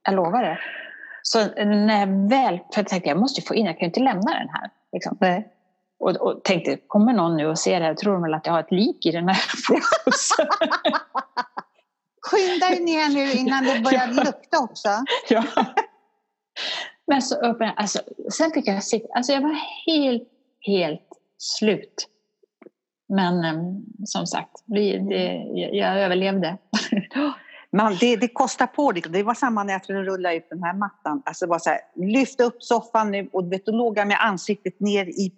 Jag 0.04 0.14
lovar 0.14 0.42
det. 0.42 0.58
Så 1.22 1.64
när 1.64 2.00
jag 2.00 2.28
väl, 2.28 2.58
för 2.58 2.80
jag 2.80 2.88
tänkte 2.88 3.08
jag 3.08 3.18
måste 3.18 3.42
få 3.42 3.54
in, 3.54 3.66
jag 3.66 3.78
kan 3.78 3.80
ju 3.80 3.86
inte 3.86 4.00
lämna 4.00 4.38
den 4.38 4.48
här. 4.48 4.70
Liksom. 4.92 5.16
Nej. 5.20 5.53
Och, 5.98 6.10
och 6.10 6.44
tänkte, 6.44 6.76
kommer 6.86 7.12
någon 7.12 7.36
nu 7.36 7.46
och 7.46 7.58
ser 7.58 7.80
det 7.80 7.86
här 7.86 7.94
tror 7.94 8.12
de 8.12 8.22
väl 8.22 8.34
att 8.34 8.46
jag 8.46 8.52
har 8.52 8.60
ett 8.60 8.72
lik 8.72 9.06
i 9.06 9.10
den 9.10 9.28
här 9.28 9.42
pulsen. 9.68 10.46
Skynda 12.22 12.68
dig 12.68 12.80
ner 12.80 13.08
nu 13.08 13.32
innan 13.32 13.64
det 13.64 13.80
börjar 13.80 14.06
lukta 14.24 14.58
också. 14.58 14.88
ja. 15.28 15.44
Men 17.06 17.22
så 17.22 17.34
öppnade 17.34 17.72
alltså, 17.72 17.98
sen 18.32 18.50
fick 18.50 18.68
jag 18.68 18.84
sitta, 18.84 19.06
alltså 19.14 19.32
jag 19.32 19.40
var 19.40 19.58
helt 19.86 20.28
helt 20.66 21.08
slut. 21.38 22.08
Men 23.08 23.44
um, 23.44 23.84
som 24.04 24.26
sagt, 24.26 24.50
det, 24.66 24.98
det, 24.98 25.32
jag 25.72 26.00
överlevde. 26.00 26.58
Man, 27.72 27.96
det, 28.00 28.16
det, 28.16 28.28
kostar 28.28 28.66
på. 28.66 28.92
Det, 28.92 29.00
det 29.00 29.22
var 29.22 29.34
samma 29.34 29.64
när 29.64 29.72
jag 29.72 29.84
skulle 29.84 30.02
rulla 30.02 30.34
ut 30.34 30.46
den 30.50 30.62
här 30.62 30.74
mattan. 30.74 31.22
Alltså 31.26 31.46
bara 31.46 31.58
så 31.58 31.70
här, 31.70 31.80
lyft 31.96 32.40
upp 32.40 32.62
soffan 32.62 33.10
nu 33.10 33.28
och 33.32 33.52
vet, 33.52 33.66
då 33.66 33.72
låg 33.72 33.98
jag 33.98 34.08
med 34.08 34.16
ansiktet 34.20 34.80
ner 34.80 35.06
i 35.06 35.32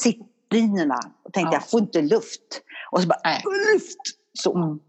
sittlinorna 0.00 1.00
och 1.22 1.32
tänkte 1.32 1.54
ja. 1.54 1.60
jag 1.60 1.70
får 1.70 1.80
inte 1.80 2.02
luft. 2.02 2.62
Och 2.90 3.02
så 3.02 3.08
bara, 3.08 3.20
Nej. 3.24 3.42
luft! 3.74 3.98
Så. 4.38 4.56
Mm. 4.56 4.80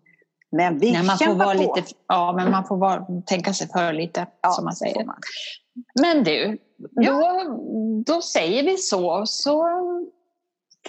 Men 0.52 0.80
vi 0.80 0.92
Nej, 0.92 1.04
man 1.04 1.18
får 1.18 1.36
vara 1.36 1.58
på. 1.58 1.76
Lite, 1.76 1.94
ja, 2.08 2.34
men 2.36 2.52
man 2.52 2.68
får 2.68 2.78
vara, 2.78 3.06
tänka 3.26 3.54
sig 3.54 3.68
för 3.68 3.94
lite, 3.94 4.28
ja, 4.42 4.50
som 4.50 4.66
man 4.66 4.76
säger. 4.76 5.06
Men 6.02 6.24
du, 6.24 6.58
då, 6.78 7.44
då 8.06 8.22
säger 8.22 8.64
vi 8.64 8.78
så. 8.78 9.26
Så 9.26 9.64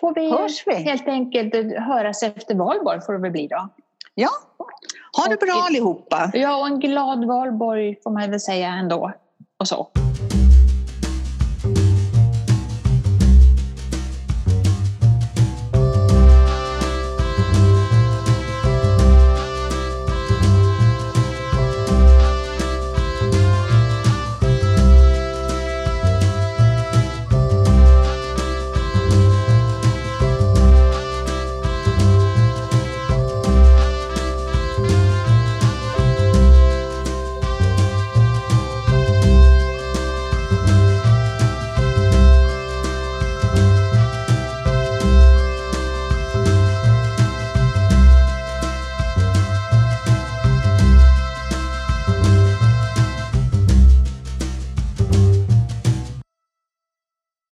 får 0.01 0.15
vi, 0.15 0.31
Hörs 0.31 0.67
vi 0.67 0.75
helt 0.75 1.09
enkelt 1.09 1.55
höras 1.79 2.23
efter 2.23 2.55
valborg 2.55 3.01
får 3.01 3.13
det 3.13 3.19
väl 3.19 3.31
bli 3.31 3.47
då. 3.47 3.69
Ja, 4.15 4.31
ha 5.17 5.29
det 5.29 5.37
bra 5.37 5.65
allihopa. 5.67 6.31
Ja, 6.35 6.57
och 6.61 6.67
en 6.67 6.81
glad 6.81 7.25
valborg 7.25 7.97
får 8.03 8.11
man 8.11 8.31
väl 8.31 8.41
säga 8.41 8.69
ändå. 8.69 9.13
Och 9.59 9.69
så. 9.69 9.91